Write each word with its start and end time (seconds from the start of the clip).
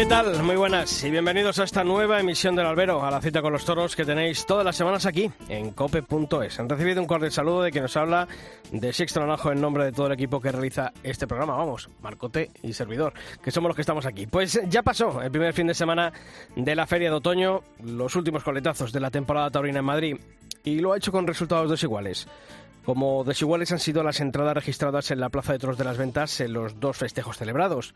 ¿Qué 0.00 0.06
tal? 0.06 0.42
Muy 0.42 0.56
buenas 0.56 1.04
y 1.04 1.10
bienvenidos 1.10 1.58
a 1.58 1.64
esta 1.64 1.84
nueva 1.84 2.18
emisión 2.18 2.56
del 2.56 2.64
Albero, 2.64 3.04
a 3.04 3.10
la 3.10 3.20
cita 3.20 3.42
con 3.42 3.52
los 3.52 3.66
toros 3.66 3.94
que 3.94 4.06
tenéis 4.06 4.46
todas 4.46 4.64
las 4.64 4.74
semanas 4.74 5.04
aquí 5.04 5.30
en 5.50 5.72
cope.es. 5.72 6.58
Han 6.58 6.70
recibido 6.70 7.02
un 7.02 7.06
cordial 7.06 7.30
saludo 7.30 7.60
de 7.60 7.70
quien 7.70 7.82
nos 7.82 7.98
habla 7.98 8.26
de 8.72 8.94
Sixto 8.94 9.20
Naranjo 9.20 9.52
en 9.52 9.60
nombre 9.60 9.84
de 9.84 9.92
todo 9.92 10.06
el 10.06 10.14
equipo 10.14 10.40
que 10.40 10.52
realiza 10.52 10.94
este 11.02 11.26
programa. 11.26 11.54
Vamos, 11.54 11.90
Marcote 12.00 12.48
y 12.62 12.72
servidor, 12.72 13.12
que 13.42 13.50
somos 13.50 13.68
los 13.68 13.76
que 13.76 13.82
estamos 13.82 14.06
aquí. 14.06 14.26
Pues 14.26 14.58
ya 14.70 14.82
pasó 14.82 15.20
el 15.20 15.30
primer 15.30 15.52
fin 15.52 15.66
de 15.66 15.74
semana 15.74 16.10
de 16.56 16.74
la 16.74 16.86
Feria 16.86 17.10
de 17.10 17.16
Otoño, 17.16 17.60
los 17.84 18.16
últimos 18.16 18.42
coletazos 18.42 18.92
de 18.92 19.00
la 19.00 19.10
temporada 19.10 19.50
taurina 19.50 19.80
en 19.80 19.84
Madrid 19.84 20.16
y 20.64 20.78
lo 20.78 20.94
ha 20.94 20.96
hecho 20.96 21.12
con 21.12 21.26
resultados 21.26 21.70
desiguales. 21.70 22.26
Como 22.84 23.24
desiguales 23.24 23.72
han 23.72 23.78
sido 23.78 24.02
las 24.02 24.20
entradas 24.20 24.54
registradas 24.54 25.10
en 25.10 25.20
la 25.20 25.28
Plaza 25.28 25.52
de 25.52 25.58
Toros 25.58 25.78
de 25.78 25.84
las 25.84 25.98
Ventas 25.98 26.40
en 26.40 26.52
los 26.52 26.80
dos 26.80 26.96
festejos 26.96 27.36
celebrados. 27.36 27.94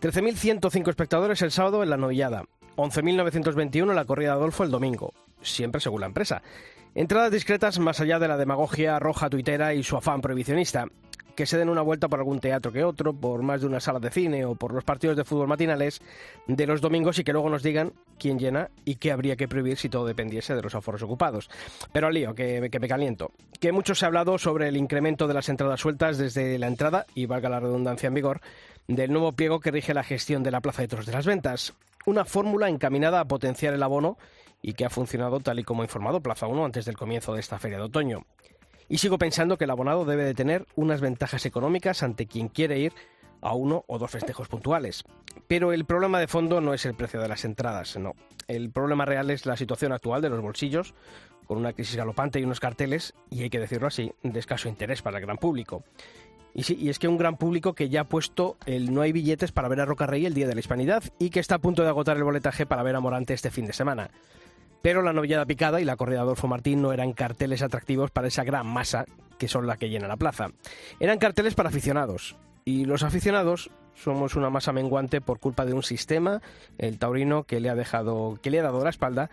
13.105 0.00 0.88
espectadores 0.88 1.42
el 1.42 1.50
sábado 1.50 1.82
en 1.82 1.90
la 1.90 1.96
novillada, 1.96 2.44
11.921 2.76 3.90
en 3.90 3.96
la 3.96 4.04
corrida 4.04 4.30
de 4.30 4.36
Adolfo 4.36 4.64
el 4.64 4.70
domingo, 4.70 5.12
siempre 5.42 5.80
según 5.80 6.00
la 6.00 6.06
empresa. 6.06 6.42
Entradas 6.94 7.30
discretas 7.30 7.78
más 7.78 8.00
allá 8.00 8.18
de 8.18 8.28
la 8.28 8.38
demagogia 8.38 8.98
roja 8.98 9.28
tuitera 9.28 9.74
y 9.74 9.82
su 9.82 9.96
afán 9.96 10.22
prohibicionista. 10.22 10.86
Que 11.36 11.46
se 11.46 11.58
den 11.58 11.68
una 11.68 11.82
vuelta 11.82 12.08
por 12.08 12.18
algún 12.18 12.40
teatro 12.40 12.72
que 12.72 12.82
otro, 12.82 13.12
por 13.12 13.42
más 13.42 13.60
de 13.60 13.66
una 13.66 13.78
sala 13.78 14.00
de 14.00 14.10
cine 14.10 14.44
o 14.44 14.54
por 14.54 14.72
los 14.72 14.84
partidos 14.84 15.16
de 15.16 15.24
fútbol 15.24 15.48
matinales 15.48 16.00
de 16.46 16.66
los 16.66 16.80
domingos 16.80 17.18
y 17.18 17.24
que 17.24 17.32
luego 17.32 17.50
nos 17.50 17.62
digan 17.62 17.92
quién 18.18 18.38
llena 18.38 18.70
y 18.84 18.96
qué 18.96 19.12
habría 19.12 19.36
que 19.36 19.46
prohibir 19.46 19.76
si 19.76 19.88
todo 19.88 20.06
dependiese 20.06 20.54
de 20.54 20.62
los 20.62 20.74
aforos 20.74 21.02
ocupados. 21.02 21.50
Pero 21.92 22.06
al 22.06 22.14
lío, 22.14 22.34
que, 22.34 22.68
que 22.70 22.80
me 22.80 22.88
caliento. 22.88 23.32
Que 23.60 23.70
mucho 23.70 23.94
se 23.94 24.04
ha 24.04 24.08
hablado 24.08 24.38
sobre 24.38 24.68
el 24.68 24.76
incremento 24.76 25.28
de 25.28 25.34
las 25.34 25.48
entradas 25.48 25.80
sueltas 25.80 26.18
desde 26.18 26.58
la 26.58 26.68
entrada, 26.68 27.06
y 27.14 27.26
valga 27.26 27.48
la 27.48 27.60
redundancia 27.60 28.06
en 28.06 28.14
vigor, 28.14 28.40
del 28.88 29.12
nuevo 29.12 29.32
pliego 29.32 29.60
que 29.60 29.70
rige 29.70 29.94
la 29.94 30.04
gestión 30.04 30.42
de 30.42 30.50
la 30.50 30.60
Plaza 30.60 30.82
de 30.82 30.88
Toros 30.88 31.06
de 31.06 31.12
las 31.12 31.26
Ventas. 31.26 31.74
Una 32.06 32.24
fórmula 32.24 32.68
encaminada 32.68 33.20
a 33.20 33.24
potenciar 33.24 33.74
el 33.74 33.82
abono 33.82 34.16
y 34.62 34.74
que 34.74 34.84
ha 34.84 34.90
funcionado 34.90 35.40
tal 35.40 35.58
y 35.58 35.64
como 35.64 35.82
ha 35.82 35.84
informado 35.84 36.20
Plaza 36.20 36.46
1 36.46 36.64
antes 36.64 36.84
del 36.84 36.96
comienzo 36.96 37.34
de 37.34 37.40
esta 37.40 37.58
feria 37.58 37.78
de 37.78 37.84
otoño. 37.84 38.24
Y 38.88 38.98
sigo 38.98 39.18
pensando 39.18 39.58
que 39.58 39.64
el 39.64 39.70
abonado 39.70 40.04
debe 40.04 40.24
de 40.24 40.34
tener 40.34 40.66
unas 40.76 41.00
ventajas 41.00 41.44
económicas 41.46 42.02
ante 42.02 42.26
quien 42.26 42.48
quiere 42.48 42.78
ir 42.78 42.92
a 43.40 43.54
uno 43.54 43.84
o 43.86 43.98
dos 43.98 44.10
festejos 44.10 44.48
puntuales. 44.48 45.04
Pero 45.48 45.72
el 45.72 45.84
problema 45.84 46.20
de 46.20 46.28
fondo 46.28 46.60
no 46.60 46.74
es 46.74 46.86
el 46.86 46.94
precio 46.94 47.20
de 47.20 47.28
las 47.28 47.44
entradas, 47.44 47.96
no. 47.96 48.14
El 48.48 48.70
problema 48.70 49.04
real 49.04 49.30
es 49.30 49.46
la 49.46 49.56
situación 49.56 49.92
actual 49.92 50.22
de 50.22 50.30
los 50.30 50.40
bolsillos, 50.40 50.94
con 51.46 51.58
una 51.58 51.72
crisis 51.72 51.96
galopante 51.96 52.40
y 52.40 52.44
unos 52.44 52.60
carteles, 52.60 53.14
y 53.30 53.42
hay 53.42 53.50
que 53.50 53.60
decirlo 53.60 53.86
así, 53.86 54.12
de 54.22 54.38
escaso 54.38 54.68
interés 54.68 55.02
para 55.02 55.18
el 55.18 55.24
gran 55.24 55.36
público. 55.36 55.84
Y 56.54 56.62
sí, 56.62 56.76
y 56.80 56.88
es 56.88 56.98
que 56.98 57.06
un 57.06 57.18
gran 57.18 57.36
público 57.36 57.74
que 57.74 57.90
ya 57.90 58.02
ha 58.02 58.08
puesto 58.08 58.56
el 58.64 58.92
no 58.94 59.02
hay 59.02 59.12
billetes 59.12 59.52
para 59.52 59.68
ver 59.68 59.80
a 59.80 59.84
Roca 59.84 60.06
Rey 60.06 60.24
el 60.24 60.32
Día 60.32 60.46
de 60.46 60.54
la 60.54 60.60
Hispanidad 60.60 61.04
y 61.18 61.28
que 61.28 61.38
está 61.38 61.56
a 61.56 61.58
punto 61.58 61.82
de 61.82 61.88
agotar 61.88 62.16
el 62.16 62.24
boletaje 62.24 62.64
para 62.64 62.82
ver 62.82 62.96
a 62.96 63.00
Morante 63.00 63.34
este 63.34 63.50
fin 63.50 63.66
de 63.66 63.74
semana. 63.74 64.10
Pero 64.86 65.02
la 65.02 65.12
novillada 65.12 65.46
picada 65.46 65.80
y 65.80 65.84
la 65.84 65.96
corrida 65.96 66.18
de 66.18 66.22
Adolfo 66.22 66.46
Martín 66.46 66.80
no 66.80 66.92
eran 66.92 67.12
carteles 67.12 67.60
atractivos 67.60 68.12
para 68.12 68.28
esa 68.28 68.44
gran 68.44 68.68
masa 68.68 69.04
que 69.36 69.48
son 69.48 69.66
la 69.66 69.78
que 69.78 69.88
llena 69.88 70.06
la 70.06 70.16
plaza. 70.16 70.52
Eran 71.00 71.18
carteles 71.18 71.56
para 71.56 71.70
aficionados. 71.70 72.36
Y 72.64 72.84
los 72.84 73.02
aficionados 73.02 73.72
somos 73.94 74.36
una 74.36 74.48
masa 74.48 74.72
menguante 74.72 75.20
por 75.20 75.40
culpa 75.40 75.64
de 75.64 75.72
un 75.72 75.82
sistema, 75.82 76.40
el 76.78 77.00
taurino, 77.00 77.42
que 77.42 77.58
le 77.58 77.68
ha 77.68 77.74
dejado, 77.74 78.38
que 78.40 78.52
le 78.52 78.60
ha 78.60 78.62
dado 78.62 78.84
la 78.84 78.90
espalda 78.90 79.28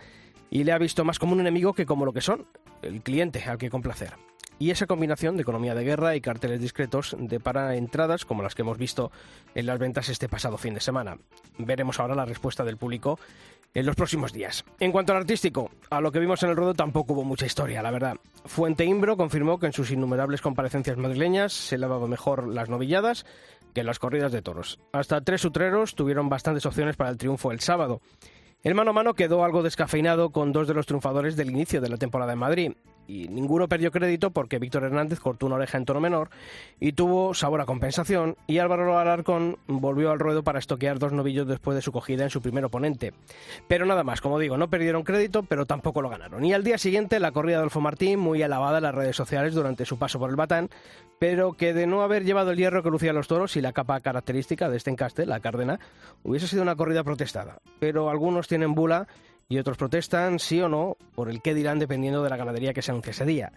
y 0.53 0.63
le 0.63 0.71
ha 0.71 0.77
visto 0.77 1.03
más 1.03 1.17
como 1.17 1.33
un 1.33 1.39
enemigo 1.39 1.73
que 1.73 1.87
como 1.87 2.05
lo 2.05 2.13
que 2.13 2.21
son, 2.21 2.45
el 2.83 3.01
cliente 3.01 3.43
al 3.43 3.57
que 3.57 3.71
complacer. 3.71 4.13
Y 4.59 4.69
esa 4.69 4.85
combinación 4.85 5.35
de 5.35 5.41
economía 5.41 5.73
de 5.73 5.83
guerra 5.83 6.15
y 6.15 6.21
carteles 6.21 6.61
discretos 6.61 7.15
depara 7.17 7.75
entradas 7.75 8.23
como 8.23 8.43
las 8.43 8.53
que 8.53 8.61
hemos 8.61 8.77
visto 8.77 9.11
en 9.55 9.65
las 9.65 9.79
ventas 9.79 10.09
este 10.09 10.29
pasado 10.29 10.59
fin 10.59 10.75
de 10.75 10.79
semana. 10.79 11.17
Veremos 11.57 11.99
ahora 11.99 12.13
la 12.13 12.25
respuesta 12.25 12.63
del 12.63 12.77
público 12.77 13.19
en 13.73 13.87
los 13.87 13.95
próximos 13.95 14.31
días. 14.31 14.63
En 14.79 14.91
cuanto 14.91 15.11
al 15.11 15.21
artístico, 15.21 15.71
a 15.89 15.99
lo 15.99 16.11
que 16.11 16.19
vimos 16.19 16.43
en 16.43 16.51
el 16.51 16.55
ruedo 16.55 16.75
tampoco 16.75 17.13
hubo 17.13 17.23
mucha 17.23 17.47
historia, 17.47 17.81
la 17.81 17.89
verdad. 17.89 18.17
Fuente 18.45 18.85
Imbro 18.85 19.17
confirmó 19.17 19.57
que 19.57 19.65
en 19.65 19.73
sus 19.73 19.89
innumerables 19.89 20.41
comparecencias 20.41 20.97
madrileñas 20.97 21.51
se 21.51 21.79
dado 21.79 22.07
mejor 22.07 22.47
las 22.47 22.69
novilladas 22.69 23.25
que 23.73 23.83
las 23.83 23.97
corridas 23.97 24.31
de 24.31 24.43
toros. 24.43 24.77
Hasta 24.91 25.21
tres 25.21 25.43
utreros 25.45 25.95
tuvieron 25.95 26.29
bastantes 26.29 26.67
opciones 26.67 26.95
para 26.95 27.09
el 27.09 27.17
triunfo 27.17 27.51
el 27.51 27.59
sábado. 27.59 28.01
El 28.63 28.75
mano 28.75 28.91
a 28.91 28.93
mano 28.93 29.13
quedó 29.13 29.43
algo 29.43 29.61
descafeinado 29.61 30.29
con 30.29 30.53
dos 30.53 30.69
de 30.69 30.73
los 30.73 30.85
triunfadores 30.85 31.35
del 31.35 31.49
inicio 31.49 31.81
de 31.81 31.89
la 31.89 31.97
temporada 31.97 32.31
en 32.31 32.39
Madrid, 32.39 32.71
y 33.07 33.27
ninguno 33.27 33.67
perdió 33.67 33.91
crédito 33.91 34.31
porque 34.31 34.59
Víctor 34.59 34.83
Hernández 34.83 35.19
cortó 35.19 35.45
una 35.45 35.55
oreja 35.55 35.77
en 35.77 35.85
tono 35.85 35.99
menor 35.99 36.29
y 36.79 36.93
tuvo 36.93 37.33
sabor 37.33 37.61
a 37.61 37.65
compensación 37.65 38.35
y 38.47 38.59
Álvaro 38.59 38.97
Alarcón 38.97 39.57
volvió 39.67 40.11
al 40.11 40.19
ruedo 40.19 40.43
para 40.43 40.59
estoquear 40.59 40.99
dos 40.99 41.13
novillos 41.13 41.47
después 41.47 41.75
de 41.75 41.81
su 41.81 41.91
cogida 41.91 42.23
en 42.23 42.29
su 42.29 42.41
primer 42.41 42.65
oponente. 42.65 43.13
Pero 43.67 43.85
nada 43.85 44.03
más, 44.03 44.21
como 44.21 44.39
digo, 44.39 44.57
no 44.57 44.69
perdieron 44.69 45.03
crédito, 45.03 45.43
pero 45.43 45.65
tampoco 45.65 46.01
lo 46.01 46.09
ganaron. 46.09 46.43
Y 46.45 46.53
al 46.53 46.63
día 46.63 46.77
siguiente 46.77 47.19
la 47.19 47.31
corrida 47.31 47.57
de 47.57 47.59
Adolfo 47.59 47.81
Martín, 47.81 48.19
muy 48.19 48.41
alabada 48.41 48.77
en 48.77 48.83
las 48.83 48.95
redes 48.95 49.15
sociales 49.15 49.53
durante 49.53 49.85
su 49.85 49.97
paso 49.97 50.19
por 50.19 50.29
el 50.29 50.35
Batán, 50.35 50.69
pero 51.19 51.53
que 51.53 51.73
de 51.73 51.87
no 51.87 52.01
haber 52.01 52.25
llevado 52.25 52.51
el 52.51 52.57
hierro 52.57 52.83
que 52.83 52.89
lucían 52.89 53.15
los 53.15 53.27
toros 53.27 53.55
y 53.55 53.61
la 53.61 53.73
capa 53.73 53.99
característica 53.99 54.69
de 54.69 54.77
este 54.77 54.91
encaste, 54.91 55.25
la 55.25 55.39
cárdena, 55.39 55.79
hubiese 56.23 56.47
sido 56.47 56.61
una 56.61 56.75
corrida 56.75 57.03
protestada. 57.03 57.59
Pero 57.79 58.09
algunos 58.09 58.47
tienen 58.47 58.75
bula 58.75 59.07
y 59.49 59.57
otros 59.57 59.77
protestan 59.77 60.39
sí 60.39 60.61
o 60.61 60.69
no 60.69 60.97
por 61.15 61.29
el 61.29 61.41
qué 61.41 61.53
dirán 61.53 61.79
dependiendo 61.79 62.23
de 62.23 62.29
la 62.29 62.37
ganadería 62.37 62.73
que 62.73 62.81
se 62.81 62.91
anuncie 62.91 63.11
ese 63.11 63.25
día. 63.25 63.51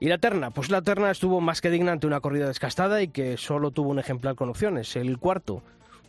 ¿Y 0.00 0.08
la 0.08 0.18
terna? 0.18 0.50
Pues 0.50 0.70
la 0.70 0.82
terna 0.82 1.10
estuvo 1.10 1.40
más 1.40 1.60
que 1.60 1.70
digna 1.70 1.92
ante 1.92 2.06
una 2.06 2.20
corrida 2.20 2.46
descastada 2.46 3.00
y 3.02 3.08
que 3.08 3.36
solo 3.36 3.70
tuvo 3.70 3.90
un 3.90 3.98
ejemplar 3.98 4.34
con 4.34 4.48
opciones, 4.48 4.96
el 4.96 5.18
cuarto, 5.18 5.62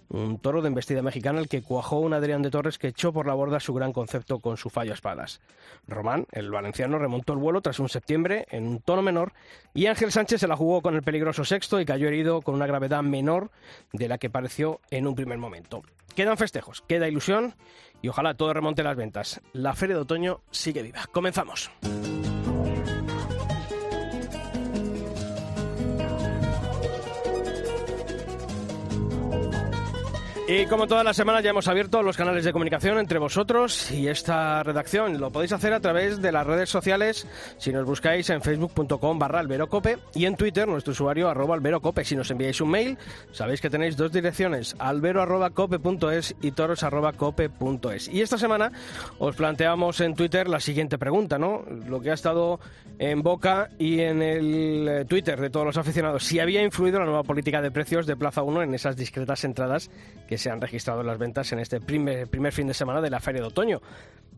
un 0.10 0.40
toro 0.40 0.62
de 0.62 0.68
embestida 0.68 1.02
mexicana 1.02 1.40
el 1.40 1.48
que 1.48 1.62
cuajó 1.62 2.00
un 2.00 2.14
Adrián 2.14 2.42
de 2.42 2.52
Torres 2.52 2.78
que 2.78 2.88
echó 2.88 3.14
por 3.14 3.28
la 3.28 3.34
borda 3.34 3.60
su 3.60 3.74
gran 3.74 3.94
concepto 3.94 4.40
con 4.40 4.58
su 4.58 4.70
fallo 4.70 4.94
espadas. 4.94 5.42
Román, 5.88 6.28
el 6.32 6.52
valenciano, 6.52 7.00
remontó 7.00 7.34
el 7.34 7.40
vuelo 7.40 7.62
tras 7.62 7.80
un 7.80 7.90
septiembre 7.90 8.46
en 8.52 8.68
un 8.68 8.80
tono 8.80 9.02
menor 9.02 9.34
y 9.74 9.88
Ángel 9.88 10.12
Sánchez 10.12 10.42
se 10.42 10.48
la 10.48 10.58
jugó 10.58 10.82
con 10.82 10.96
el 10.96 11.04
peligroso 11.04 11.46
sexto 11.46 11.80
y 11.80 11.86
cayó 11.86 12.08
herido 12.08 12.42
con 12.42 12.56
una 12.56 12.68
gravedad 12.68 13.04
menor 13.04 13.52
de 13.94 14.08
la 14.08 14.18
que 14.18 14.30
pareció 14.30 14.80
en 14.92 15.08
un 15.08 15.16
primer 15.16 15.38
momento. 15.38 15.84
Quedan 16.16 16.38
festejos, 16.38 16.82
queda 16.88 17.08
ilusión 17.08 17.56
y 18.02 18.08
ojalá 18.08 18.36
todo 18.36 18.54
remonte 18.54 18.84
las 18.84 18.96
ventas. 18.96 19.42
La 19.54 19.74
feria 19.74 19.96
de 19.96 20.02
otoño 20.04 20.42
sigue 20.52 20.82
viva. 20.82 21.02
Comenzamos. 21.12 21.72
Y 30.58 30.68
como 30.68 30.88
todas 30.88 31.04
las 31.04 31.18
semanas 31.18 31.44
ya 31.44 31.50
hemos 31.50 31.68
abierto 31.68 32.02
los 32.02 32.16
canales 32.16 32.46
de 32.46 32.54
comunicación 32.54 32.98
entre 32.98 33.20
vosotros 33.20 33.92
y 33.92 34.08
esta 34.08 34.64
redacción. 34.64 35.20
Lo 35.20 35.30
podéis 35.30 35.52
hacer 35.52 35.74
a 35.74 35.82
través 35.82 36.22
de 36.22 36.32
las 36.32 36.48
redes 36.48 36.70
sociales 36.70 37.28
si 37.58 37.74
nos 37.74 37.86
buscáis 37.86 38.30
en 38.30 38.42
facebook.com 38.42 39.20
barra 39.20 39.42
alberocope 39.42 39.98
y 40.14 40.26
en 40.26 40.38
Twitter 40.38 40.66
nuestro 40.66 40.94
usuario 40.94 41.28
arroba 41.28 41.56
alberocope. 41.56 42.06
Si 42.06 42.16
nos 42.16 42.32
enviáis 42.32 42.62
un 42.62 42.70
mail 42.70 42.98
sabéis 43.34 43.60
que 43.60 43.70
tenéis 43.70 43.98
dos 43.98 44.14
direcciones, 44.14 44.78
albero 44.80 45.22
arroba 45.22 45.50
cope.es 45.50 46.36
y 46.42 46.52
toros 46.52 46.84
arroba 46.84 47.12
cope.es. 47.12 48.08
Y 48.08 48.22
esta 48.22 48.38
semana 48.38 48.72
os 49.20 49.36
planteamos 49.36 50.00
en 50.00 50.16
Twitter 50.16 50.48
la 50.48 50.62
siguiente 50.62 50.98
pregunta, 50.98 51.38
¿no? 51.38 51.66
Lo 51.86 52.00
que 52.00 52.12
ha 52.12 52.14
estado 52.14 52.62
en 52.98 53.24
boca 53.24 53.72
y 53.78 54.00
en 54.00 54.22
el 54.22 54.88
eh, 54.88 55.06
Twitter 55.06 55.42
de 55.42 55.50
todos 55.50 55.66
los 55.66 55.78
aficionados. 55.78 56.24
Si 56.24 56.40
había 56.40 56.64
influido 56.64 57.00
la 57.00 57.06
nueva 57.06 57.24
política 57.24 57.62
de 57.62 57.72
precios 57.72 58.08
de 58.08 58.16
Plaza 58.16 58.42
1 58.42 58.64
en 58.64 58.74
esas 58.74 58.96
discretas 58.96 59.44
entradas 59.44 59.92
que 60.30 60.38
se 60.38 60.45
han 60.50 60.62
registrado 60.62 61.04
las 61.04 61.18
ventas 61.18 61.52
en 61.52 61.60
este 61.60 61.80
primer, 61.80 62.28
primer 62.28 62.54
fin 62.54 62.68
de 62.68 62.74
semana 62.74 63.02
de 63.02 63.10
la 63.10 63.20
feria 63.20 63.42
de 63.42 63.48
otoño. 63.48 63.82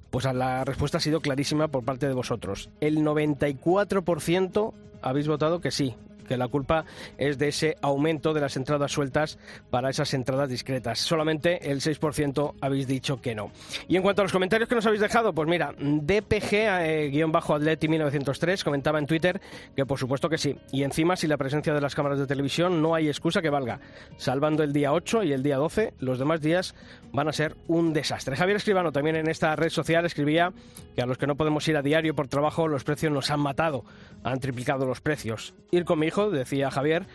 Pues 0.10 0.26
la 0.26 0.64
respuesta 0.64 0.98
ha 0.98 1.02
sido 1.02 1.20
clarísima 1.20 1.68
por 1.68 1.84
parte 1.84 2.08
de 2.08 2.14
vosotros. 2.14 2.70
El 2.80 3.00
94% 3.00 4.74
habéis 5.02 5.28
votado 5.28 5.60
que 5.60 5.72
sí, 5.72 5.96
que 6.28 6.38
la 6.38 6.48
culpa 6.48 6.86
es 7.18 7.38
de 7.38 7.50
ese 7.50 7.76
aumento 7.82 8.34
de 8.34 8.42
las 8.42 8.58
entradas 8.58 8.92
sueltas 8.92 9.38
para 9.70 9.90
esas 9.90 10.14
entradas 10.14 10.50
discretas. 10.50 11.00
Solamente 11.00 11.72
el 11.72 11.82
6% 11.82 12.54
habéis 12.62 12.88
dicho 12.88 13.20
que 13.22 13.36
no. 13.36 13.52
Y 13.88 13.96
en 13.96 14.04
cuanto 14.04 14.22
a 14.22 14.26
los 14.26 14.32
comentarios 14.32 14.70
que 14.70 14.76
nos 14.76 14.86
habéis 14.86 15.02
dejado, 15.02 15.34
pues 15.34 15.48
mira, 15.48 15.74
DPG-Atleti1903 15.78 18.64
comentaba 18.64 19.00
en 19.00 19.08
Twitter 19.08 19.42
que 19.76 19.86
por 19.86 19.98
supuesto 19.98 20.30
que 20.30 20.38
sí. 20.38 20.56
Y 20.72 20.84
encima, 20.84 21.16
si 21.16 21.28
la 21.28 21.38
presencia 21.38 21.74
de 21.74 21.82
las 21.82 21.96
cámaras 21.96 22.20
de 22.20 22.28
televisión 22.28 22.82
no 22.82 22.96
hay 22.96 23.08
excusa 23.08 23.42
que 23.42 23.50
valga. 23.50 23.80
Salvando 24.18 24.64
el 24.64 24.74
día 24.74 24.92
8 24.94 25.24
y 25.24 25.34
el 25.34 25.44
día 25.44 25.58
12, 25.58 25.94
los 26.00 26.20
demás 26.20 26.42
días 26.42 26.76
van 27.12 27.28
a 27.28 27.34
ser 27.34 27.56
un 27.68 27.94
desastre. 27.94 28.36
Javier 28.36 28.58
Escribano 28.58 28.92
también 28.92 29.16
en 29.16 29.30
esta 29.30 29.56
red 29.56 29.70
social 29.70 30.06
escribía 30.06 30.52
que 30.96 31.02
a 31.02 31.06
los 31.06 31.18
que 31.18 31.28
no 31.28 31.36
podemos 31.36 31.68
ir 31.68 31.78
a 31.78 31.82
diario 31.82 32.16
por 32.16 32.28
trabajo 32.28 32.68
los 32.68 32.84
precios 32.84 33.12
nos 33.12 33.32
han 33.32 33.40
matado, 33.40 33.84
han 34.24 34.40
triplicado 34.40 34.86
los 34.86 35.02
precios. 35.02 35.54
Ir 35.72 35.86
con 35.86 36.00
mi 36.00 36.08
hijo, 36.08 36.17
decía 36.26 36.72
Javier, 36.72 37.06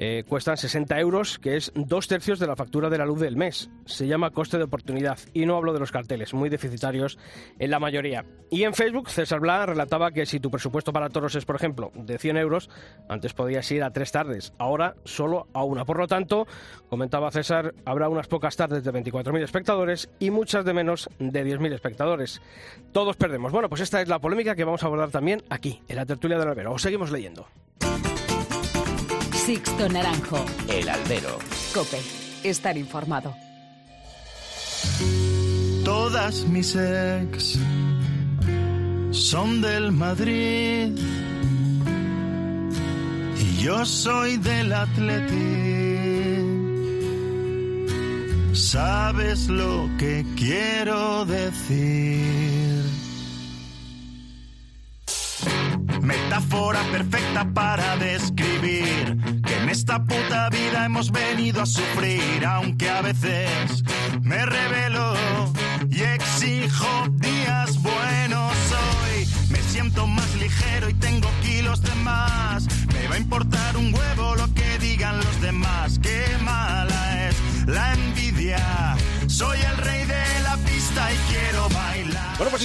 eh, 0.00 0.22
cuestan 0.28 0.56
60 0.56 1.00
euros, 1.00 1.40
que 1.40 1.56
es 1.56 1.72
dos 1.74 2.06
tercios 2.06 2.38
de 2.38 2.46
la 2.46 2.54
factura 2.54 2.88
de 2.88 2.98
la 2.98 3.04
luz 3.04 3.18
del 3.18 3.36
mes. 3.36 3.68
Se 3.84 4.06
llama 4.06 4.30
coste 4.30 4.56
de 4.56 4.62
oportunidad 4.62 5.18
y 5.34 5.44
no 5.44 5.56
hablo 5.56 5.72
de 5.72 5.80
los 5.80 5.90
carteles, 5.90 6.34
muy 6.34 6.48
deficitarios 6.48 7.18
en 7.58 7.70
la 7.72 7.80
mayoría. 7.80 8.24
Y 8.48 8.62
en 8.62 8.74
Facebook, 8.74 9.10
César 9.10 9.40
Bla 9.40 9.66
relataba 9.66 10.12
que 10.12 10.24
si 10.24 10.38
tu 10.38 10.52
presupuesto 10.52 10.92
para 10.92 11.08
toros 11.08 11.34
es, 11.34 11.44
por 11.44 11.56
ejemplo, 11.56 11.90
de 11.94 12.16
100 12.16 12.36
euros, 12.36 12.70
antes 13.08 13.34
podías 13.34 13.68
ir 13.72 13.82
a 13.82 13.90
tres 13.90 14.12
tardes, 14.12 14.52
ahora 14.58 14.94
solo 15.04 15.48
a 15.52 15.64
una. 15.64 15.84
Por 15.84 15.98
lo 15.98 16.06
tanto, 16.06 16.46
comentaba 16.88 17.32
César, 17.32 17.74
habrá 17.84 18.08
unas 18.08 18.28
pocas 18.28 18.54
tardes 18.54 18.84
de 18.84 18.92
24.000 18.92 19.42
espectadores 19.42 20.08
y 20.20 20.30
muchas 20.30 20.64
de 20.64 20.74
menos 20.74 21.10
de 21.18 21.44
10.000 21.44 21.72
espectadores. 21.72 22.40
Todos 22.92 23.16
perdemos. 23.16 23.50
Bueno, 23.50 23.68
pues 23.68 23.80
esta 23.80 24.00
es 24.00 24.06
la 24.06 24.20
polémica 24.20 24.54
que 24.54 24.62
vamos 24.62 24.84
a 24.84 24.86
abordar 24.86 25.10
también 25.10 25.42
aquí, 25.50 25.82
en 25.88 25.96
la 25.96 26.06
tertulia 26.06 26.38
del 26.38 26.48
albero. 26.48 26.72
Os 26.72 26.82
seguimos 26.82 27.10
leyendo. 27.10 27.48
Sixto 29.48 29.88
Naranjo. 29.88 30.44
El 30.68 30.90
albero. 30.90 31.38
Cope. 31.72 32.02
Estar 32.44 32.76
informado. 32.76 33.34
Todas 35.86 36.44
mis 36.44 36.76
ex 36.76 37.58
son 39.10 39.62
del 39.62 39.90
Madrid 39.90 40.92
y 43.40 43.62
yo 43.62 43.86
soy 43.86 44.36
del 44.36 44.70
Atleti. 44.70 45.46
¿Sabes 48.52 49.48
lo 49.48 49.88
que 49.96 50.26
quiero 50.36 51.24
decir? 51.24 52.77
Metáfora 56.02 56.80
perfecta 56.92 57.44
para 57.52 57.96
describir 57.96 59.16
que 59.44 59.54
en 59.56 59.68
esta 59.68 60.04
puta 60.04 60.48
vida 60.50 60.84
hemos 60.84 61.10
venido 61.10 61.62
a 61.62 61.66
sufrir, 61.66 62.44
aunque 62.46 62.88
a 62.88 63.02
veces 63.02 63.82
me 64.22 64.44
revelo 64.46 65.14
y 65.90 66.02
exijo 66.02 67.08
días 67.12 67.82
buenos 67.82 68.52
hoy. 68.72 69.26
Me 69.50 69.58
siento 69.62 70.06
más 70.06 70.34
ligero 70.36 70.88
y 70.88 70.94
tengo 70.94 71.07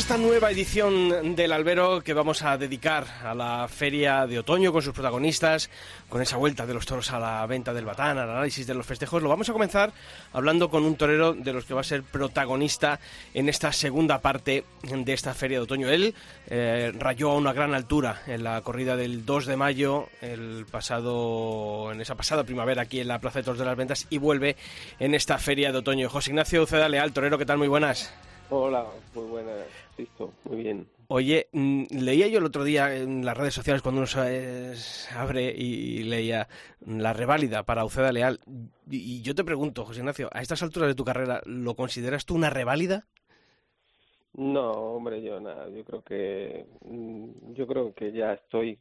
esta 0.04 0.18
nueva 0.18 0.52
edición 0.52 1.34
del 1.34 1.54
Albero 1.54 2.02
que 2.02 2.14
vamos 2.14 2.42
a 2.44 2.58
dedicar 2.58 3.06
a 3.24 3.34
la 3.34 3.70
feria 3.70 4.28
de 4.28 4.38
otoño 4.38 4.74
con 4.74 4.82
sus 4.82 4.94
protagonistas, 4.94 5.70
con 6.10 6.22
esa 6.22 6.36
vuelta 6.36 6.66
de 6.66 6.74
los 6.74 6.86
toros 6.86 7.10
a 7.12 7.20
la 7.20 7.46
venta 7.48 7.74
del 7.74 7.86
batán, 7.86 8.18
al 8.18 8.30
análisis 8.30 8.68
de 8.68 8.74
los 8.74 8.86
festejos, 8.86 9.24
lo 9.24 9.30
vamos 9.30 9.48
a 9.48 9.54
comenzar 9.54 9.94
hablando 10.34 10.70
con 10.70 10.84
un 10.84 10.98
torero 10.98 11.32
de 11.32 11.54
los 11.54 11.64
que 11.64 11.74
va 11.74 11.80
a 11.80 11.86
ser 11.86 12.04
protagonista 12.04 13.00
en 13.34 13.48
esta 13.48 13.72
segunda 13.72 14.20
parte 14.20 14.66
de 14.82 15.14
esta 15.14 15.34
feria 15.34 15.60
de 15.60 15.64
otoño. 15.64 15.88
Él 15.88 16.14
eh, 16.48 16.92
rayó 17.00 17.32
a 17.32 17.38
una 17.38 17.54
gran 17.54 17.74
altura 17.74 18.24
en 18.28 18.44
la 18.44 18.60
corrida 18.60 18.98
del 18.98 19.26
2 19.26 19.46
de 19.46 19.56
mayo, 19.56 20.10
el 20.20 20.66
pasado, 20.70 21.94
en 21.94 22.02
esa 22.02 22.16
pasada 22.16 22.44
primavera 22.44 22.82
aquí 22.82 23.00
en 23.00 23.08
la 23.08 23.20
Plaza 23.20 23.40
de 23.40 23.44
Toros 23.44 23.60
de 23.60 23.66
las 23.66 23.78
Ventas 23.78 24.06
y 24.10 24.18
vuelve 24.18 24.58
en 25.00 25.16
esta 25.16 25.38
feria 25.38 25.72
de 25.72 25.78
otoño. 25.78 26.10
José 26.10 26.32
Ignacio 26.32 26.62
Uceda 26.62 26.90
Leal, 26.90 27.14
torero, 27.14 27.38
¿qué 27.38 27.46
tal? 27.46 27.58
Muy 27.58 27.70
buenas. 27.70 28.14
Hola, 28.50 28.86
muy 29.16 29.26
buenas, 29.26 29.56
listo, 29.98 30.34
muy 30.46 30.58
bien. 30.58 30.88
Oye, 31.08 31.48
mm, 31.52 31.84
leía 31.92 32.28
yo 32.28 32.40
el 32.40 32.46
otro 32.46 32.64
día 32.64 32.96
en 32.96 33.26
las 33.26 33.38
redes 33.38 33.54
sociales 33.54 33.82
cuando 33.82 34.00
uno 34.02 34.08
se 34.08 34.76
abre 35.16 35.54
y 35.56 36.04
leía 36.04 36.48
la 36.86 37.14
reválida 37.14 37.64
para 37.64 37.86
Uceda 37.86 38.12
Leal. 38.12 38.40
Y 38.90 39.22
yo 39.22 39.36
te 39.36 39.44
pregunto, 39.44 39.86
José 39.86 40.00
Ignacio, 40.00 40.30
a 40.32 40.42
estas 40.42 40.64
alturas 40.64 40.88
de 40.90 40.96
tu 40.96 41.04
carrera, 41.04 41.42
¿lo 41.46 41.76
consideras 41.76 42.26
tú 42.26 42.36
una 42.36 42.50
reválida? 42.50 43.08
No, 44.34 44.72
hombre, 44.96 45.22
yo 45.22 45.40
nada, 45.40 45.70
yo 45.70 45.84
creo 45.86 46.02
que 46.04 46.66
mm, 46.86 47.54
yo 47.54 47.68
creo 47.68 47.94
que 47.94 48.12
ya 48.12 48.34
estoy 48.34 48.80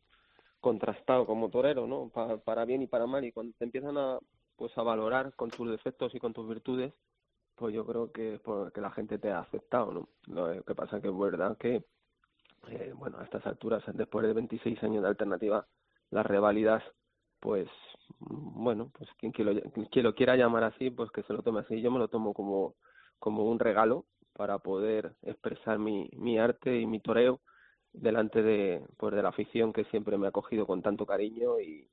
contrastado 0.61 1.27
como 1.27 1.51
torero, 1.51 1.87
¿no? 1.87 2.09
Pa- 2.09 2.39
para 2.39 2.65
bien 2.65 2.83
y 2.83 2.87
para 2.87 3.07
mal 3.07 3.25
y 3.25 3.33
cuando 3.33 3.53
te 3.59 3.65
empiezan 3.65 3.99
a 3.99 4.19
pues 4.57 4.77
a 4.79 4.83
valorar 4.83 5.35
con 5.35 5.51
tus 5.51 5.71
defectos 5.71 6.15
y 6.15 6.21
con 6.21 6.33
tus 6.33 6.49
virtudes, 6.49 6.93
pues 7.63 7.77
yo 7.77 7.87
creo 7.87 8.11
que 8.11 8.35
es 8.35 8.41
porque 8.41 8.81
la 8.81 8.91
gente 8.91 9.19
te 9.19 9.31
ha 9.31 9.39
aceptado, 9.39 9.93
¿no? 9.93 10.09
Lo 10.27 10.65
que 10.65 10.75
pasa 10.75 11.01
que 11.01 11.07
es 11.07 11.17
verdad 11.17 11.57
que 11.57 11.85
eh, 12.67 12.93
bueno, 12.93 13.19
a 13.19 13.23
estas 13.23 13.47
alturas, 13.47 13.85
después 13.95 14.27
de 14.27 14.33
26 14.33 14.83
años 14.83 15.01
de 15.01 15.09
alternativa, 15.09 15.65
las 16.11 16.27
reválidas, 16.27 16.83
pues, 17.39 17.69
bueno, 18.19 18.91
pues 18.99 19.09
quien, 19.17 19.31
quien, 19.31 20.03
lo, 20.03 20.15
quiera 20.17 20.35
llamar 20.35 20.65
así, 20.65 20.91
pues 20.91 21.13
que 21.13 21.23
se 21.23 21.33
lo 21.33 21.45
tome 21.45 21.61
así. 21.61 21.81
Yo 21.81 21.93
me 21.93 22.01
lo 22.01 22.09
tomo 22.09 22.35
como, 22.35 22.75
como 23.21 23.45
un 23.45 23.61
regalo 23.61 24.07
para 24.33 24.59
poder 24.59 25.15
expresar 25.23 25.79
mi, 25.79 26.11
mi 26.17 26.41
arte 26.41 26.81
y 26.81 26.87
mi 26.87 26.99
toreo 26.99 27.43
delante 27.93 28.43
de, 28.43 28.85
pues, 28.97 29.15
de 29.15 29.23
la 29.23 29.29
afición 29.29 29.73
que 29.73 29.85
siempre 29.85 30.19
me 30.19 30.27
ha 30.27 30.31
acogido 30.31 30.67
con 30.67 30.83
tanto 30.83 31.07
cariño 31.07 31.61
y, 31.61 31.89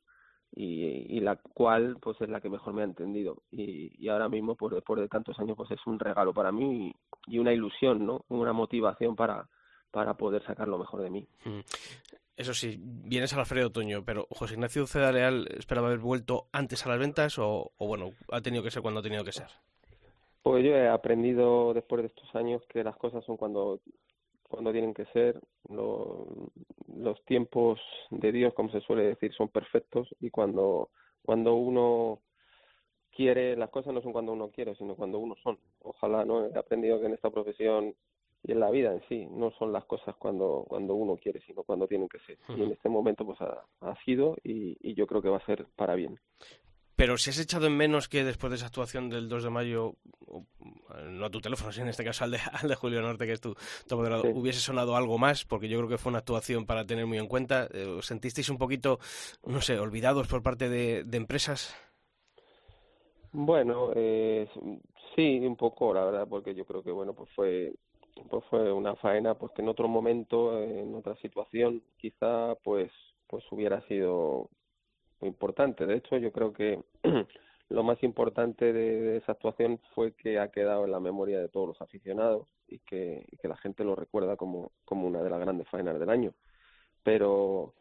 y, 0.55 1.17
y 1.17 1.19
la 1.19 1.35
cual 1.35 1.97
pues 2.01 2.19
es 2.21 2.29
la 2.29 2.41
que 2.41 2.49
mejor 2.49 2.73
me 2.73 2.81
ha 2.81 2.85
entendido 2.85 3.43
y, 3.51 3.91
y 4.03 4.09
ahora 4.09 4.29
mismo 4.29 4.55
pues 4.55 4.73
después 4.73 4.99
de 4.99 5.07
tantos 5.07 5.39
años 5.39 5.55
pues 5.55 5.71
es 5.71 5.79
un 5.85 5.99
regalo 5.99 6.33
para 6.33 6.51
mí 6.51 6.93
y, 7.27 7.35
y 7.35 7.39
una 7.39 7.53
ilusión 7.53 8.05
no 8.05 8.25
una 8.29 8.53
motivación 8.53 9.15
para 9.15 9.47
para 9.91 10.15
poder 10.15 10.43
sacar 10.45 10.67
lo 10.67 10.77
mejor 10.77 11.01
de 11.01 11.09
mí. 11.09 11.27
Mm. 11.45 11.59
Eso 12.37 12.53
sí, 12.53 12.77
vienes 12.79 13.33
a 13.33 13.37
la 13.37 13.43
feria 13.43 13.63
de 13.63 13.69
otoño, 13.69 14.03
pero 14.05 14.25
José 14.29 14.53
Ignacio 14.53 14.83
Uceda 14.83 15.11
Leal 15.11 15.47
esperaba 15.57 15.87
haber 15.87 15.99
vuelto 15.99 16.45
antes 16.53 16.85
a 16.85 16.89
las 16.89 16.97
ventas 16.97 17.37
o, 17.37 17.71
o, 17.75 17.87
bueno, 17.87 18.11
ha 18.31 18.39
tenido 18.39 18.63
que 18.63 18.71
ser 18.71 18.81
cuando 18.81 19.01
ha 19.01 19.03
tenido 19.03 19.25
que 19.25 19.33
ser. 19.33 19.47
Pues 20.41 20.63
yo 20.63 20.71
he 20.71 20.87
aprendido 20.87 21.73
después 21.73 22.01
de 22.01 22.07
estos 22.07 22.33
años 22.35 22.61
que 22.69 22.81
las 22.81 22.95
cosas 22.95 23.25
son 23.25 23.35
cuando 23.35 23.81
cuando 24.43 24.71
tienen 24.71 24.93
que 24.93 25.05
ser, 25.07 25.39
lo, 25.69 26.27
los 26.95 27.23
tiempos 27.25 27.79
de 28.09 28.31
Dios, 28.31 28.53
como 28.53 28.71
se 28.71 28.81
suele 28.81 29.03
decir, 29.03 29.33
son 29.33 29.49
perfectos 29.49 30.07
y 30.19 30.29
cuando 30.29 30.89
cuando 31.23 31.55
uno 31.55 32.21
quiere, 33.11 33.55
las 33.55 33.69
cosas 33.69 33.93
no 33.93 34.01
son 34.01 34.13
cuando 34.13 34.31
uno 34.31 34.49
quiere, 34.49 34.75
sino 34.75 34.95
cuando 34.95 35.19
uno 35.19 35.35
son. 35.43 35.59
Ojalá, 35.81 36.25
¿no? 36.25 36.45
He 36.45 36.57
aprendido 36.57 36.99
que 36.99 37.07
en 37.07 37.13
esta 37.13 37.29
profesión 37.29 37.93
y 38.43 38.53
en 38.53 38.59
la 38.59 38.71
vida 38.71 38.93
en 38.93 39.01
sí 39.09 39.27
no 39.29 39.51
son 39.51 39.73
las 39.73 39.85
cosas 39.85 40.15
cuando 40.15 40.65
cuando 40.67 40.95
uno 40.95 41.17
quiere 41.17 41.41
sino 41.41 41.63
cuando 41.63 41.87
tienen 41.87 42.07
que 42.07 42.19
ser 42.19 42.37
y 42.47 42.63
en 42.63 42.71
este 42.71 42.87
momento 42.87 43.25
pues 43.25 43.39
ha, 43.41 43.65
ha 43.81 43.95
sido 44.05 44.37
y, 44.43 44.77
y, 44.79 44.93
yo 44.93 45.07
creo 45.07 45.21
que 45.21 45.27
va 45.27 45.37
a 45.37 45.45
ser 45.45 45.65
para 45.75 45.95
bien 45.95 46.17
pero 46.99 47.17
si 47.17 47.29
has 47.29 47.39
echado 47.39 47.65
en 47.67 47.77
menos 47.77 48.09
que 48.09 48.25
después 48.25 48.51
de 48.51 48.57
esa 48.57 48.65
actuación 48.65 49.09
del 49.09 49.29
2 49.29 49.45
de 49.45 49.49
mayo 49.49 49.93
no 51.07 51.25
a 51.25 51.29
tu 51.29 51.39
teléfono 51.39 51.71
sino 51.71 51.85
en 51.85 51.91
este 51.91 52.03
caso 52.03 52.25
al 52.25 52.31
de, 52.31 52.39
al 52.51 52.67
de 52.67 52.75
Julio 52.75 53.01
Norte 53.01 53.25
que 53.25 53.31
es 53.31 53.39
tu, 53.39 53.55
tu 53.87 53.95
moderador, 53.95 54.25
sí. 54.25 54.33
hubiese 54.35 54.59
sonado 54.59 54.97
algo 54.97 55.17
más 55.17 55.45
porque 55.45 55.69
yo 55.69 55.77
creo 55.77 55.87
que 55.87 55.97
fue 55.97 56.09
una 56.09 56.19
actuación 56.19 56.65
para 56.65 56.83
tener 56.85 57.05
muy 57.05 57.17
en 57.17 57.27
cuenta. 57.27 57.69
¿os 57.97 58.05
sentisteis 58.05 58.49
un 58.49 58.57
poquito 58.57 58.99
no 59.45 59.61
sé 59.61 59.79
olvidados 59.79 60.27
por 60.27 60.43
parte 60.43 60.67
de, 60.67 61.05
de 61.05 61.17
empresas 61.17 61.73
bueno 63.31 63.91
eh, 63.95 64.49
sí 65.15 65.39
un 65.39 65.55
poco 65.55 65.93
la 65.93 66.03
verdad 66.03 66.27
porque 66.29 66.53
yo 66.53 66.65
creo 66.65 66.83
que 66.83 66.91
bueno 66.91 67.13
pues 67.13 67.29
fue 67.33 67.71
pues 68.29 68.43
fue 68.49 68.73
una 68.73 68.97
faena 68.97 69.35
pues 69.35 69.53
que 69.53 69.61
en 69.61 69.69
otro 69.69 69.87
momento 69.87 70.61
en 70.61 70.93
otra 70.93 71.15
situación 71.21 71.81
quizá 71.95 72.55
pues 72.55 72.91
pues 73.25 73.45
hubiera 73.51 73.79
sido 73.87 74.49
muy 75.19 75.29
importante. 75.29 75.85
De 75.85 75.95
hecho 75.95 76.17
yo 76.17 76.31
creo 76.31 76.53
que 76.53 76.79
lo 77.69 77.83
más 77.83 78.01
importante 78.03 78.73
de, 78.73 79.17
esa 79.17 79.33
actuación 79.33 79.79
fue 79.93 80.13
que 80.13 80.39
ha 80.39 80.51
quedado 80.51 80.85
en 80.85 80.91
la 80.91 80.99
memoria 80.99 81.39
de 81.39 81.49
todos 81.49 81.67
los 81.67 81.81
aficionados 81.81 82.47
y 82.67 82.79
que, 82.79 83.25
la 83.43 83.57
gente 83.57 83.83
lo 83.83 83.95
recuerda 83.95 84.35
como 84.35 84.71
una 84.89 85.21
de 85.21 85.29
las 85.29 85.39
grandes 85.39 85.67
faenas 85.69 85.99
del 85.99 86.09
año. 86.09 86.33
Pero 87.03 87.73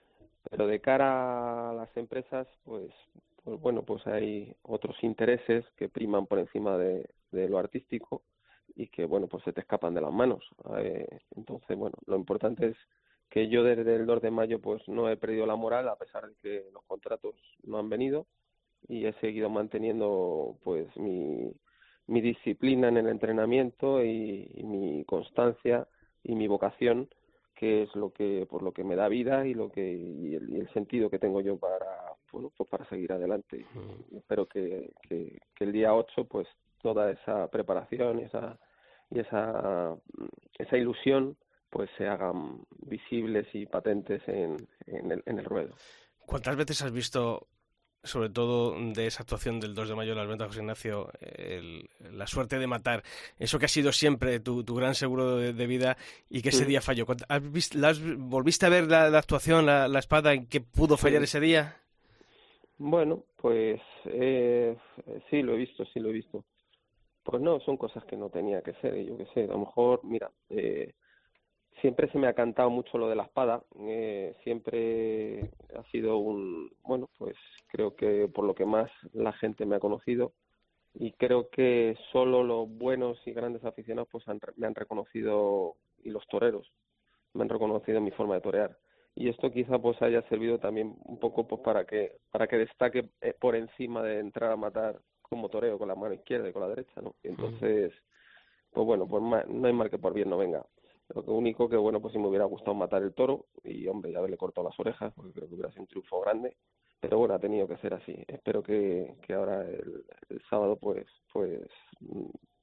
pero 0.50 0.66
de 0.66 0.80
cara 0.80 1.70
a 1.70 1.72
las 1.75 1.94
empresas 1.96 2.46
pues 2.64 2.90
pues 3.44 3.60
bueno 3.60 3.82
pues 3.82 4.06
hay 4.06 4.54
otros 4.62 4.96
intereses 5.02 5.64
que 5.76 5.88
priman 5.88 6.26
por 6.26 6.38
encima 6.38 6.76
de, 6.76 7.08
de 7.30 7.48
lo 7.48 7.58
artístico 7.58 8.22
y 8.75 8.88
que 8.88 9.04
bueno 9.04 9.26
pues 9.26 9.44
se 9.44 9.52
te 9.52 9.60
escapan 9.60 9.94
de 9.94 10.00
las 10.00 10.12
manos. 10.12 10.44
Eh, 10.78 11.08
entonces 11.37 11.76
bueno 11.76 11.96
lo 12.06 12.16
importante 12.16 12.68
es 12.68 12.76
que 13.30 13.48
yo 13.48 13.62
desde 13.62 13.96
el 13.96 14.06
2 14.06 14.22
de 14.22 14.30
mayo 14.30 14.60
pues 14.60 14.87
no 14.88 15.08
he 15.08 15.16
perdido 15.16 15.46
la 15.46 15.56
moral 15.56 15.88
a 15.88 15.96
pesar 15.96 16.28
de 16.28 16.34
que 16.37 16.70
los 16.72 16.84
contratos 16.84 17.34
no 17.64 17.78
han 17.78 17.88
venido 17.88 18.26
y 18.87 19.06
he 19.06 19.12
seguido 19.14 19.50
manteniendo 19.50 20.56
pues 20.62 20.87
mi 20.97 21.52
mi 22.06 22.23
disciplina 22.23 22.88
en 22.88 22.97
el 22.97 23.08
entrenamiento 23.08 24.02
y, 24.02 24.50
y 24.54 24.64
mi 24.64 25.04
constancia 25.04 25.87
y 26.23 26.35
mi 26.35 26.47
vocación 26.47 27.08
que 27.54 27.82
es 27.82 27.94
lo 27.94 28.12
que 28.12 28.47
por 28.49 28.62
lo 28.62 28.73
que 28.73 28.85
me 28.85 28.97
da 28.97 29.08
vida 29.08 29.47
y 29.47 29.54
lo 29.54 29.70
que 29.70 29.92
y 29.92 30.35
el, 30.35 30.49
y 30.50 30.61
el 30.61 30.73
sentido 30.73 31.11
que 31.11 31.18
tengo 31.18 31.40
yo 31.40 31.58
para 31.58 31.87
bueno 32.32 32.50
pues 32.56 32.68
para 32.70 32.88
seguir 32.88 33.12
adelante 33.12 33.66
mm. 33.75 34.16
espero 34.16 34.47
que, 34.47 34.92
que, 35.08 35.38
que 35.54 35.64
el 35.64 35.73
día 35.73 35.94
8 35.94 36.25
pues 36.25 36.47
toda 36.80 37.11
esa 37.11 37.49
preparación 37.49 38.20
y 38.20 38.23
esa 38.23 38.58
y 39.11 39.20
esa 39.20 39.97
esa 40.58 40.76
ilusión 40.76 41.37
pues 41.70 41.90
se 41.99 42.06
hagan 42.06 42.61
visibles 42.87 43.47
y 43.52 43.66
patentes 43.66 44.23
en, 44.26 44.56
en, 44.87 45.12
el, 45.12 45.23
en 45.26 45.38
el 45.38 45.44
ruedo. 45.44 45.75
¿Cuántas 46.25 46.56
veces 46.56 46.82
has 46.82 46.92
visto 46.92 47.49
sobre 48.02 48.30
todo 48.30 48.74
de 48.78 49.06
esa 49.06 49.22
actuación 49.22 49.60
del 49.60 49.74
2 49.74 49.88
de 49.88 49.94
mayo 49.94 50.10
de 50.10 50.16
las 50.16 50.28
ventas, 50.28 50.48
José 50.48 50.60
Ignacio, 50.60 51.10
la 52.12 52.26
suerte 52.26 52.58
de 52.58 52.66
matar, 52.66 53.02
eso 53.38 53.58
que 53.58 53.66
ha 53.66 53.68
sido 53.68 53.92
siempre 53.92 54.40
tu, 54.40 54.64
gran 54.74 54.94
seguro 54.94 55.36
de, 55.36 55.66
vida 55.66 55.96
y 56.30 56.42
que 56.42 56.50
ese 56.50 56.64
día 56.64 56.80
falló. 56.80 57.06
¿Has 57.28 57.42
¿Volviste 58.16 58.66
a 58.66 58.68
ver 58.68 58.86
la, 58.88 59.06
actuación, 59.18 59.66
la, 59.66 59.98
espada, 59.98 60.32
en 60.32 60.46
qué 60.46 60.60
pudo 60.60 60.96
fallar 60.96 61.22
ese 61.22 61.40
día? 61.40 61.76
Bueno, 62.78 63.24
pues 63.36 63.80
eh, 64.04 64.76
sí, 65.28 65.42
lo 65.42 65.54
he 65.54 65.56
visto, 65.56 65.84
sí 65.86 65.98
lo 65.98 66.10
he 66.10 66.12
visto. 66.12 66.44
Pues 67.24 67.42
no, 67.42 67.60
son 67.60 67.76
cosas 67.76 68.04
que 68.04 68.16
no 68.16 68.30
tenía 68.30 68.62
que 68.62 68.72
ser, 68.74 68.96
yo 69.04 69.18
qué 69.18 69.26
sé, 69.34 69.44
a 69.44 69.48
lo 69.48 69.58
mejor, 69.58 70.00
mira, 70.04 70.30
eh, 70.48 70.94
siempre 71.80 72.11
se 72.11 72.18
me 72.18 72.26
ha 72.26 72.35
cantado 72.35 72.70
mucho 72.70 72.99
lo 72.99 73.08
de 73.08 73.16
la 73.16 73.25
espada, 73.25 73.62
eh, 73.80 74.35
siempre 74.44 75.50
ha 75.76 75.82
sido 75.90 76.18
un, 76.18 76.70
bueno, 76.82 77.08
pues 77.18 77.37
creo 77.68 77.94
que 77.94 78.28
por 78.28 78.44
lo 78.44 78.54
que 78.54 78.64
más 78.64 78.90
la 79.12 79.32
gente 79.32 79.66
me 79.66 79.76
ha 79.76 79.80
conocido 79.80 80.32
y 80.94 81.12
creo 81.12 81.49
que 81.50 81.97
solo 82.12 82.42
los 82.42 82.68
buenos 82.68 83.18
y 83.26 83.32
grandes 83.32 83.64
aficionados 83.64 84.08
pues 84.11 84.25
me 84.56 84.66
han 84.66 84.75
reconocido 84.75 85.75
y 86.02 86.11
los 86.11 86.26
toreros 86.28 86.70
me 87.35 87.42
han 87.42 87.49
reconocido 87.49 88.00
mi 88.00 88.11
forma 88.11 88.35
de 88.35 88.40
torear 88.40 88.76
y 89.14 89.28
esto 89.28 89.50
quizá 89.50 89.78
pues 89.78 90.00
haya 90.00 90.23
servido 90.28 90.58
también 90.58 90.97
un 91.04 91.18
poco 91.18 91.47
pues 91.47 91.61
para 91.62 91.85
que 91.85 92.18
para 92.30 92.47
que 92.47 92.56
destaque 92.56 93.11
eh, 93.20 93.35
por 93.38 93.56
encima 93.56 94.02
de 94.02 94.20
entrar 94.20 94.52
a 94.52 94.56
matar 94.56 95.00
como 95.28 95.49
toreo 95.49 95.78
con 95.78 95.88
la 95.88 95.94
mano 95.94 96.14
izquierda 96.14 96.49
y 96.49 96.52
con 96.52 96.62
la 96.62 96.68
derecha, 96.68 97.00
¿no? 97.02 97.14
Y 97.23 97.28
entonces, 97.28 97.92
pues 98.73 98.87
bueno, 98.87 99.06
pues 99.06 99.23
no 99.23 99.66
hay 99.66 99.73
mal 99.73 99.90
que 99.90 99.99
por 99.99 100.14
bien 100.14 100.30
no 100.30 100.38
venga. 100.38 100.64
Lo 101.14 101.32
único 101.32 101.68
que, 101.68 101.76
bueno, 101.76 102.00
pues 102.00 102.12
si 102.12 102.18
me 102.18 102.28
hubiera 102.28 102.44
gustado 102.44 102.74
matar 102.74 103.02
el 103.02 103.14
toro 103.14 103.46
y, 103.64 103.86
hombre, 103.88 104.12
ya 104.12 104.18
haberle 104.18 104.36
cortado 104.36 104.68
las 104.68 104.78
orejas, 104.78 105.12
porque 105.14 105.32
creo 105.32 105.48
que 105.48 105.54
hubiera 105.54 105.70
sido 105.70 105.82
un 105.82 105.88
triunfo 105.88 106.20
grande. 106.20 106.56
Pero 107.00 107.18
bueno, 107.18 107.34
ha 107.34 107.38
tenido 107.38 107.66
que 107.66 107.78
ser 107.78 107.94
así. 107.94 108.14
Espero 108.26 108.62
que, 108.62 109.14
que 109.26 109.34
ahora 109.34 109.62
el, 109.62 110.42
sábado, 110.50 110.76
pues, 110.76 111.06
pues, 111.32 111.60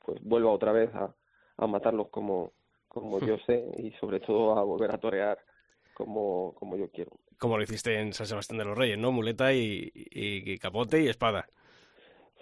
pues 0.06 0.22
vuelva 0.22 0.52
otra 0.52 0.72
vez 0.72 0.94
a, 0.94 1.16
a 1.58 1.68
matarlos 1.68 2.10
como, 2.10 2.52
como 2.88 3.20
yo 3.20 3.38
sé 3.48 3.66
y 3.78 3.92
sobre 3.94 4.20
todo 4.20 4.58
a 4.58 4.64
volver 4.64 4.94
a 4.94 5.00
torear 5.00 5.40
como, 5.94 6.54
como 6.56 6.76
yo 6.78 6.90
quiero. 6.92 7.12
Como 7.40 7.58
lo 7.58 7.64
hiciste 7.64 8.00
en 8.00 8.14
San 8.14 8.28
Sebastián 8.28 8.60
de 8.60 8.66
los 8.66 8.78
Reyes, 8.78 8.98
¿no? 8.98 9.12
Muleta 9.12 9.54
y, 9.54 9.92
y, 9.94 10.58
capote 10.58 11.02
y 11.02 11.08
espada. 11.08 11.48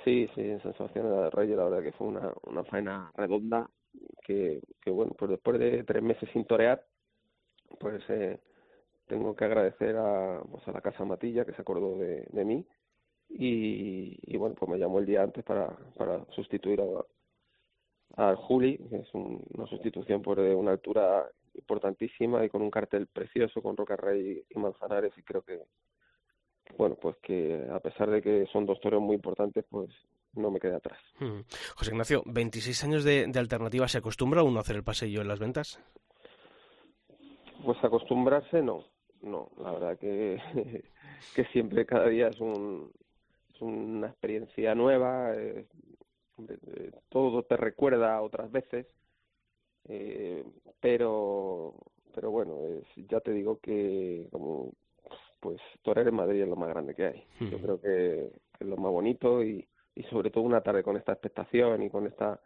Sí, 0.04 0.28
sí, 0.36 0.42
en 0.42 0.62
San 0.62 0.76
Sebastián 0.76 1.06
de 1.06 1.16
los 1.16 1.34
Reyes 1.34 1.56
la 1.56 1.64
verdad 1.66 1.84
que 1.84 1.94
fue 1.94 2.08
una, 2.08 2.34
una 2.44 2.64
faena 2.66 3.12
redonda 3.16 3.70
que, 4.24 4.62
que 4.82 4.92
bueno, 4.92 5.14
pues 5.18 5.32
después 5.32 5.60
de 5.60 5.84
tres 5.84 6.04
meses 6.04 6.30
sin 6.34 6.46
torear, 6.46 6.86
pues 7.80 8.04
eh, 8.10 8.40
tengo 9.08 9.36
que 9.36 9.46
agradecer 9.46 9.96
a, 9.98 10.42
pues 10.50 10.66
la 10.68 10.82
Casa 10.82 11.06
Matilla 11.06 11.46
que 11.46 11.54
se 11.54 11.62
acordó 11.62 11.98
de, 11.98 12.28
de 12.32 12.46
mí 12.46 12.66
y, 13.30 14.38
bueno, 14.38 14.56
pues 14.56 14.70
me 14.70 14.78
llamó 14.78 15.00
el 15.00 15.06
día 15.06 15.24
antes 15.24 15.44
para, 15.44 15.76
sustituir 16.36 16.82
a, 18.16 18.32
a 18.32 18.36
Juli, 18.36 18.78
que 18.78 18.98
es 18.98 19.10
una 19.14 19.66
sustitución 19.68 20.22
por 20.22 20.40
de 20.40 20.54
una 20.54 20.72
altura 20.72 21.28
importantísima 21.56 22.44
y 22.46 22.50
con 22.50 22.62
un 22.62 22.72
cartel 22.72 23.08
precioso 23.08 23.62
con 23.62 23.78
Roca 23.78 23.96
Rey 23.96 24.44
y 24.50 24.60
Manzanares 24.60 25.14
y 25.18 25.22
creo 25.22 25.44
que 25.44 25.62
bueno 26.78 26.96
pues 26.96 27.16
que 27.18 27.68
a 27.72 27.80
pesar 27.80 28.10
de 28.10 28.24
que 28.24 28.48
son 28.52 28.66
dos 28.66 28.80
toreros 28.82 29.04
muy 29.04 29.16
importantes 29.16 29.64
pues 29.70 29.90
no 30.36 30.52
me 30.52 30.60
quede 30.60 30.76
atrás. 30.76 31.00
Hmm. 31.20 31.42
José 31.76 31.92
Ignacio, 31.92 32.24
26 32.26 32.84
años 32.84 33.04
de, 33.04 33.28
de 33.28 33.40
alternativa, 33.40 33.88
¿se 33.88 33.98
acostumbra 34.00 34.44
uno 34.44 34.58
a 34.58 34.62
hacer 34.62 34.76
el 34.76 34.84
pasillo 34.84 35.22
en 35.22 35.28
las 35.28 35.40
ventas? 35.40 35.80
Pues 37.64 37.78
acostumbrarse 37.84 38.62
no, 38.62 38.84
no, 39.22 39.50
la 39.62 39.72
verdad 39.72 39.98
que, 39.98 40.42
que 41.36 41.46
siempre 41.46 41.86
cada 41.86 42.08
día 42.08 42.28
es, 42.28 42.40
un, 42.40 42.92
es 43.54 43.62
una 43.62 44.08
experiencia 44.08 44.76
nueva, 44.76 45.34
eh, 45.34 45.66
todo 47.10 47.44
te 47.44 47.56
recuerda 47.56 48.22
otras 48.22 48.52
veces, 48.52 48.86
eh, 49.86 50.44
pero 50.80 51.74
pero 52.14 52.32
bueno, 52.32 52.60
es, 52.68 53.08
ya 53.10 53.20
te 53.22 53.32
digo 53.32 53.60
que 53.60 54.28
como 54.32 54.74
pues 55.40 55.60
torear 55.82 56.08
en 56.08 56.16
Madrid 56.16 56.42
es 56.42 56.48
lo 56.48 56.56
más 56.56 56.70
grande 56.70 56.96
que 56.96 57.06
hay. 57.06 57.28
Yo 57.40 57.58
hmm. 57.58 57.62
creo 57.62 57.82
que 57.82 58.32
es 58.60 58.68
lo 58.68 58.78
más 58.78 58.92
bonito 58.92 59.44
y, 59.44 59.68
y 59.96 60.04
sobre 60.04 60.32
todo 60.32 60.44
una 60.44 60.62
tarde 60.62 60.84
con 60.84 60.98
esta 60.98 61.14
expectación 61.14 61.84
y 61.84 61.90
con 61.90 62.08
esta 62.08 62.40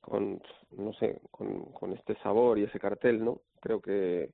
con 0.00 0.40
no 0.72 0.92
sé 0.94 1.20
con, 1.30 1.72
con 1.72 1.92
este 1.92 2.14
sabor 2.16 2.58
y 2.58 2.64
ese 2.64 2.78
cartel 2.78 3.24
no 3.24 3.40
creo 3.60 3.80
que 3.80 4.32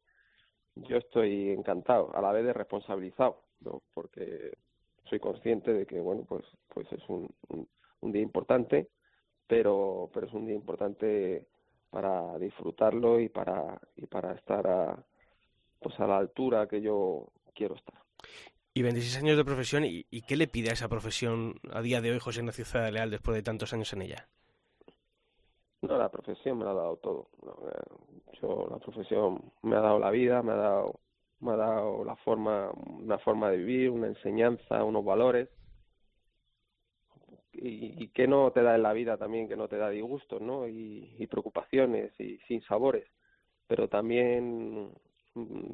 yo 0.75 0.97
estoy 0.97 1.50
encantado 1.50 2.14
a 2.14 2.20
la 2.20 2.32
vez 2.32 2.44
de 2.44 2.52
responsabilizado 2.52 3.42
no 3.61 3.82
porque 3.94 4.52
soy 5.04 5.20
consciente 5.20 5.73
de 5.73 5.87
que 5.87 6.00
bueno 6.00 6.25
pues 6.28 6.44
pues 6.68 6.90
es 6.92 7.09
un, 7.09 7.28
un, 8.00 8.12
día 8.12 8.23
importante 8.23 8.88
pero 9.47 10.11
pero 10.12 10.26
es 10.26 10.32
un 10.32 10.47
día 10.47 10.56
importante 10.56 11.47
para 11.90 12.38
disfrutarlo 12.38 13.20
y 13.20 13.28
para 13.28 13.80
y 13.97 14.06
para 14.06 14.32
estar 14.32 14.66
a 14.66 15.04
pues 15.80 15.99
a 16.00 16.06
la 16.06 16.18
altura 16.18 16.66
que 16.66 16.80
yo 16.80 17.28
quiero 17.54 17.75
estar 17.75 18.00
y 18.73 18.83
26 18.83 19.19
años 19.19 19.37
de 19.37 19.45
profesión, 19.45 19.85
¿y, 19.85 20.05
qué 20.23 20.37
le 20.37 20.47
pide 20.47 20.71
a 20.71 20.75
esa 20.75 20.89
profesión 20.89 21.61
a 21.73 21.83
día 21.83 22.00
de 22.00 22.12
hoy 22.12 22.19
José 22.21 22.41
Ignacio 22.41 22.65
Ciudad 22.65 22.93
Leal 22.93 23.11
después 23.11 23.35
de 23.35 23.43
tantos 23.43 23.73
años 23.73 23.93
en 23.93 24.03
ella? 24.03 24.29
No, 25.83 25.97
la 25.97 26.09
profesión 26.09 26.59
me 26.59 26.65
ha 26.65 26.73
dado 26.73 26.97
todo. 26.99 27.31
Yo, 28.41 28.69
la 28.71 28.79
profesión 28.79 29.53
me 29.62 29.77
ha 29.77 29.81
dado 29.81 29.99
la 29.99 30.11
vida, 30.11 30.43
me 30.43 30.53
ha 30.53 30.57
dado, 30.57 31.00
me 31.41 31.53
ha 31.53 31.57
dado 31.57 32.05
la 32.05 32.15
forma, 32.17 32.71
una 32.71 33.19
forma 33.19 33.50
de 33.50 33.57
vivir, 33.57 33.91
una 33.91 34.07
enseñanza, 34.07 34.85
unos 34.85 35.05
valores. 35.05 35.49
Y, 37.53 38.05
y 38.05 38.09
que 38.09 38.29
no 38.29 38.53
te 38.53 38.62
da 38.62 38.77
en 38.77 38.83
la 38.83 38.93
vida 38.93 39.17
también, 39.17 39.49
que 39.49 39.57
no 39.57 39.67
te 39.67 39.77
da 39.77 39.91
disgustos, 39.91 40.41
¿no? 40.41 40.69
Y, 40.69 41.17
y 41.19 41.27
preocupaciones 41.27 42.12
y 42.21 42.39
sin 42.47 42.62
sabores. 42.62 43.07
Pero 43.67 43.89
también 43.89 44.93
mm, 45.35 45.73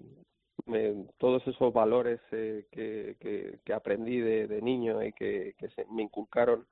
me, 0.66 1.06
todos 1.18 1.46
esos 1.46 1.73
valores 1.73 2.20
eh, 2.32 2.66
que, 2.70 3.16
que, 3.64 3.73
aprendí 3.73 4.18
de, 4.18 4.46
de 4.46 4.62
niño 4.62 5.02
y 5.02 5.12
que, 5.12 5.54
que 5.58 5.68
se, 5.70 5.87
me 5.87 6.02
inculcaron 6.02 6.66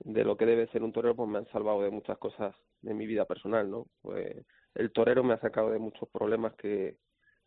de 0.00 0.24
lo 0.24 0.36
que 0.36 0.46
debe 0.46 0.68
ser 0.68 0.82
un 0.82 0.92
torero, 0.92 1.16
pues 1.16 1.28
me 1.28 1.38
han 1.38 1.48
salvado 1.50 1.82
de 1.82 1.90
muchas 1.90 2.18
cosas 2.18 2.54
de 2.82 2.94
mi 2.94 3.06
vida 3.06 3.24
personal, 3.24 3.70
¿no? 3.70 3.86
Pues 4.02 4.44
el 4.74 4.92
torero 4.92 5.24
me 5.24 5.34
ha 5.34 5.40
sacado 5.40 5.70
de 5.70 5.78
muchos 5.78 6.08
problemas 6.08 6.54
que, 6.54 6.96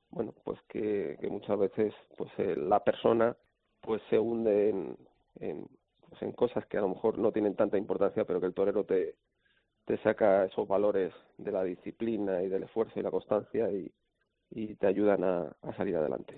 bueno, 0.09 0.33
pues 0.43 0.59
que, 0.67 1.17
que 1.19 1.29
muchas 1.29 1.57
veces, 1.57 1.93
pues 2.17 2.31
eh, 2.37 2.55
la 2.57 2.83
persona, 2.83 3.35
pues 3.79 4.01
se 4.09 4.19
hunde 4.19 4.69
en, 4.69 4.97
en, 5.39 5.67
pues 6.09 6.21
en 6.21 6.33
cosas 6.33 6.65
que 6.67 6.77
a 6.77 6.81
lo 6.81 6.89
mejor 6.89 7.17
no 7.17 7.31
tienen 7.31 7.55
tanta 7.55 7.77
importancia, 7.77 8.25
pero 8.25 8.41
que 8.41 8.47
el 8.47 8.53
torero 8.53 8.83
te, 8.83 9.15
te 9.85 9.97
saca 9.99 10.45
esos 10.45 10.67
valores 10.67 11.13
de 11.37 11.51
la 11.51 11.63
disciplina 11.63 12.41
y 12.43 12.49
del 12.49 12.63
esfuerzo 12.63 12.99
y 12.99 13.03
la 13.03 13.11
constancia 13.11 13.71
y, 13.71 13.91
y 14.51 14.75
te 14.75 14.87
ayudan 14.87 15.23
a, 15.23 15.73
salir 15.75 15.95
adelante. 15.95 16.35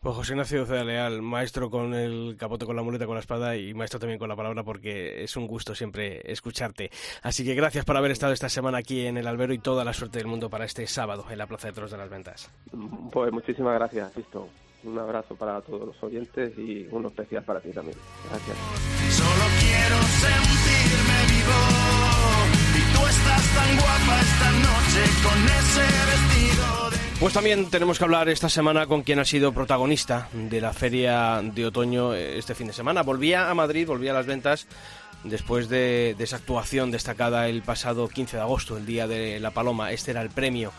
Pues 0.00 0.14
José 0.14 0.34
Ignacio 0.34 0.66
Ceda 0.66 0.84
Leal, 0.84 1.22
maestro 1.22 1.70
con 1.70 1.94
el 1.94 2.36
capote, 2.38 2.66
con 2.66 2.76
la 2.76 2.82
muleta, 2.82 3.06
con 3.06 3.14
la 3.14 3.20
espada 3.20 3.56
y 3.56 3.74
maestro 3.74 3.98
también 3.98 4.18
con 4.18 4.28
la 4.28 4.36
palabra 4.36 4.62
porque 4.62 5.24
es 5.24 5.36
un 5.36 5.46
gusto 5.46 5.74
siempre 5.74 6.20
escucharte. 6.30 6.90
Así 7.22 7.44
que 7.44 7.54
gracias 7.54 7.84
por 7.84 7.96
haber 7.96 8.10
estado 8.12 8.32
esta 8.32 8.48
semana 8.48 8.78
aquí 8.78 9.06
en 9.06 9.16
el 9.16 9.26
Albero 9.26 9.52
y 9.52 9.58
toda 9.58 9.84
la 9.84 9.92
suerte 9.92 10.18
del 10.18 10.28
mundo 10.28 10.48
para 10.48 10.64
este 10.64 10.86
sábado 10.86 11.24
en 11.30 11.38
la 11.38 11.46
Plaza 11.46 11.68
de 11.68 11.72
Toros 11.72 11.90
de 11.90 11.96
las 11.96 12.10
Ventas. 12.10 12.52
Pues 13.10 13.32
muchísimas 13.32 13.74
gracias, 13.74 14.14
Visto. 14.14 14.48
Un 14.84 14.98
abrazo 14.98 15.34
para 15.34 15.60
todos 15.62 15.88
los 15.88 16.02
oyentes 16.02 16.56
y 16.56 16.86
uno 16.92 17.08
especial 17.08 17.42
para 17.42 17.60
ti 17.60 17.70
también. 17.70 17.98
Gracias. 18.28 18.56
Solo 19.10 19.44
quiero 19.58 20.02
sentirme 20.22 21.18
vivo 21.34 21.60
y 22.78 22.94
tú 22.94 23.06
estás 23.06 23.54
tan 23.54 23.76
guapa 23.76 24.20
esta 24.20 24.50
noche 24.52 25.02
con 25.24 25.44
ese 25.44 25.82
vestido 25.82 26.26
de... 26.30 26.35
Pues 27.18 27.32
también 27.32 27.70
tenemos 27.70 27.98
que 27.98 28.04
hablar 28.04 28.28
esta 28.28 28.50
semana 28.50 28.86
con 28.86 29.02
quien 29.02 29.18
ha 29.18 29.24
sido 29.24 29.52
protagonista 29.52 30.28
de 30.34 30.60
la 30.60 30.74
feria 30.74 31.40
de 31.42 31.64
otoño 31.64 32.12
este 32.12 32.54
fin 32.54 32.66
de 32.66 32.74
semana. 32.74 33.02
Volvía 33.02 33.50
a 33.50 33.54
Madrid, 33.54 33.86
volvía 33.86 34.10
a 34.10 34.14
las 34.14 34.26
ventas 34.26 34.66
después 35.24 35.70
de, 35.70 36.14
de 36.16 36.24
esa 36.24 36.36
actuación 36.36 36.90
destacada 36.90 37.48
el 37.48 37.62
pasado 37.62 38.06
15 38.08 38.36
de 38.36 38.42
agosto, 38.42 38.76
el 38.76 38.84
día 38.84 39.08
de 39.08 39.40
la 39.40 39.50
Paloma. 39.50 39.92
Este 39.92 40.10
era 40.10 40.20
el 40.20 40.28
premio 40.28 40.72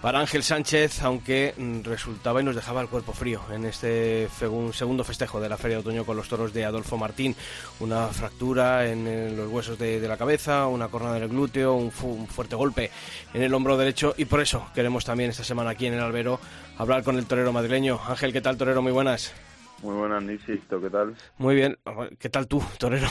para 0.00 0.20
Ángel 0.20 0.42
Sánchez, 0.42 1.02
aunque 1.02 1.54
mm, 1.56 1.82
resultaba 1.82 2.40
y 2.40 2.44
nos 2.44 2.54
dejaba 2.54 2.80
el 2.80 2.88
cuerpo 2.88 3.12
frío 3.12 3.42
en 3.50 3.66
este 3.66 4.28
segundo 4.30 5.04
festejo 5.04 5.40
de 5.40 5.48
la 5.48 5.56
Feria 5.56 5.76
de 5.76 5.82
Otoño 5.82 6.04
con 6.04 6.16
los 6.16 6.28
toros 6.28 6.52
de 6.52 6.64
Adolfo 6.64 6.96
Martín. 6.96 7.34
Una 7.80 8.06
fractura 8.08 8.86
en 8.88 9.36
los 9.36 9.48
huesos 9.50 9.78
de, 9.78 10.00
la 10.08 10.16
cabeza, 10.16 10.66
una 10.66 10.88
cornada 10.88 11.18
en 11.18 11.24
el 11.24 11.28
glúteo, 11.28 11.74
un, 11.74 11.90
fuerte 11.90 12.56
golpe 12.56 12.90
en 13.34 13.42
el 13.42 13.52
hombro 13.52 13.76
derecho 13.76 14.14
y 14.16 14.24
por 14.24 14.40
eso 14.40 14.66
queremos 14.74 15.04
también 15.04 15.30
esta 15.30 15.44
semana 15.44 15.70
aquí 15.70 15.86
en 15.86 15.94
el 15.94 16.00
Albero 16.00 16.40
hablar 16.78 17.02
con 17.02 17.16
el 17.16 17.26
torero 17.26 17.52
madrileño. 17.52 18.00
Ángel, 18.06 18.32
¿qué 18.32 18.40
tal, 18.40 18.56
torero? 18.56 18.82
Muy 18.82 18.92
buenas. 18.92 19.34
Muy 19.82 19.94
buenas, 19.96 20.22
Nisito, 20.22 20.80
¿qué 20.80 20.90
tal? 20.90 21.14
Muy 21.38 21.54
bien. 21.54 21.78
¿Qué 22.18 22.28
tal 22.28 22.46
tú, 22.46 22.62
torero? 22.78 23.08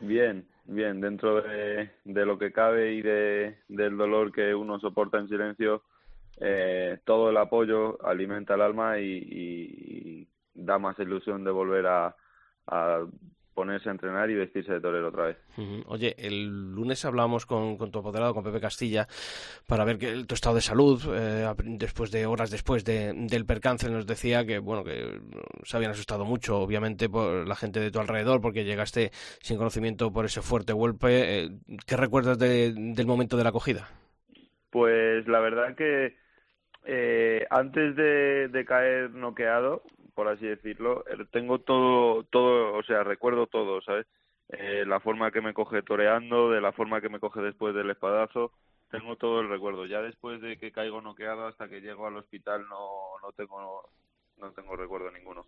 Bien, 0.00 0.46
bien, 0.64 1.00
dentro 1.00 1.42
de, 1.42 1.90
de 2.04 2.26
lo 2.26 2.38
que 2.38 2.52
cabe 2.52 2.92
y 2.92 3.02
de, 3.02 3.58
del 3.68 3.96
dolor 3.96 4.32
que 4.32 4.54
uno 4.54 4.78
soporta 4.80 5.18
en 5.18 5.28
silencio, 5.28 5.82
eh, 6.40 6.98
todo 7.04 7.30
el 7.30 7.36
apoyo 7.36 8.04
alimenta 8.04 8.54
el 8.54 8.62
alma 8.62 8.98
y, 8.98 10.26
da 10.56 10.78
más 10.78 10.96
ilusión 11.00 11.42
de 11.42 11.50
volver 11.50 11.86
a, 11.86 12.14
a 12.68 13.04
ponerse 13.54 13.88
a 13.88 13.92
entrenar 13.92 14.28
y 14.30 14.34
vestirse 14.34 14.72
de 14.72 14.80
torero 14.80 15.08
otra 15.08 15.26
vez. 15.26 15.36
Oye, 15.86 16.14
el 16.18 16.74
lunes 16.74 17.04
hablábamos 17.04 17.46
con, 17.46 17.78
tu 17.78 17.98
apoderado, 17.98 18.34
con 18.34 18.44
Pepe 18.44 18.60
Castilla, 18.60 19.06
para 19.66 19.84
ver 19.84 19.98
que, 19.98 20.24
tu 20.24 20.34
estado 20.34 20.56
de 20.56 20.60
salud, 20.60 21.00
eh, 21.14 21.46
después 21.64 22.10
de 22.10 22.26
horas 22.26 22.50
después 22.50 22.84
del 22.84 23.46
percance, 23.46 23.88
nos 23.88 24.06
decía 24.06 24.44
que, 24.44 24.58
bueno, 24.58 24.84
que 24.84 25.20
se 25.62 25.76
habían 25.76 25.92
asustado 25.92 26.24
mucho, 26.24 26.58
obviamente, 26.58 27.08
por 27.08 27.46
la 27.46 27.56
gente 27.56 27.80
de 27.80 27.90
tu 27.90 28.00
alrededor, 28.00 28.40
porque 28.40 28.64
llegaste 28.64 29.10
sin 29.40 29.56
conocimiento 29.56 30.12
por 30.12 30.24
ese 30.24 30.42
fuerte 30.42 30.72
golpe. 30.72 31.44
Eh, 31.44 31.50
¿Qué 31.86 31.96
recuerdas 31.96 32.38
del 32.38 33.06
momento 33.06 33.36
de 33.36 33.44
la 33.44 33.50
acogida? 33.50 33.88
Pues 34.70 35.26
la 35.28 35.38
verdad 35.38 35.76
que 35.76 36.16
eh, 36.86 37.46
antes 37.50 37.94
de, 37.96 38.48
de 38.48 38.64
caer 38.64 39.10
noqueado, 39.12 39.82
por 40.14 40.28
así 40.28 40.46
decirlo, 40.46 41.04
eh, 41.08 41.24
tengo 41.30 41.58
todo, 41.58 42.24
todo, 42.24 42.74
o 42.74 42.82
sea, 42.82 43.04
recuerdo 43.04 43.46
todo, 43.46 43.82
¿sabes? 43.82 44.06
Eh, 44.50 44.84
la 44.86 45.00
forma 45.00 45.30
que 45.30 45.40
me 45.40 45.54
coge 45.54 45.82
toreando, 45.82 46.50
de 46.50 46.60
la 46.60 46.72
forma 46.72 47.00
que 47.00 47.08
me 47.08 47.18
coge 47.18 47.40
después 47.40 47.74
del 47.74 47.90
espadazo, 47.90 48.52
tengo 48.90 49.16
todo 49.16 49.40
el 49.40 49.48
recuerdo. 49.48 49.86
Ya 49.86 50.02
después 50.02 50.40
de 50.40 50.56
que 50.58 50.70
caigo 50.70 51.00
noqueado 51.00 51.46
hasta 51.46 51.68
que 51.68 51.80
llego 51.80 52.06
al 52.06 52.16
hospital 52.16 52.66
no, 52.68 53.18
no 53.22 53.32
tengo, 53.32 53.88
no 54.38 54.52
tengo 54.52 54.76
recuerdo 54.76 55.10
ninguno. 55.10 55.44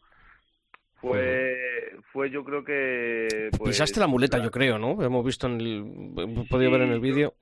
Fue, 1.00 1.94
fue 2.10 2.30
yo 2.30 2.42
creo 2.42 2.64
que... 2.64 3.50
Pues, 3.56 3.70
Pisaste 3.70 4.00
la 4.00 4.06
muleta, 4.06 4.38
yo 4.38 4.50
creo, 4.50 4.78
¿no? 4.78 5.02
Hemos 5.02 5.24
visto 5.24 5.46
en 5.46 5.60
el, 5.60 6.46
podido 6.48 6.70
ver 6.70 6.82
en 6.82 6.92
el 6.92 7.00
vídeo. 7.00 7.34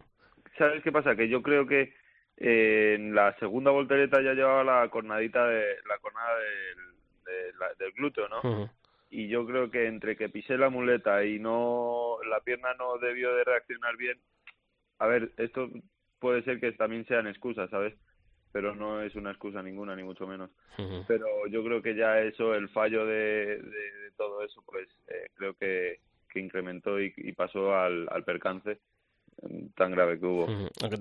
¿Sabes 0.58 0.82
qué 0.82 0.90
pasa? 0.90 1.14
Que 1.14 1.28
yo 1.28 1.40
creo 1.40 1.64
que 1.66 1.94
eh, 2.36 2.94
en 2.96 3.14
la 3.14 3.34
segunda 3.38 3.70
voltereta 3.70 4.20
ya 4.20 4.34
llevaba 4.34 4.64
la 4.64 4.88
cornadita 4.88 5.46
de 5.46 5.62
la 5.88 5.98
cornada 6.00 6.36
del 6.36 6.83
del 7.78 7.92
glúteo, 7.92 8.28
¿no? 8.28 8.70
Y 9.10 9.28
yo 9.28 9.46
creo 9.46 9.70
que 9.70 9.86
entre 9.86 10.16
que 10.16 10.28
pisé 10.28 10.58
la 10.58 10.70
muleta 10.70 11.24
y 11.24 11.38
no 11.38 12.18
la 12.28 12.40
pierna 12.40 12.74
no 12.74 12.98
debió 12.98 13.34
de 13.34 13.44
reaccionar 13.44 13.96
bien, 13.96 14.18
a 14.98 15.06
ver, 15.06 15.32
esto 15.36 15.68
puede 16.18 16.42
ser 16.42 16.58
que 16.60 16.72
también 16.72 17.06
sean 17.06 17.26
excusas, 17.26 17.70
¿sabes? 17.70 17.94
Pero 18.52 18.74
no 18.74 19.02
es 19.02 19.14
una 19.14 19.30
excusa 19.30 19.62
ninguna, 19.62 19.94
ni 19.96 20.02
mucho 20.02 20.26
menos. 20.26 20.50
Pero 21.06 21.26
yo 21.48 21.64
creo 21.64 21.82
que 21.82 21.94
ya 21.94 22.20
eso, 22.20 22.54
el 22.54 22.68
fallo 22.68 23.04
de, 23.04 23.58
de, 23.58 24.10
todo 24.16 24.42
eso, 24.42 24.62
pues 24.66 24.88
eh, 25.08 25.28
creo 25.34 25.54
que, 25.54 26.00
que 26.28 26.40
incrementó 26.40 27.00
y, 27.00 27.12
y 27.16 27.32
pasó 27.32 27.74
al, 27.76 28.08
al 28.10 28.24
percance 28.24 28.78
tan 29.74 29.92
grave 29.92 30.18
que 30.18 30.26
hubo. 30.26 30.46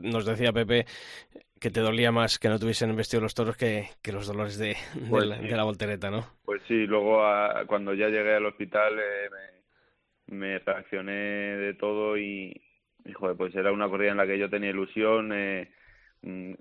Nos 0.02 0.26
decía 0.26 0.52
Pepe 0.52 0.86
que 1.64 1.72
te 1.72 1.80
dolía 1.80 2.12
más 2.12 2.40
que 2.40 2.50
no 2.50 2.60
tuviesen 2.60 2.94
vestido 2.94 3.22
los 3.22 3.34
toros 3.34 3.56
que, 3.56 3.88
que 4.02 4.12
los 4.12 4.28
dolores 4.28 4.58
de, 4.58 4.76
pues 5.10 5.26
la, 5.26 5.64
voltereta, 5.64 6.12
¿no? 6.12 6.28
Pues 6.44 6.62
sí, 6.68 6.86
luego 6.86 7.22
cuando 7.68 7.94
ya 7.94 8.10
llegué 8.10 8.36
al 8.36 8.46
hospital 8.46 9.00
eh, 9.00 9.30
me, 10.28 10.60
reaccioné 10.60 11.14
de 11.14 11.74
todo 11.76 12.18
y, 12.18 12.62
joder, 13.14 13.38
pues 13.38 13.56
era 13.56 13.72
una 13.72 13.88
corrida 13.88 14.12
en 14.12 14.18
la 14.18 14.28
que 14.28 14.38
yo 14.38 14.50
tenía 14.50 14.72
ilusión. 14.72 15.32
Eh, 15.34 15.72
mm, 16.22 16.54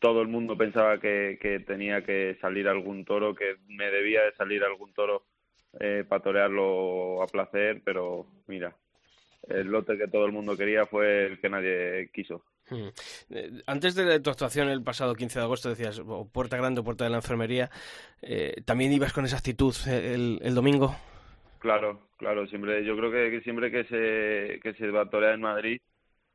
todo 0.00 0.22
el 0.22 0.28
mundo 0.28 0.56
pensaba 0.56 0.98
que, 0.98 1.38
que 1.38 1.60
tenía 1.60 2.02
que 2.02 2.38
salir 2.40 2.68
algún 2.68 3.04
toro, 3.04 3.34
que 3.34 3.56
me 3.68 3.90
debía 3.90 4.22
de 4.22 4.32
salir 4.32 4.64
algún 4.64 4.94
toro 4.94 5.26
eh, 5.78 6.04
para 6.08 6.22
torearlo 6.22 7.22
a 7.22 7.26
placer, 7.26 7.82
pero 7.84 8.26
mira, 8.46 8.74
el 9.48 9.68
lote 9.68 9.96
que 9.96 10.08
todo 10.08 10.26
el 10.26 10.32
mundo 10.32 10.56
quería 10.56 10.86
fue 10.86 11.26
el 11.26 11.40
que 11.40 11.48
nadie 11.48 12.10
quiso. 12.12 12.42
Hmm. 12.68 12.88
Eh, 13.30 13.62
antes 13.66 13.94
de 13.94 14.20
tu 14.20 14.30
actuación 14.30 14.68
el 14.68 14.82
pasado 14.82 15.14
15 15.14 15.38
de 15.38 15.44
agosto 15.44 15.68
decías 15.68 16.02
puerta 16.32 16.56
grande 16.56 16.80
o 16.80 16.84
puerta 16.84 17.04
de 17.04 17.10
la 17.10 17.16
enfermería, 17.16 17.70
eh, 18.22 18.54
¿también 18.64 18.92
ibas 18.92 19.12
con 19.12 19.24
esa 19.24 19.36
actitud 19.36 19.74
el, 19.86 20.40
el, 20.42 20.54
domingo? 20.54 20.96
Claro, 21.60 22.08
claro, 22.16 22.46
siempre, 22.48 22.84
yo 22.84 22.96
creo 22.96 23.10
que, 23.10 23.40
siempre 23.42 23.70
que 23.70 23.84
se, 23.84 24.60
que 24.60 24.74
se 24.74 24.90
va 24.90 25.02
a 25.02 25.10
torear 25.10 25.34
en 25.34 25.40
Madrid, 25.40 25.80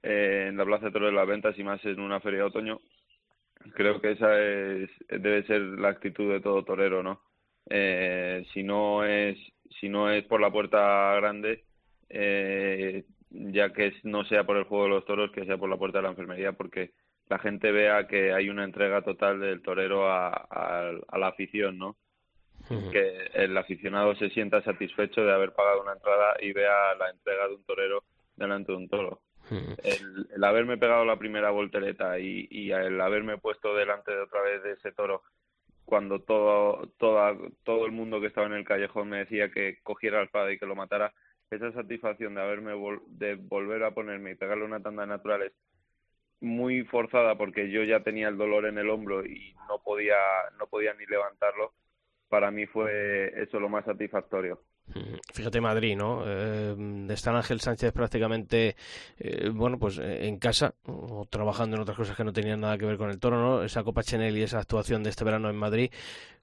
eh, 0.04 0.47
en 0.50 0.58
la 0.58 0.65
Plaza 0.65 0.86
de 0.86 0.91
Toro 0.91 1.08
de 1.08 1.12
las 1.12 1.28
Ventas 1.28 1.58
y 1.58 1.63
más 1.63 1.84
en 1.86 2.00
una 2.00 2.21
feria 2.21 2.39
de 2.39 2.45
otoño, 2.45 2.80
creo 3.76 4.00
que 4.00 4.12
esa 4.12 4.41
es, 4.41 4.89
debe 5.10 5.45
ser 5.45 5.62
la 5.62 5.89
actitud 5.89 6.32
de 6.32 6.39
todo 6.39 6.63
torero, 6.63 7.04
¿no? 7.04 7.21
si 8.54 8.63
no 8.63 9.06
es 9.06 9.38
si 9.80 9.88
no 9.88 10.10
es 10.10 10.24
por 10.26 10.41
la 10.41 10.52
puerta 10.52 11.15
grande, 11.15 11.63
eh, 12.13 13.04
ya 13.30 13.71
que 13.71 13.93
no 14.04 14.24
sea 14.26 14.43
por 14.43 14.58
el 14.58 14.65
juego 14.65 14.86
de 14.86 14.89
los 14.91 15.06
toros, 15.06 15.32
que 15.32 15.45
sea 15.45 15.58
por 15.58 15.69
la 15.69 15.78
puerta 15.78 16.00
de 16.00 16.04
la 16.04 16.10
enfermería, 16.10 16.52
porque 16.54 16.91
la 17.30 17.39
gente 17.39 17.71
vea 17.71 18.08
que 18.08 18.34
hay 18.34 18.50
una 18.50 18.63
entrega 18.63 19.02
total 19.02 19.39
del 19.39 19.62
torero 19.62 20.12
a, 20.12 20.91
la 21.17 21.28
afición, 21.28 21.78
¿no? 21.78 21.95
Que 22.91 23.30
el 23.34 23.58
aficionado 23.58 24.15
se 24.15 24.30
sienta 24.30 24.62
satisfecho 24.62 25.26
de 25.26 25.34
haber 25.34 25.52
pagado 25.52 25.82
una 25.82 25.93
entrada 25.93 26.36
y 26.39 26.54
vea 26.54 26.95
la 26.97 27.10
entrega 27.10 27.47
de 27.47 27.56
un 27.56 27.63
torero 27.65 28.04
delante 28.36 28.71
de 28.71 28.78
un 28.78 28.88
toro. 28.89 29.21
el, 29.84 30.43
haberme 30.43 30.78
pegado 30.78 31.04
la 31.04 31.17
primera 31.17 31.50
voltereta 31.50 32.19
y, 32.19 32.47
y 32.50 32.71
el 32.71 33.02
haberme 33.02 33.38
puesto 33.38 33.76
delante 33.76 34.12
de 34.12 34.21
otra 34.21 34.41
vez 34.41 34.63
de 34.63 34.74
ese 34.74 34.91
toro 34.91 35.24
cuando 35.91 36.21
todo, 36.21 36.88
toda, 36.97 37.36
todo 37.65 37.86
el 37.86 37.91
mundo 37.91 38.21
que 38.21 38.28
estaba 38.28 38.47
en 38.47 38.54
el 38.54 38.63
callejón 38.63 39.10
me 39.10 39.17
decía 39.17 39.52
que 39.52 39.80
cogiera 39.84 40.19
la 40.19 40.24
espada 40.24 40.50
y 40.50 40.58
que 40.58 40.65
lo 40.65 40.74
matara, 40.74 41.13
esa 41.51 41.71
satisfacción 41.73 42.33
de 42.35 42.41
haberme 42.41 42.71
de 43.07 43.35
volver 43.35 43.83
a 43.83 43.91
ponerme 43.91 44.31
y 44.31 44.35
pegarle 44.35 44.65
una 44.65 44.81
tanda 44.81 45.05
natural 45.05 45.43
es 45.43 45.53
muy 46.39 46.83
forzada 46.85 47.37
porque 47.37 47.69
yo 47.69 47.83
ya 47.83 48.03
tenía 48.03 48.29
el 48.29 48.37
dolor 48.37 48.65
en 48.65 48.77
el 48.77 48.89
hombro 48.89 49.25
y 49.25 49.53
no 49.67 49.83
podía 49.83 50.17
no 50.57 50.67
podía 50.67 50.93
ni 50.93 51.05
levantarlo 51.05 51.73
para 52.29 52.49
mí 52.51 52.65
fue 52.65 53.33
eso 53.43 53.59
lo 53.59 53.69
más 53.69 53.85
satisfactorio 53.85 54.61
Fíjate 55.34 55.62
Madrid, 55.62 55.96
¿no? 55.96 56.24
Eh, 56.26 57.08
está 57.10 57.36
Ángel 57.36 57.62
Sánchez 57.62 57.94
prácticamente, 57.94 58.76
eh, 59.17 59.50
bueno, 59.50 59.80
pues 59.80 59.98
eh, 59.98 60.28
en 60.28 60.38
casa 60.38 60.76
o 60.86 61.26
trabajando 61.30 61.78
en 61.78 61.84
otras 61.84 61.98
cosas 61.98 62.17
que 62.17 62.24
no 62.24 62.34
tenían 62.34 62.60
nada 62.60 62.78
que 62.78 62.86
ver 62.86 62.98
con 62.98 63.10
el 63.10 63.20
toro, 63.20 63.39
¿no? 63.41 63.63
Esa 63.63 63.84
Copa 63.84 64.04
Chanel 64.04 64.38
y 64.38 64.44
esa 64.44 64.60
actuación 64.60 65.04
de 65.04 65.10
este 65.10 65.24
verano 65.24 65.50
en 65.50 65.56
Madrid 65.56 65.91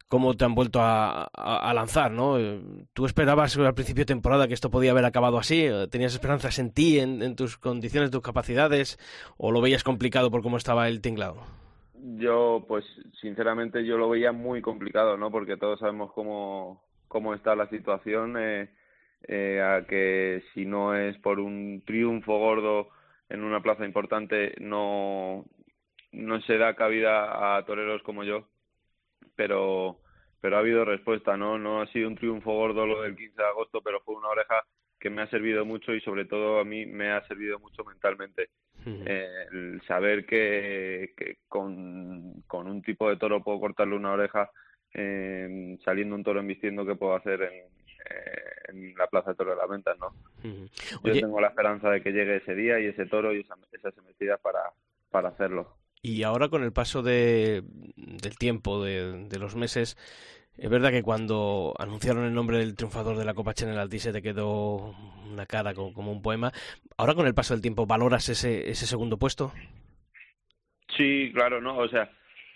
cómo 0.08 0.34
te 0.34 0.46
han 0.46 0.54
vuelto 0.54 0.80
a, 0.80 1.70
lanzar, 1.74 2.10
¿no? 2.10 2.38
¿Tú 2.94 3.04
esperabas 3.04 3.58
al 3.58 3.74
principio 3.74 4.02
de 4.02 4.06
temporada 4.06 4.48
que 4.48 4.54
esto 4.54 4.70
podía 4.70 4.92
haber 4.92 5.04
acabado 5.04 5.36
así? 5.36 5.68
¿Tenías 5.90 6.14
esperanzas 6.14 6.58
en 6.58 6.72
ti, 6.72 6.98
en, 6.98 7.36
tus 7.36 7.58
condiciones, 7.58 8.10
tus 8.10 8.22
capacidades? 8.22 8.98
¿O 9.36 9.52
lo 9.52 9.60
veías 9.60 9.84
complicado 9.84 10.30
por 10.30 10.40
cómo 10.40 10.56
estaba 10.56 10.88
el 10.88 11.02
tinglado? 11.02 11.42
Yo, 12.16 12.64
pues, 12.66 12.86
sinceramente, 13.20 13.84
yo 13.84 13.98
lo 13.98 14.08
veía 14.08 14.32
muy 14.32 14.62
complicado, 14.62 15.18
¿no? 15.18 15.30
Porque 15.30 15.58
todos 15.58 15.78
sabemos 15.78 16.10
cómo, 16.14 16.87
cómo 17.08 17.34
está 17.34 17.56
la 17.56 17.68
situación, 17.68 18.36
eh, 18.38 18.70
eh, 19.22 19.60
a 19.60 19.86
que 19.86 20.42
si 20.54 20.64
no 20.64 20.94
es 20.94 21.16
por 21.18 21.40
un 21.40 21.82
triunfo 21.84 22.38
gordo 22.38 22.90
en 23.28 23.42
una 23.42 23.62
plaza 23.62 23.84
importante, 23.84 24.54
no, 24.60 25.44
no 26.12 26.40
se 26.42 26.56
da 26.58 26.74
cabida 26.74 27.56
a 27.56 27.64
toreros 27.64 28.02
como 28.02 28.24
yo 28.24 28.48
pero 29.38 30.00
pero 30.40 30.56
ha 30.56 30.60
habido 30.60 30.84
respuesta, 30.84 31.36
¿no? 31.36 31.58
No 31.58 31.80
ha 31.80 31.86
sido 31.88 32.08
un 32.08 32.16
triunfo 32.16 32.52
gordo 32.52 32.86
lo 32.86 33.02
del 33.02 33.16
15 33.16 33.34
de 33.36 33.48
agosto, 33.48 33.80
pero 33.82 34.00
fue 34.02 34.14
una 34.14 34.28
oreja 34.28 34.62
que 35.00 35.10
me 35.10 35.22
ha 35.22 35.30
servido 35.30 35.64
mucho 35.64 35.94
y 35.94 36.00
sobre 36.00 36.26
todo 36.26 36.60
a 36.60 36.64
mí 36.64 36.86
me 36.86 37.10
ha 37.10 37.26
servido 37.26 37.58
mucho 37.58 37.84
mentalmente. 37.84 38.50
Eh, 38.86 39.46
el 39.52 39.82
saber 39.86 40.24
que, 40.24 41.12
que 41.16 41.38
con, 41.48 42.42
con, 42.46 42.68
un 42.68 42.82
tipo 42.82 43.10
de 43.10 43.16
toro 43.16 43.42
puedo 43.42 43.60
cortarle 43.60 43.96
una 43.96 44.12
oreja 44.12 44.50
eh, 45.00 45.78
saliendo 45.84 46.16
un 46.16 46.24
toro 46.24 46.40
embistiendo 46.40 46.84
que 46.84 46.96
puedo 46.96 47.14
hacer 47.14 47.40
en, 47.42 47.52
eh, 47.54 48.42
en 48.68 48.94
la 48.96 49.06
Plaza 49.06 49.30
de 49.30 49.36
Toro 49.36 49.52
de 49.52 49.56
las 49.56 49.68
Ventas, 49.68 49.96
¿no? 49.98 50.12
Yo 51.04 51.12
tengo 51.12 51.40
la 51.40 51.48
esperanza 51.48 51.88
de 51.90 52.02
que 52.02 52.10
llegue 52.10 52.36
ese 52.36 52.54
día 52.54 52.80
y 52.80 52.86
ese 52.86 53.06
toro 53.06 53.32
y 53.32 53.40
esa, 53.40 53.54
esa 53.72 54.36
para, 54.38 54.60
para 55.10 55.28
hacerlo. 55.28 55.76
Y 56.02 56.24
ahora 56.24 56.48
con 56.48 56.64
el 56.64 56.72
paso 56.72 57.02
de, 57.02 57.62
del 57.96 58.38
tiempo, 58.38 58.82
de, 58.82 59.28
los 59.38 59.54
meses, 59.54 59.96
es 60.56 60.70
verdad 60.70 60.90
que 60.90 61.02
cuando 61.02 61.74
anunciaron 61.78 62.24
el 62.24 62.34
nombre 62.34 62.58
del 62.58 62.74
triunfador 62.74 63.16
de 63.16 63.24
la 63.24 63.34
Copa 63.34 63.54
Chanel 63.54 63.78
Altice 63.78 64.12
te 64.12 64.22
quedó 64.22 64.94
una 65.30 65.46
cara 65.46 65.74
como, 65.74 66.10
un 66.10 66.22
poema. 66.22 66.52
Ahora 66.96 67.14
con 67.14 67.26
el 67.26 67.34
paso 67.34 67.54
del 67.54 67.62
tiempo, 67.62 67.86
¿valoras 67.86 68.28
ese, 68.28 68.68
ese 68.68 68.86
segundo 68.86 69.16
puesto? 69.16 69.52
Sí, 70.96 71.30
claro, 71.32 71.60
¿no? 71.60 71.78
O 71.78 71.88
sea, 71.88 72.10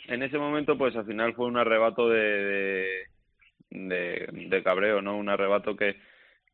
en 0.08 0.22
ese 0.22 0.38
momento 0.38 0.76
pues 0.78 0.94
al 0.96 1.06
final 1.06 1.34
fue 1.34 1.46
un 1.46 1.56
arrebato 1.56 2.08
de, 2.08 3.06
de, 3.70 4.28
de, 4.32 4.62
cabreo, 4.62 5.02
¿no? 5.02 5.16
Un 5.16 5.28
arrebato 5.28 5.76
que, 5.76 5.96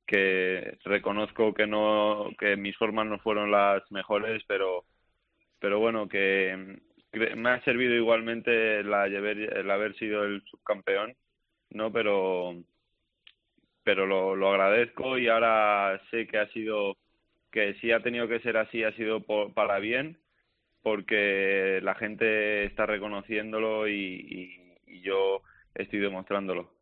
que 0.06 0.78
reconozco 0.84 1.54
que 1.54 1.66
no 1.66 2.30
que 2.38 2.56
mis 2.56 2.76
formas 2.76 3.06
no 3.06 3.18
fueron 3.18 3.50
las 3.50 3.82
mejores, 3.90 4.42
pero 4.46 4.84
pero 5.60 5.78
bueno, 5.80 6.08
que, 6.08 6.78
me 7.12 7.50
ha 7.50 7.62
servido 7.64 7.94
igualmente 7.94 8.80
el 8.80 8.92
haber, 8.92 9.96
sido 9.96 10.24
el 10.24 10.42
subcampeón, 10.44 11.16
¿no? 11.70 11.92
Pero, 11.92 12.54
pero 13.82 14.06
lo, 14.06 14.36
lo 14.36 14.50
agradezco 14.50 15.18
y 15.18 15.28
ahora 15.28 16.00
sé 16.10 16.26
que 16.26 16.38
ha 16.38 16.48
sido, 16.52 16.96
que 17.50 17.74
si 17.80 17.92
ha 17.92 18.00
tenido 18.02 18.28
que 18.28 18.40
ser 18.40 18.56
así, 18.56 18.84
ha 18.84 18.92
sido 18.92 19.22
para 19.54 19.78
bien, 19.78 20.18
porque 20.82 21.80
la 21.82 21.94
gente 21.94 22.64
está 22.64 22.86
reconociéndolo 22.86 23.88
y, 23.88 24.54
yo 25.02 25.42
estoy 25.74 26.00
demostrándolo. 26.00 26.72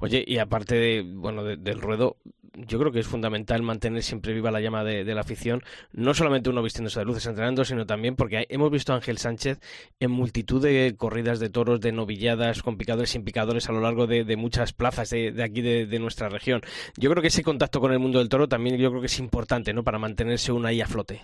Oye, 0.00 0.24
y 0.26 0.38
aparte 0.38 0.76
de, 0.76 1.02
bueno, 1.02 1.44
del 1.44 1.80
ruedo, 1.80 2.16
yo 2.56 2.78
creo 2.78 2.92
que 2.92 3.00
es 3.00 3.06
fundamental 3.06 3.62
mantener 3.62 4.02
siempre 4.02 4.32
viva 4.32 4.50
la 4.50 4.60
llama 4.60 4.84
de, 4.84 5.04
la 5.04 5.20
afición, 5.20 5.62
no 5.92 6.14
solamente 6.14 6.50
uno 6.50 6.62
vistiéndose 6.62 7.00
de 7.00 7.06
luces 7.06 7.26
entrenando, 7.26 7.64
sino 7.64 7.86
también 7.86 8.16
porque 8.16 8.46
hemos 8.48 8.70
visto 8.70 8.92
a 8.92 8.96
Ángel 8.96 9.18
Sánchez 9.18 9.60
en 10.00 10.10
multitud 10.10 10.62
de 10.62 10.94
corridas 10.96 11.40
de 11.40 11.50
toros, 11.50 11.80
de 11.80 11.92
novilladas, 11.92 12.62
con 12.62 12.76
picadores 12.76 13.10
sin 13.10 13.24
picadores 13.24 13.68
a 13.68 13.72
lo 13.72 13.80
largo 13.80 14.06
de, 14.06 14.36
muchas 14.36 14.72
plazas 14.72 15.10
de, 15.10 15.42
aquí 15.42 15.62
de, 15.62 15.98
nuestra 15.98 16.28
región. 16.28 16.62
Yo 16.96 17.10
creo 17.10 17.22
que 17.22 17.28
ese 17.28 17.42
contacto 17.42 17.80
con 17.80 17.92
el 17.92 17.98
mundo 17.98 18.18
del 18.18 18.28
toro 18.28 18.48
también 18.48 18.76
yo 18.78 18.90
creo 18.90 19.00
que 19.00 19.06
es 19.06 19.18
importante, 19.18 19.72
¿no? 19.72 19.84
Para 19.84 19.98
mantenerse 19.98 20.52
uno 20.52 20.68
ahí 20.68 20.80
a 20.80 20.86
flote. 20.86 21.22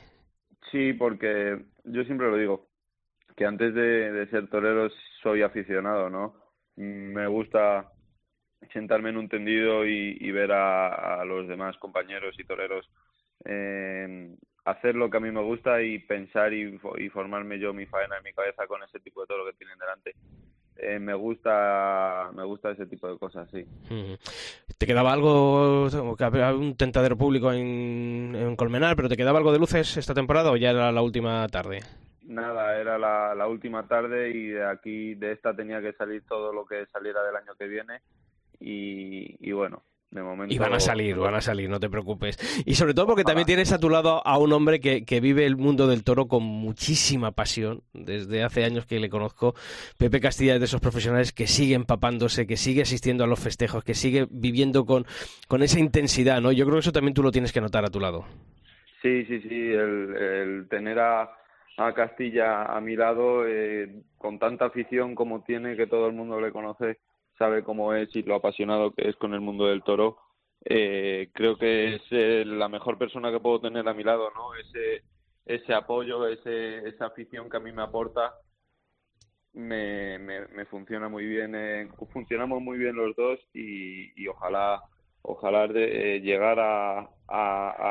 Sí, 0.70 0.92
porque 0.92 1.64
yo 1.85 2.04
siempre 2.04 2.30
lo 2.30 2.37
digo, 2.37 2.68
que 3.37 3.46
antes 3.46 3.74
de 3.74 4.26
ser 4.30 4.48
torero 4.48 4.88
soy 5.22 5.42
aficionado, 5.42 6.11
¿no? 6.11 6.35
Me 6.76 7.26
gusta 7.26 7.92
sentarme 8.72 9.11
en 9.11 9.16
un 9.16 9.28
tendido 9.28 9.87
y, 9.87 10.30
ver 10.30 10.52
a, 10.52 11.24
los 11.24 11.48
demás 11.48 11.76
compañeros 11.78 12.35
y 12.38 12.44
toreros 12.44 12.88
eh, 13.44 14.35
hacer 14.64 14.94
lo 14.94 15.11
que 15.11 15.16
a 15.16 15.20
mí 15.20 15.30
me 15.30 15.42
gusta 15.42 15.83
y 15.83 15.98
pensar 15.98 16.52
y, 16.52 16.78
formarme 17.11 17.59
yo 17.59 17.72
mi 17.72 17.87
faena 17.87 18.18
en 18.18 18.24
mi 18.24 18.33
cabeza 18.33 18.66
con 18.66 18.83
ese 18.83 19.00
tipo 19.00 19.22
de 19.22 19.26
toro 19.26 19.46
que 19.46 19.54
tienen 19.54 19.78
delante. 19.78 20.14
Eh, 20.83 20.99
me 20.99 21.12
gusta 21.12 22.31
me 22.35 22.43
gusta 22.45 22.71
ese 22.71 22.87
tipo 22.87 23.07
de 23.07 23.19
cosas, 23.19 23.49
sí. 23.51 23.66
¿Te 24.79 24.87
quedaba 24.87 25.12
algo, 25.12 25.88
un 25.88 26.75
tentadero 26.77 27.19
público 27.19 27.53
en, 27.53 28.35
en, 28.35 28.57
Colmenar, 28.57 28.97
pero 28.97 29.09
te 29.09 29.16
quedaba 29.16 29.38
algo 29.38 29.53
de 29.53 29.59
luces 29.59 29.99
esta 29.99 30.14
temporada 30.14 30.51
o 30.51 30.57
ya 30.57 30.71
era 30.71 30.90
la 30.90 31.03
última 31.03 31.47
tarde? 31.49 31.81
Nada, 32.23 32.79
era 32.79 32.97
la, 32.97 33.35
la 33.35 33.47
última 33.47 33.87
tarde 33.87 34.31
y 34.31 34.49
de 34.49 34.64
aquí, 34.64 35.14
de 35.16 35.33
esta 35.33 35.55
tenía 35.55 35.83
que 35.83 35.93
salir 35.93 36.23
todo 36.27 36.53
lo 36.53 36.64
que 36.64 36.87
saliera 36.87 37.23
del 37.25 37.37
año 37.37 37.55
que 37.59 37.66
viene 37.66 38.01
y, 38.61 39.53
bueno, 39.53 39.83
de 40.11 40.23
momento... 40.23 40.55
Y 40.55 40.59
van 40.59 40.73
a 40.75 40.81
salir, 40.81 41.16
van 41.16 41.35
a 41.35 41.40
salir, 41.40 41.70
no 41.70 41.79
te 41.79 41.88
preocupes. 41.88 42.38
Y 42.66 42.75
sobre 42.75 42.94
todo 42.94 43.07
porque 43.07 43.25
también 43.25 43.46
tienes 43.46 43.73
a 43.73 43.79
tu 43.79 43.88
lado 43.88 44.27
a 44.27 44.38
un 44.38 44.53
hombre 44.53 44.81
que, 44.81 45.05
que, 45.05 45.20
vive 45.20 45.46
el 45.46 45.57
mundo 45.57 45.87
del 45.87 46.05
toro 46.05 46.27
con 46.27 46.42
muchísima 46.42 47.33
pasión. 47.33 47.83
Desde 47.92 48.42
hace 48.42 48.64
años 48.64 48.87
que 48.87 48.99
le 48.99 49.09
conozco, 49.09 49.55
Pepe 49.99 50.20
Castilla 50.20 50.55
es 50.55 50.61
de 50.61 50.66
esos 50.66 50.81
profesionales 50.81 51.33
que 51.33 51.46
sigue 51.46 51.75
empapándose, 51.75 52.46
que 52.46 52.57
sigue 52.57 52.83
asistiendo 52.83 53.25
a 53.25 53.27
los 53.27 53.40
festejos, 53.40 53.85
que 53.85 53.94
sigue 53.94 54.27
viviendo 54.31 54.85
con, 54.85 55.07
con 55.49 55.62
esa 55.62 55.79
intensidad, 55.79 56.40
¿no? 56.40 56.53
Yo 56.53 56.64
creo 56.64 56.77
que 56.77 56.81
eso 56.81 56.92
también 56.92 57.14
tú 57.14 57.23
lo 57.23 57.31
tienes 57.31 57.53
que 57.53 57.61
notar 57.61 57.85
a 57.85 57.90
tu 57.90 58.01
lado. 58.01 58.25
Sí, 59.03 59.25
sí, 59.27 59.40
sí, 59.40 59.70
el, 59.70 60.16
el 60.16 60.68
tener 60.68 60.99
a, 60.99 61.31
a 61.77 61.94
Castilla 61.94 62.64
a 62.64 62.81
mi 62.81 62.96
lado, 62.96 63.46
eh, 63.46 64.03
con 64.18 64.38
tanta 64.38 64.66
afición 64.66 65.14
como 65.14 65.42
tiene, 65.42 65.77
que 65.77 65.87
todo 65.87 66.07
el 66.07 66.12
mundo 66.12 66.40
le 66.40 66.53
conoce, 66.53 66.99
sabe 67.40 67.64
cómo 67.64 67.94
es 67.94 68.14
y 68.14 68.22
lo 68.22 68.35
apasionado 68.35 68.92
que 68.92 69.09
es 69.09 69.16
con 69.16 69.33
el 69.33 69.40
mundo 69.40 69.64
del 69.64 69.83
toro, 69.83 70.18
eh, 70.62 71.31
creo 71.33 71.57
que 71.57 71.94
es 71.94 72.03
eh, 72.11 72.44
la 72.46 72.68
mejor 72.68 72.98
persona 72.98 73.33
que 73.33 73.40
puedo 73.40 73.62
tener 73.62 73.88
a 73.88 73.94
mi 73.94 74.05
lado, 74.05 74.31
¿no? 74.35 74.55
Ese, 74.57 75.05
ese 75.46 75.72
apoyo, 75.72 76.29
ese, 76.29 76.87
esa 76.87 77.07
afición 77.07 77.48
que 77.48 77.57
a 77.57 77.61
mí 77.61 77.72
me 77.72 77.83
aporta, 77.83 78.35
me, 79.55 80.18
me, 80.18 80.66
funciona 80.66 81.09
muy 81.09 81.24
bien, 81.24 81.55
eh, 81.55 81.88
funcionamos 82.12 82.61
muy 82.61 82.76
bien 82.76 82.94
los 82.94 83.16
dos 83.16 83.40
y, 83.55 84.29
ojalá 84.29 84.83
ojalá 85.22 85.66
de, 85.66 86.16
eh, 86.16 86.20
llegar 86.20 86.59
a, 86.61 87.09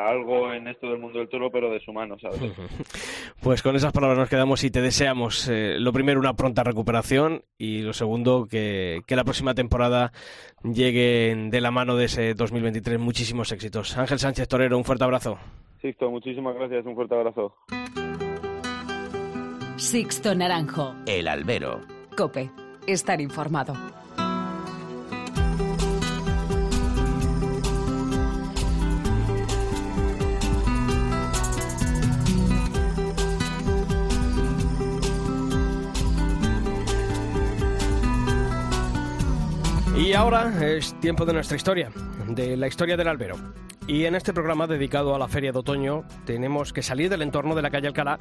algo 0.09 0.53
en 0.53 0.67
esto 0.67 0.89
del 0.89 0.99
mundo 0.99 1.19
del 1.19 1.29
toro, 1.29 1.51
pero 1.51 1.71
de 1.71 1.79
su 1.79 1.91
mano, 1.91 2.19
¿sabes? 2.19 2.39
Pues 3.41 3.61
con 3.63 3.75
esas 3.77 3.93
palabras 3.93 4.17
nos 4.17 4.29
quedamos 4.29 4.65
y 4.65 4.69
te 4.69 4.81
deseamos, 4.81 5.47
eh, 5.47 5.77
lo 5.79 5.93
primero, 5.93 6.19
una 6.19 6.33
pronta 6.33 6.63
recuperación 6.63 7.43
y 7.57 7.81
lo 7.81 7.93
segundo, 7.93 8.47
que, 8.47 9.01
que 9.07 9.15
la 9.15 9.23
próxima 9.23 9.55
temporada 9.55 10.11
llegue 10.63 11.47
de 11.49 11.61
la 11.61 11.71
mano 11.71 11.95
de 11.95 12.05
ese 12.05 12.33
2023 12.33 12.99
muchísimos 12.99 13.53
éxitos. 13.53 13.97
Ángel 13.97 14.19
Sánchez 14.19 14.47
Torero, 14.49 14.77
un 14.77 14.83
fuerte 14.83 15.05
abrazo. 15.05 15.37
Sixto, 15.81 16.11
muchísimas 16.11 16.53
gracias, 16.55 16.85
un 16.85 16.95
fuerte 16.95 17.15
abrazo. 17.15 17.55
Sixto 19.77 20.35
Naranjo. 20.35 20.93
El 21.05 21.29
albero. 21.29 21.79
Cope, 22.17 22.51
estar 22.87 23.21
informado. 23.21 23.73
Y 40.09 40.15
ahora 40.15 40.51
es 40.65 40.99
tiempo 41.01 41.23
de 41.23 41.33
nuestra 41.33 41.55
historia, 41.55 41.91
de 42.29 42.57
la 42.57 42.67
historia 42.67 42.97
del 42.97 43.09
albero. 43.09 43.35
Y 43.85 44.05
en 44.05 44.15
este 44.15 44.33
programa 44.33 44.65
dedicado 44.65 45.13
a 45.13 45.19
la 45.19 45.27
feria 45.27 45.51
de 45.51 45.59
otoño 45.59 46.03
tenemos 46.25 46.73
que 46.73 46.81
salir 46.81 47.11
del 47.11 47.21
entorno 47.21 47.53
de 47.53 47.61
la 47.61 47.69
calle 47.69 47.89
Alcalá 47.89 48.17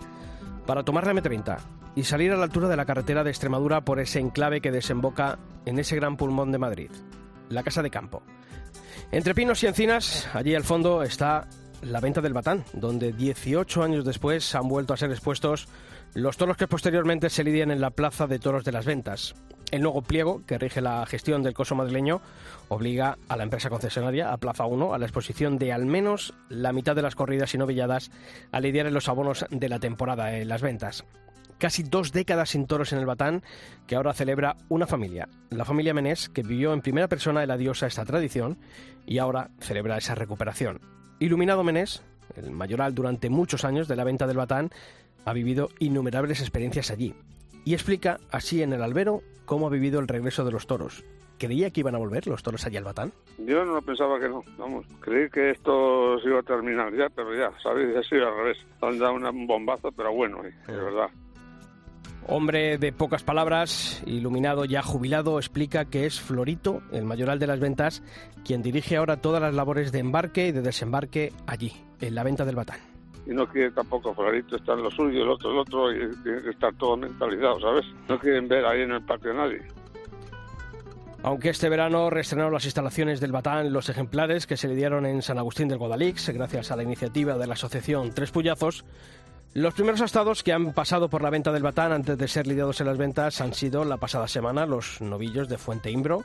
para 0.67 0.83
tomar 0.83 1.07
la 1.07 1.15
M30 1.15 1.57
y 1.97 2.05
salir 2.05 2.31
a 2.31 2.37
la 2.37 2.45
altura 2.45 2.69
de 2.69 2.77
la 2.77 2.85
carretera 2.85 3.25
de 3.25 3.31
Extremadura 3.31 3.87
por 3.87 4.01
ese 4.01 4.21
enclave 4.21 4.61
que 4.61 4.71
desemboca 4.71 5.39
en 5.65 5.79
ese 5.79 5.97
gran 5.97 6.19
pulmón 6.19 6.53
de 6.53 6.59
Madrid, 6.59 6.91
la 7.49 7.63
Casa 7.63 7.83
de 7.83 7.89
Campo. 7.89 8.23
Entre 9.11 9.35
pinos 9.35 9.63
y 9.63 9.67
encinas, 9.69 10.29
allí 10.35 10.55
al 10.55 10.65
fondo 10.65 11.03
está 11.03 11.49
la 11.81 12.01
venta 12.01 12.21
del 12.21 12.35
batán, 12.35 12.67
donde 12.75 13.15
18 13.15 13.83
años 13.83 14.05
después 14.05 14.55
han 14.55 14.69
vuelto 14.69 14.93
a 14.93 14.99
ser 14.99 15.11
expuestos 15.11 15.69
los 16.13 16.37
toros 16.37 16.59
que 16.59 16.69
posteriormente 16.69 17.31
se 17.31 17.45
lidian 17.45 17.71
en 17.71 17.81
la 17.81 17.93
Plaza 17.93 18.27
de 18.27 18.39
Toros 18.39 18.65
de 18.65 18.73
las 18.73 18.85
Ventas. 18.85 19.35
El 19.71 19.83
nuevo 19.83 20.01
pliego, 20.01 20.43
que 20.47 20.57
rige 20.57 20.81
la 20.81 21.05
gestión 21.05 21.43
del 21.43 21.53
coso 21.53 21.75
madrileño, 21.75 22.23
obliga 22.69 23.19
a 23.29 23.37
la 23.37 23.43
empresa 23.43 23.69
concesionaria, 23.69 24.33
a 24.33 24.39
Plaza 24.39 24.65
1, 24.65 24.95
a 24.95 24.99
la 24.99 25.05
exposición 25.05 25.59
de 25.59 25.75
al 25.75 25.85
menos 25.85 26.33
la 26.49 26.73
mitad 26.73 26.97
de 26.97 27.03
las 27.03 27.15
corridas 27.15 27.53
y 27.53 27.59
novilladas 27.59 28.11
a 28.51 28.61
lidiar 28.61 28.87
en 28.87 28.95
los 28.95 29.11
abonos 29.11 29.45
de 29.51 29.69
la 29.69 29.79
temporada 29.79 30.35
en 30.35 30.49
las 30.49 30.63
ventas. 30.63 31.05
Casi 31.59 31.83
dos 31.83 32.13
décadas 32.13 32.51
sin 32.51 32.67
toros 32.67 32.95
en 32.95 32.99
el 32.99 33.05
Batán, 33.05 33.43
que 33.87 33.97
ahora 33.97 34.15
celebra 34.15 34.57
una 34.71 34.87
familia, 34.87 35.29
la 35.51 35.67
familia 35.67 35.93
Menés, 35.93 36.31
que 36.31 36.43
vivió 36.43 36.73
en 36.73 36.81
primera 36.81 37.09
persona 37.09 37.45
la 37.45 37.59
diosa 37.59 37.87
esta 37.87 38.07
tradición 38.07 38.57
y 39.05 39.19
ahora 39.19 39.51
celebra 39.59 39.99
esa 39.99 40.15
recuperación. 40.15 40.81
Iluminado 41.19 41.63
Menés, 41.63 42.03
el 42.37 42.53
mayoral 42.53 42.95
durante 42.95 43.29
muchos 43.29 43.67
años 43.67 43.87
de 43.87 43.97
la 43.97 44.05
venta 44.05 44.27
del 44.27 44.39
Batán, 44.39 44.71
ha 45.27 45.33
vivido 45.35 45.69
innumerables 45.79 46.41
experiencias 46.41 46.91
allí 46.91 47.15
y 47.65 47.75
explica 47.75 48.19
así 48.31 48.63
en 48.63 48.73
el 48.73 48.83
albero 48.83 49.23
cómo 49.45 49.67
ha 49.67 49.71
vivido 49.71 50.01
el 50.01 50.09
regreso 50.09 50.45
de 50.45 50.53
los 50.53 50.67
toros. 50.67 51.05
¿Creía 51.39 51.71
que 51.71 51.81
iban 51.81 51.95
a 51.95 51.99
volver 51.99 52.27
los 52.27 52.43
toros 52.43 52.67
allí 52.67 52.77
al 52.77 52.85
Batán? 52.85 53.13
Yo 53.39 53.65
no 53.65 53.81
pensaba 53.81 54.19
que 54.19 54.29
no, 54.29 54.43
vamos, 54.59 54.85
creí 55.01 55.31
que 55.31 55.51
esto 55.51 56.19
se 56.21 56.29
iba 56.29 56.41
a 56.41 56.43
terminar 56.43 56.93
ya, 56.95 57.09
pero 57.09 57.35
ya, 57.35 57.53
¿sabéis? 57.63 57.97
Ha 57.97 58.03
sido 58.03 58.27
al 58.27 58.37
revés. 58.37 58.59
Han 58.83 58.99
dado 58.99 59.15
un 59.15 59.47
bombazo, 59.47 59.93
pero 59.93 60.13
bueno, 60.13 60.45
eh, 60.45 60.53
de 60.67 60.77
verdad. 60.77 61.09
Hombre 62.27 62.77
de 62.77 62.93
pocas 62.93 63.23
palabras, 63.23 64.03
iluminado 64.05 64.65
ya 64.65 64.83
jubilado, 64.83 65.39
explica 65.39 65.87
que 65.87 66.05
es 66.05 66.21
Florito, 66.21 66.83
el 66.93 67.05
mayoral 67.05 67.39
de 67.39 67.47
las 67.47 67.61
ventas, 67.61 68.03
quien 68.45 68.61
dirige 68.61 68.97
ahora 68.97 69.23
todas 69.23 69.41
las 69.41 69.55
labores 69.55 69.93
de 69.93 70.01
embarque 70.01 70.49
y 70.49 70.53
de 70.53 70.61
desembarque 70.61 71.33
allí, 71.47 71.73
en 72.01 72.15
la 72.15 72.25
venta 72.25 72.45
del 72.45 72.57
Batán 72.57 72.98
y 73.29 73.33
no 73.33 73.47
quiere 73.47 73.71
tampoco 73.71 74.15
Florito 74.15 74.57
estar 74.57 74.77
en 74.79 74.85
lo 74.85 74.91
suyo, 74.91 75.23
el 75.23 75.29
otro 75.29 75.53
el 75.53 75.59
otro, 75.59 75.93
y 75.93 75.99
tiene 76.23 76.43
que 76.43 76.51
estar 76.51 76.75
todo 76.75 76.97
mentalizado, 76.97 77.61
¿sabes? 77.61 77.85
No 78.09 78.19
quieren 78.19 78.49
ver 78.49 78.65
ahí 78.65 78.83
en 78.83 78.93
el 78.93 79.03
patio 79.03 79.33
a 79.33 79.35
nadie. 79.35 79.63
Aunque 81.23 81.51
este 81.51 81.69
verano 81.69 82.11
reestrenaron 82.11 82.55
las 82.55 82.65
instalaciones 82.65 83.21
del 83.21 83.33
Batán 83.33 83.73
los 83.73 83.89
ejemplares 83.89 84.47
que 84.47 84.57
se 84.57 84.69
le 84.69 84.77
dieron 84.77 85.05
en 85.05 85.21
San 85.21 85.37
Agustín 85.37 85.69
del 85.69 85.79
Guadalix, 85.79 86.29
gracias 86.31 86.71
a 86.71 86.77
la 86.77 86.85
iniciativa 86.85 87.37
de 87.37 87.47
la 87.47 87.55
asociación 87.55 88.13
Tres 88.15 88.31
Puyazos, 88.31 88.85
los 89.53 89.75
primeros 89.75 90.01
estados 90.01 90.43
que 90.43 90.53
han 90.53 90.73
pasado 90.73 91.11
por 91.11 91.23
la 91.23 91.31
venta 91.31 91.53
del 91.53 91.63
Batán 91.63 91.93
antes 91.93 92.17
de 92.17 92.29
ser 92.29 92.47
lidiados 92.47 92.81
en 92.81 92.87
las 92.87 92.99
ventas 92.99 93.41
han 93.41 93.53
sido 93.53 93.85
la 93.85 93.97
pasada 93.97 94.29
semana 94.29 94.65
los 94.65 95.01
novillos 95.01 95.49
de 95.49 95.59
Fuente 95.59 95.91
Imbro 95.91 96.23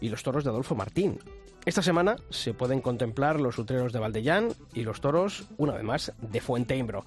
y 0.00 0.10
los 0.10 0.22
toros 0.22 0.44
de 0.44 0.50
Adolfo 0.50 0.74
Martín. 0.74 1.18
Esta 1.66 1.82
semana 1.82 2.14
se 2.30 2.54
pueden 2.54 2.80
contemplar 2.80 3.40
los 3.40 3.58
utreros 3.58 3.92
de 3.92 3.98
Valdellán 3.98 4.52
y 4.72 4.84
los 4.84 5.00
toros, 5.00 5.48
una 5.56 5.72
vez 5.72 5.82
más, 5.82 6.12
de 6.22 6.40
Fuente 6.40 6.76
Imbro. 6.76 7.04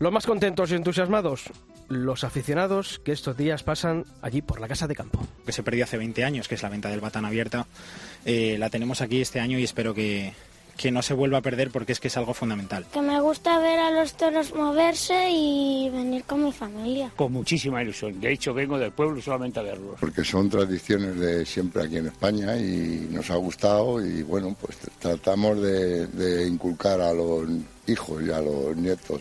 Los 0.00 0.10
más 0.12 0.26
contentos 0.26 0.72
y 0.72 0.74
entusiasmados, 0.74 1.44
los 1.88 2.24
aficionados 2.24 2.98
que 3.04 3.12
estos 3.12 3.36
días 3.36 3.62
pasan 3.62 4.04
allí 4.20 4.42
por 4.42 4.60
la 4.60 4.66
casa 4.66 4.88
de 4.88 4.96
campo. 4.96 5.24
Que 5.46 5.52
se 5.52 5.62
perdió 5.62 5.84
hace 5.84 5.96
20 5.96 6.24
años, 6.24 6.48
que 6.48 6.56
es 6.56 6.62
la 6.64 6.68
venta 6.68 6.88
del 6.88 7.00
batán 7.00 7.24
abierta, 7.24 7.68
eh, 8.24 8.56
la 8.58 8.68
tenemos 8.68 9.00
aquí 9.00 9.20
este 9.20 9.38
año 9.38 9.60
y 9.60 9.62
espero 9.62 9.94
que, 9.94 10.32
que 10.80 10.90
no 10.90 11.02
se 11.02 11.12
vuelva 11.12 11.38
a 11.38 11.42
perder 11.42 11.70
porque 11.70 11.92
es 11.92 12.00
que 12.00 12.08
es 12.08 12.16
algo 12.16 12.32
fundamental. 12.32 12.86
Que 12.90 13.02
me 13.02 13.20
gusta 13.20 13.58
ver 13.58 13.78
a 13.78 13.90
los 13.90 14.14
toros 14.14 14.54
moverse 14.54 15.28
y 15.30 15.90
venir 15.90 16.24
con 16.24 16.42
mi 16.42 16.52
familia. 16.52 17.12
Con 17.16 17.32
muchísima 17.32 17.82
ilusión. 17.82 18.18
De 18.18 18.32
hecho, 18.32 18.54
vengo 18.54 18.78
del 18.78 18.90
pueblo 18.90 19.20
solamente 19.20 19.60
a 19.60 19.62
verlos. 19.62 19.96
Porque 20.00 20.24
son 20.24 20.48
tradiciones 20.48 21.20
de 21.20 21.44
siempre 21.44 21.82
aquí 21.82 21.98
en 21.98 22.06
España 22.06 22.56
y 22.56 23.08
nos 23.10 23.30
ha 23.30 23.36
gustado 23.36 24.02
y 24.02 24.22
bueno, 24.22 24.56
pues 24.58 24.78
tratamos 24.98 25.60
de, 25.60 26.06
de 26.06 26.48
inculcar 26.48 27.02
a 27.02 27.12
los 27.12 27.46
hijos 27.86 28.22
y 28.22 28.30
a 28.30 28.40
los 28.40 28.74
nietos. 28.74 29.20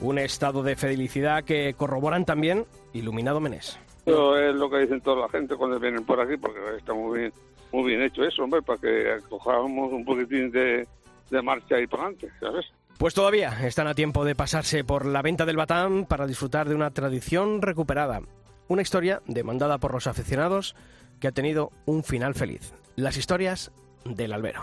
Un 0.00 0.18
estado 0.20 0.62
de 0.62 0.76
felicidad 0.76 1.42
que 1.42 1.74
corroboran 1.74 2.24
también 2.24 2.64
Iluminado 2.92 3.40
Menés. 3.40 3.76
Eso 4.04 4.38
es 4.38 4.54
lo 4.54 4.70
que 4.70 4.78
dicen 4.78 5.00
toda 5.00 5.22
la 5.22 5.28
gente 5.30 5.56
cuando 5.56 5.80
vienen 5.80 6.04
por 6.04 6.20
aquí, 6.20 6.36
porque 6.36 6.60
está 6.78 6.94
muy 6.94 7.18
bien, 7.18 7.32
muy 7.72 7.90
bien 7.90 8.02
hecho 8.02 8.22
eso, 8.24 8.44
hombre, 8.44 8.62
para 8.62 8.80
que 8.80 9.18
cojamos 9.28 9.92
un 9.92 10.04
poquitín 10.04 10.50
de, 10.50 10.86
de 11.30 11.42
marcha 11.42 11.76
ahí 11.76 11.86
para 11.86 12.04
adelante, 12.04 12.30
¿sabes? 12.40 12.66
Pues 12.98 13.12
todavía 13.12 13.66
están 13.66 13.88
a 13.88 13.94
tiempo 13.94 14.24
de 14.24 14.34
pasarse 14.34 14.82
por 14.82 15.04
la 15.04 15.20
venta 15.20 15.44
del 15.44 15.56
batán 15.56 16.06
para 16.06 16.26
disfrutar 16.26 16.68
de 16.68 16.74
una 16.74 16.90
tradición 16.90 17.60
recuperada. 17.60 18.22
Una 18.68 18.82
historia 18.82 19.20
demandada 19.26 19.78
por 19.78 19.92
los 19.92 20.06
aficionados 20.06 20.74
que 21.20 21.28
ha 21.28 21.32
tenido 21.32 21.70
un 21.84 22.04
final 22.04 22.34
feliz. 22.34 22.72
Las 22.96 23.16
historias 23.16 23.70
del 24.04 24.32
albero. 24.32 24.62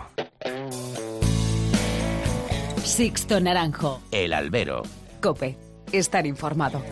Sixto 2.82 3.40
Naranjo. 3.40 4.02
El 4.10 4.32
albero. 4.32 4.82
Cope. 5.20 5.56
Estar 5.92 6.26
informado. 6.26 6.82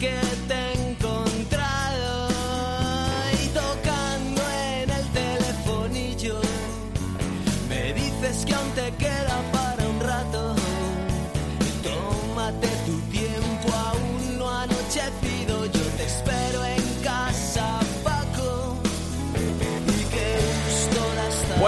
Que 0.00 0.10
te 0.48 0.73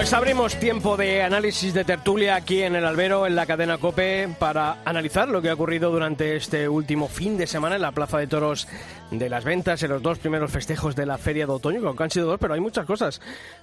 Pues 0.07 0.15
abrimos 0.15 0.55
tiempo 0.61 0.97
de 0.97 1.25
análisis 1.25 1.75
de 1.75 1.83
tertulia 1.83 2.37
aquí 2.37 2.63
en 2.63 2.77
el 2.77 2.85
albero, 2.85 3.27
en 3.27 3.35
la 3.35 3.45
cadena 3.45 3.77
Cope, 3.77 4.29
para 4.39 4.77
analizar 4.85 5.29
lo 5.29 5.43
que 5.43 5.51
ha 5.51 5.55
ocurrido 5.55 5.91
durante 5.91 6.37
este 6.37 6.69
último 6.69 7.09
fin 7.09 7.37
de 7.37 7.49
semana 7.49 7.75
en 7.75 7.83
la 7.83 7.91
Plaza 7.91 8.19
de 8.19 8.29
Toros 8.29 8.69
de 9.11 9.29
las 9.29 9.45
Ventas, 9.45 9.83
en 9.83 9.91
los 9.91 10.03
dos 10.03 10.21
primeros 10.21 10.53
festejos 10.53 10.95
de 10.95 11.07
la 11.07 11.19
Feria 11.19 11.47
de 11.47 11.53
Otoño, 11.53 11.81
que 11.81 11.87
aunque 11.89 12.05
han 12.05 12.11
sido 12.11 12.27
dos, 12.27 12.39
pero 12.39 12.55
hay 12.55 12.61
muchas 12.61 12.87
cosas 12.87 13.21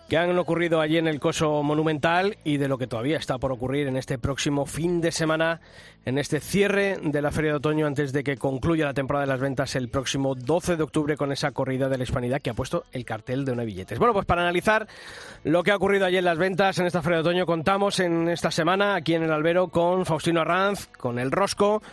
que 0.09 0.17
han 0.17 0.37
ocurrido 0.37 0.81
allí 0.81 0.97
en 0.97 1.07
el 1.07 1.21
Coso 1.21 1.63
Monumental 1.63 2.37
y 2.43 2.57
de 2.57 2.67
lo 2.67 2.77
que 2.77 2.87
todavía 2.87 3.17
está 3.17 3.37
por 3.37 3.51
ocurrir 3.51 3.87
en 3.87 3.95
este 3.95 4.17
próximo 4.17 4.65
fin 4.65 4.99
de 4.99 5.11
semana, 5.11 5.61
en 6.05 6.17
este 6.17 6.41
cierre 6.41 6.97
de 7.01 7.21
la 7.21 7.31
Feria 7.31 7.51
de 7.51 7.57
Otoño 7.57 7.87
antes 7.87 8.11
de 8.11 8.23
que 8.23 8.35
concluya 8.35 8.85
la 8.85 8.93
temporada 8.93 9.25
de 9.25 9.31
las 9.31 9.39
ventas 9.39 9.75
el 9.75 9.87
próximo 9.87 10.35
12 10.35 10.75
de 10.75 10.83
octubre 10.83 11.15
con 11.15 11.31
esa 11.31 11.51
corrida 11.51 11.87
de 11.87 11.97
la 11.97 12.03
hispanidad 12.03 12.41
que 12.41 12.49
ha 12.49 12.53
puesto 12.53 12.83
el 12.91 13.05
cartel 13.05 13.45
de 13.45 13.53
una 13.53 13.63
billetes. 13.63 13.97
Bueno, 13.97 14.13
pues 14.13 14.25
para 14.25 14.41
analizar 14.41 14.87
lo 15.45 15.63
que 15.63 15.71
ha 15.71 15.77
ocurrido 15.77 16.05
allí 16.05 16.17
en 16.17 16.25
las 16.33 16.39
ventas 16.39 16.79
en 16.79 16.87
esta 16.87 17.03
Feria 17.03 17.17
de 17.17 17.21
Otoño 17.21 17.45
contamos 17.45 17.99
en 17.99 18.27
esta 18.27 18.49
semana 18.49 18.95
aquí 18.95 19.13
en 19.13 19.21
el 19.21 19.31
albero 19.31 19.67
con 19.67 20.03
Faustino 20.03 20.41
Arranz, 20.41 20.87
con 20.87 21.19
el 21.19 21.29
Rosco, 21.29 21.83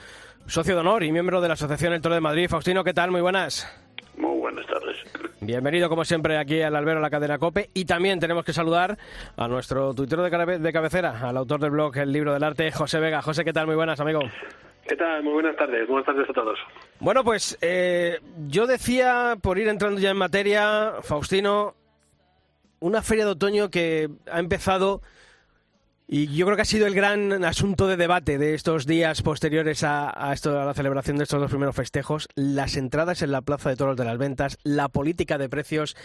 socio 0.46 0.72
de 0.72 0.80
honor 0.80 1.04
y 1.04 1.12
miembro 1.12 1.42
de 1.42 1.48
la 1.48 1.52
Asociación 1.52 1.92
El 1.92 2.00
Toro 2.00 2.14
de 2.14 2.22
Madrid. 2.22 2.48
Faustino, 2.48 2.82
¿qué 2.82 2.94
tal? 2.94 3.10
Muy 3.10 3.20
buenas. 3.20 3.70
Muy 4.16 4.38
buenas 4.38 4.66
tardes. 4.66 4.96
Bienvenido, 5.42 5.90
como 5.90 6.06
siempre, 6.06 6.38
aquí 6.38 6.62
al 6.62 6.74
albero, 6.74 7.00
a 7.00 7.02
la 7.02 7.10
cadena 7.10 7.36
COPE. 7.36 7.68
Y 7.74 7.84
también 7.84 8.18
tenemos 8.18 8.42
que 8.42 8.54
saludar 8.54 8.96
a 9.36 9.46
nuestro 9.46 9.92
tuitero 9.92 10.22
de 10.22 10.72
cabecera, 10.72 11.20
al 11.20 11.36
autor 11.36 11.60
del 11.60 11.72
blog 11.72 11.98
El 11.98 12.10
Libro 12.10 12.32
del 12.32 12.42
Arte, 12.42 12.72
José 12.72 12.98
Vega. 12.98 13.20
José, 13.20 13.44
¿qué 13.44 13.52
tal? 13.52 13.66
Muy 13.66 13.76
buenas, 13.76 14.00
amigo. 14.00 14.20
¿Qué 14.88 14.96
tal? 14.96 15.22
Muy 15.22 15.34
buenas 15.34 15.54
tardes. 15.56 15.86
Buenas 15.86 16.06
tardes 16.06 16.30
a 16.30 16.32
todos. 16.32 16.58
Bueno, 16.98 17.24
pues 17.24 17.58
eh, 17.60 18.20
yo 18.48 18.66
decía, 18.66 19.36
por 19.42 19.58
ir 19.58 19.68
entrando 19.68 20.00
ya 20.00 20.10
en 20.10 20.16
materia, 20.16 20.94
Faustino, 21.02 21.74
una 22.80 23.02
feria 23.02 23.24
de 23.24 23.32
otoño 23.32 23.70
que 23.70 24.10
ha 24.30 24.40
empezado 24.40 25.02
y 26.12 26.26
yo 26.26 26.44
creo 26.44 26.56
que 26.56 26.62
ha 26.62 26.64
sido 26.64 26.88
el 26.88 26.94
gran 26.96 27.44
asunto 27.44 27.86
de 27.86 27.96
debate 27.96 28.36
de 28.36 28.54
estos 28.54 28.84
días 28.84 29.22
posteriores 29.22 29.84
a, 29.84 30.32
esto, 30.32 30.60
a 30.60 30.64
la 30.64 30.74
celebración 30.74 31.18
de 31.18 31.22
estos 31.22 31.40
dos 31.40 31.50
primeros 31.50 31.76
festejos, 31.76 32.26
las 32.34 32.76
entradas 32.76 33.22
en 33.22 33.30
la 33.30 33.42
Plaza 33.42 33.70
de 33.70 33.76
Toros 33.76 33.96
de 33.96 34.04
las 34.04 34.18
Ventas, 34.18 34.58
la 34.64 34.88
política 34.88 35.38
de 35.38 35.48
precios 35.48 35.96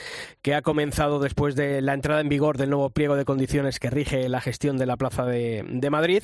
que 0.44 0.54
ha 0.54 0.62
comenzado 0.62 1.18
después 1.20 1.56
de 1.56 1.82
la 1.82 1.96
entrada 1.96 2.22
en 2.22 2.30
vigor 2.30 2.60
del 2.60 2.70
nuevo 2.70 2.91
pliego 2.91 3.15
de 3.15 3.26
condiciones 3.26 3.80
que 3.80 3.89
rige 3.89 4.30
la 4.30 4.41
gestión 4.41 4.78
de 4.78 4.86
la 4.86 4.96
Plaza 4.96 5.26
de, 5.26 5.65
de 5.68 5.89
Madrid 5.89 6.22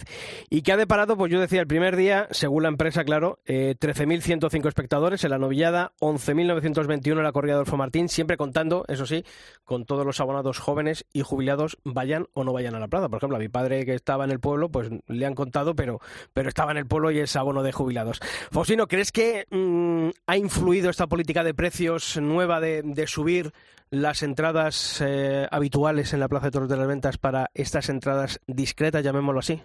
y 0.51 0.61
que 0.61 0.73
ha 0.73 0.77
deparado, 0.77 1.17
pues 1.17 1.31
yo 1.31 1.39
decía, 1.39 1.61
el 1.61 1.67
primer 1.67 1.95
día, 1.95 2.27
según 2.29 2.61
la 2.61 2.69
empresa, 2.69 3.03
claro, 3.03 3.39
eh, 3.47 3.75
13.105 3.79 4.67
espectadores 4.67 5.23
en 5.23 5.31
la 5.31 5.39
novillada, 5.39 5.93
11.921 6.01 7.17
en 7.17 7.23
la 7.23 7.31
corrida 7.31 7.53
de 7.53 7.61
Adolfo 7.61 7.77
Martín, 7.77 8.09
siempre 8.09 8.37
contando, 8.37 8.85
eso 8.87 9.07
sí, 9.07 9.25
con 9.65 9.85
todos 9.85 10.05
los 10.05 10.19
abonados 10.19 10.59
jóvenes 10.59 11.07
y 11.13 11.21
jubilados, 11.21 11.79
vayan 11.83 12.27
o 12.33 12.43
no 12.43 12.53
vayan 12.53 12.75
a 12.75 12.79
la 12.79 12.87
plaza. 12.87 13.09
Por 13.09 13.17
ejemplo, 13.17 13.37
a 13.37 13.39
mi 13.39 13.49
padre 13.49 13.70
que 13.85 13.93
estaba 13.95 14.25
en 14.25 14.31
el 14.31 14.39
pueblo, 14.39 14.69
pues 14.69 14.89
le 15.07 15.25
han 15.25 15.35
contado, 15.35 15.75
pero, 15.75 15.99
pero 16.33 16.49
estaba 16.49 16.71
en 16.71 16.77
el 16.77 16.87
pueblo 16.87 17.11
y 17.11 17.19
es 17.19 17.35
abono 17.35 17.63
de 17.63 17.71
jubilados. 17.71 18.19
Faustino, 18.51 18.87
¿crees 18.87 19.11
que 19.11 19.45
mm, 19.49 20.09
ha 20.27 20.37
influido 20.37 20.89
esta 20.89 21.07
política 21.07 21.43
de 21.43 21.53
precios 21.53 22.17
nueva 22.17 22.59
de, 22.59 22.81
de 22.83 23.07
subir 23.07 23.51
las 23.91 24.23
entradas 24.23 25.01
eh, 25.05 25.45
habituales 25.51 26.13
en 26.13 26.21
la 26.21 26.29
Plaza 26.29 26.47
de 26.47 26.51
Toros 26.51 26.69
de 26.69 26.77
las 26.77 26.87
Ventas 26.87 27.17
para 27.17 27.47
estas 27.53 27.89
entradas 27.89 28.39
discretas, 28.47 29.03
llamémoslo 29.03 29.39
así? 29.39 29.61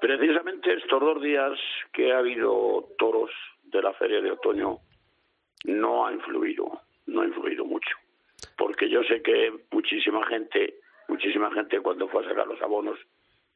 Precisamente 0.00 0.74
estos 0.74 1.00
dos 1.00 1.22
días 1.22 1.52
que 1.92 2.12
ha 2.12 2.18
habido 2.18 2.88
toros 2.96 3.30
de 3.64 3.82
la 3.82 3.92
feria 3.94 4.22
de 4.22 4.30
otoño 4.30 4.78
no 5.64 6.06
ha 6.06 6.12
influido, 6.12 6.80
no 7.06 7.20
ha 7.20 7.26
influido 7.26 7.66
mucho. 7.66 7.96
Porque 8.56 8.88
yo 8.88 9.02
sé 9.02 9.20
que 9.22 9.52
muchísima 9.72 10.24
gente, 10.26 10.80
muchísima 11.08 11.50
gente 11.52 11.80
cuando 11.80 12.08
fue 12.08 12.24
a 12.24 12.28
sacar 12.28 12.46
los 12.46 12.60
abonos, 12.62 12.98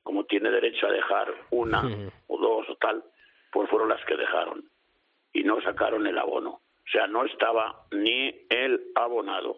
como 0.02 0.24
tiene 0.24 0.50
derecho 0.50 0.86
a 0.86 0.92
dejar 0.92 1.28
una 1.50 1.82
o 2.26 2.38
dos 2.38 2.68
o 2.68 2.76
tal, 2.76 3.04
pues 3.52 3.70
fueron 3.70 3.88
las 3.88 4.04
que 4.04 4.16
dejaron 4.16 4.64
y 5.32 5.44
no 5.44 5.60
sacaron 5.62 6.06
el 6.06 6.18
abono. 6.18 6.50
O 6.50 6.90
sea, 6.90 7.06
no 7.06 7.24
estaba 7.24 7.86
ni 7.92 8.34
el 8.50 8.90
abonado. 8.94 9.54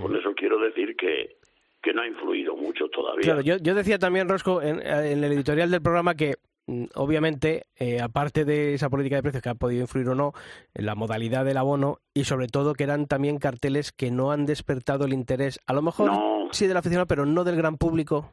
Con 0.00 0.14
eso 0.14 0.32
quiero 0.36 0.58
decir 0.58 0.96
que, 0.96 1.36
que 1.82 1.92
no 1.92 2.02
ha 2.02 2.06
influido 2.06 2.56
mucho 2.56 2.88
todavía. 2.88 3.22
Claro, 3.22 3.40
yo, 3.40 3.56
yo 3.56 3.74
decía 3.74 3.98
también, 3.98 4.28
Rosco, 4.28 4.62
en, 4.62 4.80
en 4.80 5.24
el 5.24 5.32
editorial 5.32 5.70
del 5.70 5.82
programa 5.82 6.14
que 6.14 6.36
mm, 6.66 6.84
obviamente, 6.94 7.64
eh, 7.78 8.00
aparte 8.00 8.44
de 8.44 8.74
esa 8.74 8.88
política 8.88 9.16
de 9.16 9.22
precios 9.22 9.42
que 9.42 9.48
ha 9.48 9.54
podido 9.54 9.82
influir 9.82 10.08
o 10.08 10.14
no, 10.14 10.32
en 10.72 10.86
la 10.86 10.94
modalidad 10.94 11.44
del 11.44 11.56
abono 11.56 11.98
y 12.14 12.24
sobre 12.24 12.46
todo 12.46 12.74
que 12.74 12.84
eran 12.84 13.06
también 13.06 13.38
carteles 13.38 13.90
que 13.90 14.10
no 14.12 14.30
han 14.30 14.46
despertado 14.46 15.04
el 15.04 15.12
interés, 15.12 15.58
a 15.66 15.72
lo 15.72 15.82
mejor 15.82 16.12
sí 16.52 16.66
del 16.66 16.76
aficionado, 16.76 17.06
pero 17.06 17.24
no 17.26 17.44
del 17.44 17.56
gran 17.56 17.76
público. 17.76 18.32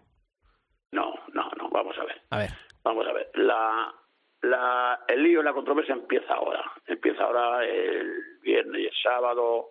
No, 0.92 1.14
no, 1.34 1.50
no, 1.58 1.70
vamos 1.70 1.98
a 2.00 2.06
ver. 2.06 2.22
A 2.30 2.38
ver. 2.40 2.50
Vamos 2.84 3.06
a 3.08 3.14
ver. 3.14 3.30
La, 3.36 3.94
la, 4.42 5.00
el 5.08 5.24
lío, 5.24 5.42
la 5.44 5.54
controversia 5.54 5.94
empieza 5.94 6.34
ahora. 6.34 6.64
Empieza 6.88 7.24
ahora 7.24 7.66
el 7.66 8.40
viernes 8.42 8.82
y 8.82 8.86
el 8.86 8.94
sábado 9.02 9.70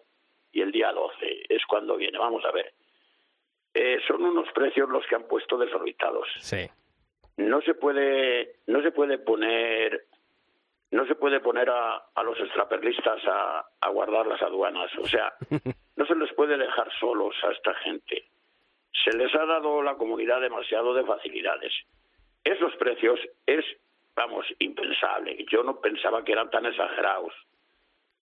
y 0.52 0.60
el 0.60 0.72
día 0.72 0.92
12 0.92 1.46
es 1.48 1.64
cuando 1.66 1.96
viene. 1.96 2.18
Vamos 2.18 2.44
a 2.44 2.52
ver. 2.52 2.74
Eh, 3.72 3.98
son 4.06 4.22
unos 4.24 4.50
precios 4.52 4.88
los 4.88 5.04
que 5.06 5.16
han 5.16 5.26
puesto 5.26 5.58
desorbitados. 5.58 6.28
Sí. 6.40 6.68
No 7.36 7.60
se 7.62 7.74
puede, 7.74 8.60
no 8.68 8.80
se 8.82 8.92
puede 8.92 9.18
poner, 9.18 10.06
no 10.92 11.04
se 11.06 11.16
puede 11.16 11.40
poner 11.40 11.68
a, 11.70 11.96
a 12.14 12.22
los 12.22 12.38
extraperlistas 12.38 13.20
a, 13.26 13.66
a 13.80 13.88
guardar 13.90 14.26
las 14.26 14.40
aduanas. 14.42 14.90
O 14.98 15.06
sea, 15.08 15.34
no 15.96 16.06
se 16.06 16.14
les 16.14 16.32
puede 16.34 16.56
dejar 16.56 16.88
solos 17.00 17.34
a 17.42 17.50
esta 17.50 17.74
gente. 17.74 18.28
Se 19.02 19.16
les 19.16 19.34
ha 19.34 19.44
dado 19.44 19.82
la 19.82 19.96
comunidad 19.96 20.40
demasiado 20.40 20.94
de 20.94 21.04
facilidades. 21.04 21.72
Esos 22.44 22.76
precios 22.76 23.18
es, 23.46 23.64
vamos, 24.14 24.46
impensable. 24.58 25.44
Yo 25.50 25.62
no 25.62 25.80
pensaba 25.80 26.24
que 26.24 26.32
eran 26.32 26.50
tan 26.50 26.66
exagerados. 26.66 27.32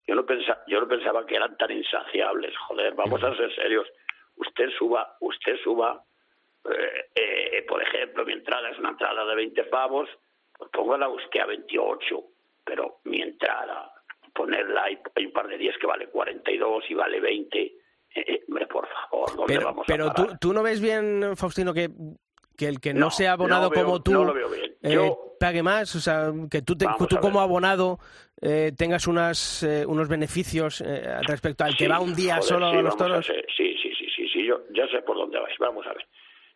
Yo 0.08 0.16
no, 0.16 0.26
pensa, 0.26 0.64
yo 0.68 0.80
no 0.80 0.88
pensaba 0.88 1.26
que 1.26 1.36
eran 1.36 1.58
tan 1.58 1.72
insaciables. 1.72 2.56
Joder, 2.58 2.94
vamos 2.94 3.24
a 3.24 3.36
ser 3.36 3.54
serios. 3.56 3.88
Usted 4.36 4.70
suba, 4.78 5.18
usted 5.20 5.58
suba, 5.64 6.04
eh, 6.66 7.10
eh, 7.16 7.66
por 7.68 7.82
ejemplo, 7.82 8.26
mi 8.26 8.34
entrada 8.34 8.70
es 8.70 8.80
una 8.80 8.90
entrada 8.90 9.26
de 9.26 9.36
20 9.36 9.64
pavos, 9.66 10.10
pues 10.58 10.70
póngala 10.72 11.10
usted 11.10 11.40
a 11.42 11.46
28. 11.48 12.24
Pero 12.64 13.00
mi 13.06 13.22
entrada, 13.22 13.92
ponerla, 14.34 14.84
hay, 14.84 15.00
hay 15.16 15.26
un 15.26 15.34
par 15.34 15.48
de 15.48 15.58
días 15.58 15.78
que 15.78 15.88
vale 15.88 16.08
42 16.08 16.90
y 16.90 16.94
vale 16.94 17.20
20. 17.20 17.74
Eh, 18.16 18.26
eh, 18.28 18.68
por 18.68 18.88
favor, 18.88 19.36
¿dónde 19.36 19.54
Pero, 19.54 19.66
vamos 19.68 19.86
pero 19.88 20.08
a 20.08 20.14
tú, 20.14 20.24
parar? 20.24 20.40
tú 20.40 20.54
no 20.54 20.64
ves 20.64 20.82
bien, 20.82 21.34
Faustino, 21.36 21.74
que, 21.74 21.90
que 22.58 22.68
el 22.68 22.80
que 22.80 22.94
no, 22.94 23.00
No, 23.02 23.12
sea 23.12 23.34
abonado 23.34 23.70
veo- 23.70 23.84
como 23.86 24.02
tú 24.02 24.12
no 24.14 24.26
lo 24.26 24.36
eh, 24.82 24.94
Yo- 24.94 25.36
pague 25.40 25.64
más, 25.64 25.96
o 25.96 26.00
sea, 26.00 26.32
que 26.50 26.62
tú, 26.62 26.76
te- 26.78 26.86
tú 27.10 27.18
como 27.20 27.40
abonado 27.42 28.00
eh, 28.42 28.72
tengas 28.78 29.08
unas, 29.08 29.64
eh, 29.64 29.86
unos 29.86 30.08
beneficios 30.08 30.84
respecto 31.28 31.64
al 31.64 31.76
que 31.76 31.88
va 31.88 32.00
un 32.00 32.14
día 32.16 32.36
joder, 32.36 32.48
solo 32.48 32.70
sí, 32.72 32.78
a 32.78 32.82
los 32.82 32.98
toros. 32.98 33.26
sí, 33.26 33.34
sí, 33.82 33.94
sí, 33.98 34.06
sí, 34.16 34.28
sí, 34.30 34.46
yo 34.46 34.62
ya 34.74 34.88
sé 34.88 35.02
por 35.04 35.16
dónde 35.18 35.40
vais. 35.40 35.58
Vamos 35.60 35.86
a 35.88 35.94
ver. 35.94 36.06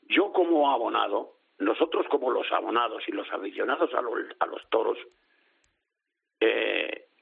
Yo 0.09 0.31
como 0.33 0.69
abonado, 0.71 1.39
nosotros 1.59 2.05
como 2.09 2.29
los 2.31 2.51
abonados 2.51 3.01
y 3.07 3.11
los 3.11 3.27
aficionados 3.31 3.89
a, 3.93 4.01
los- 4.01 4.13
a 4.39 4.45
los 4.47 4.61
toros, 4.69 4.97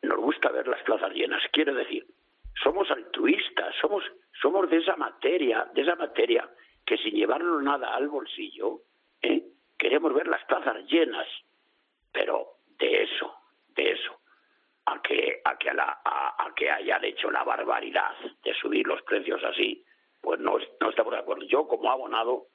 nos 0.02 0.18
gusta 0.20 0.50
ver 0.52 0.68
las 0.68 0.82
plazas 0.84 1.12
llenas. 1.14 1.42
Quiere 1.52 1.74
decir, 1.74 2.06
somos 2.62 2.90
altruistas, 2.92 3.76
somos, 3.82 4.04
somos 4.42 4.70
de 4.70 4.78
esa 4.78 4.96
materia, 4.96 5.68
de 5.74 5.82
esa 5.82 5.96
materia 5.96 6.50
que 6.86 6.98
sin 6.98 7.16
llevarnos 7.16 7.64
nada 7.64 7.96
al 7.96 8.10
bolsillo, 8.10 8.80
¿eh? 9.22 9.44
queremos 9.78 10.14
ver 10.14 10.28
las 10.28 10.44
plazas 10.46 10.86
llenas, 10.88 11.28
pero 12.12 12.48
de 12.78 13.04
eso, 13.04 13.34
de 13.70 13.92
eso, 13.92 14.20
a 14.86 15.02
que, 15.02 15.42
a 15.46 15.58
que, 15.58 15.70
a 15.70 15.74
la- 15.74 16.02
a- 16.04 16.46
a 16.46 16.54
que 16.56 16.70
hayan 16.70 17.04
hecho 17.06 17.32
la 17.32 17.44
barbaridad 17.44 18.12
de 18.44 18.54
subir 18.56 18.86
los 18.86 19.02
precios 19.04 19.42
así, 19.44 19.84
pues 20.22 20.40
no, 20.40 20.58
no 20.82 20.90
estamos 20.90 21.14
de 21.14 21.20
acuerdo. 21.20 21.44
Yo 21.46 21.68
como 21.68 21.90
abonado, 21.90 22.48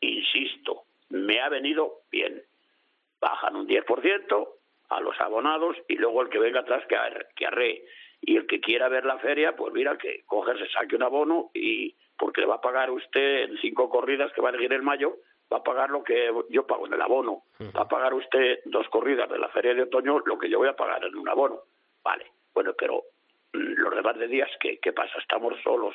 insisto, 0.00 0.82
me 1.10 1.40
ha 1.40 1.48
venido 1.48 2.00
bien. 2.10 2.42
Bajan 3.20 3.56
un 3.56 3.66
10% 3.66 4.48
a 4.90 5.00
los 5.00 5.20
abonados 5.20 5.76
y 5.88 5.96
luego 5.96 6.22
el 6.22 6.28
que 6.28 6.38
venga 6.38 6.60
atrás 6.60 6.84
que, 6.88 6.96
que 7.34 7.46
arree. 7.46 7.84
Y 8.20 8.36
el 8.36 8.46
que 8.46 8.60
quiera 8.60 8.88
ver 8.88 9.04
la 9.04 9.18
feria, 9.18 9.54
pues 9.54 9.72
mira 9.72 9.96
que 9.98 10.24
coge, 10.26 10.56
se 10.58 10.68
saque 10.70 10.96
un 10.96 11.02
abono 11.02 11.50
y 11.54 11.94
porque 12.18 12.40
le 12.40 12.46
va 12.46 12.56
a 12.56 12.60
pagar 12.60 12.90
usted 12.90 13.42
en 13.44 13.58
cinco 13.58 13.88
corridas 13.90 14.32
que 14.32 14.40
va 14.40 14.48
a 14.48 14.52
elegir 14.52 14.72
en 14.72 14.84
mayo, 14.84 15.16
va 15.52 15.58
a 15.58 15.62
pagar 15.62 15.90
lo 15.90 16.02
que 16.02 16.30
yo 16.48 16.66
pago 16.66 16.86
en 16.86 16.94
el 16.94 17.02
abono. 17.02 17.42
Va 17.76 17.82
a 17.82 17.88
pagar 17.88 18.14
usted 18.14 18.60
dos 18.64 18.88
corridas 18.88 19.28
de 19.30 19.38
la 19.38 19.48
feria 19.50 19.74
de 19.74 19.82
otoño, 19.82 20.20
lo 20.24 20.38
que 20.38 20.48
yo 20.48 20.58
voy 20.58 20.68
a 20.68 20.74
pagar 20.76 21.04
en 21.04 21.14
un 21.16 21.28
abono. 21.28 21.60
Vale, 22.02 22.26
bueno, 22.54 22.72
pero 22.76 23.04
mm, 23.52 23.74
los 23.76 23.94
demás 23.94 24.18
de 24.18 24.28
días, 24.28 24.50
¿qué, 24.60 24.78
qué 24.80 24.92
pasa? 24.92 25.18
Estamos 25.18 25.54
solos, 25.62 25.94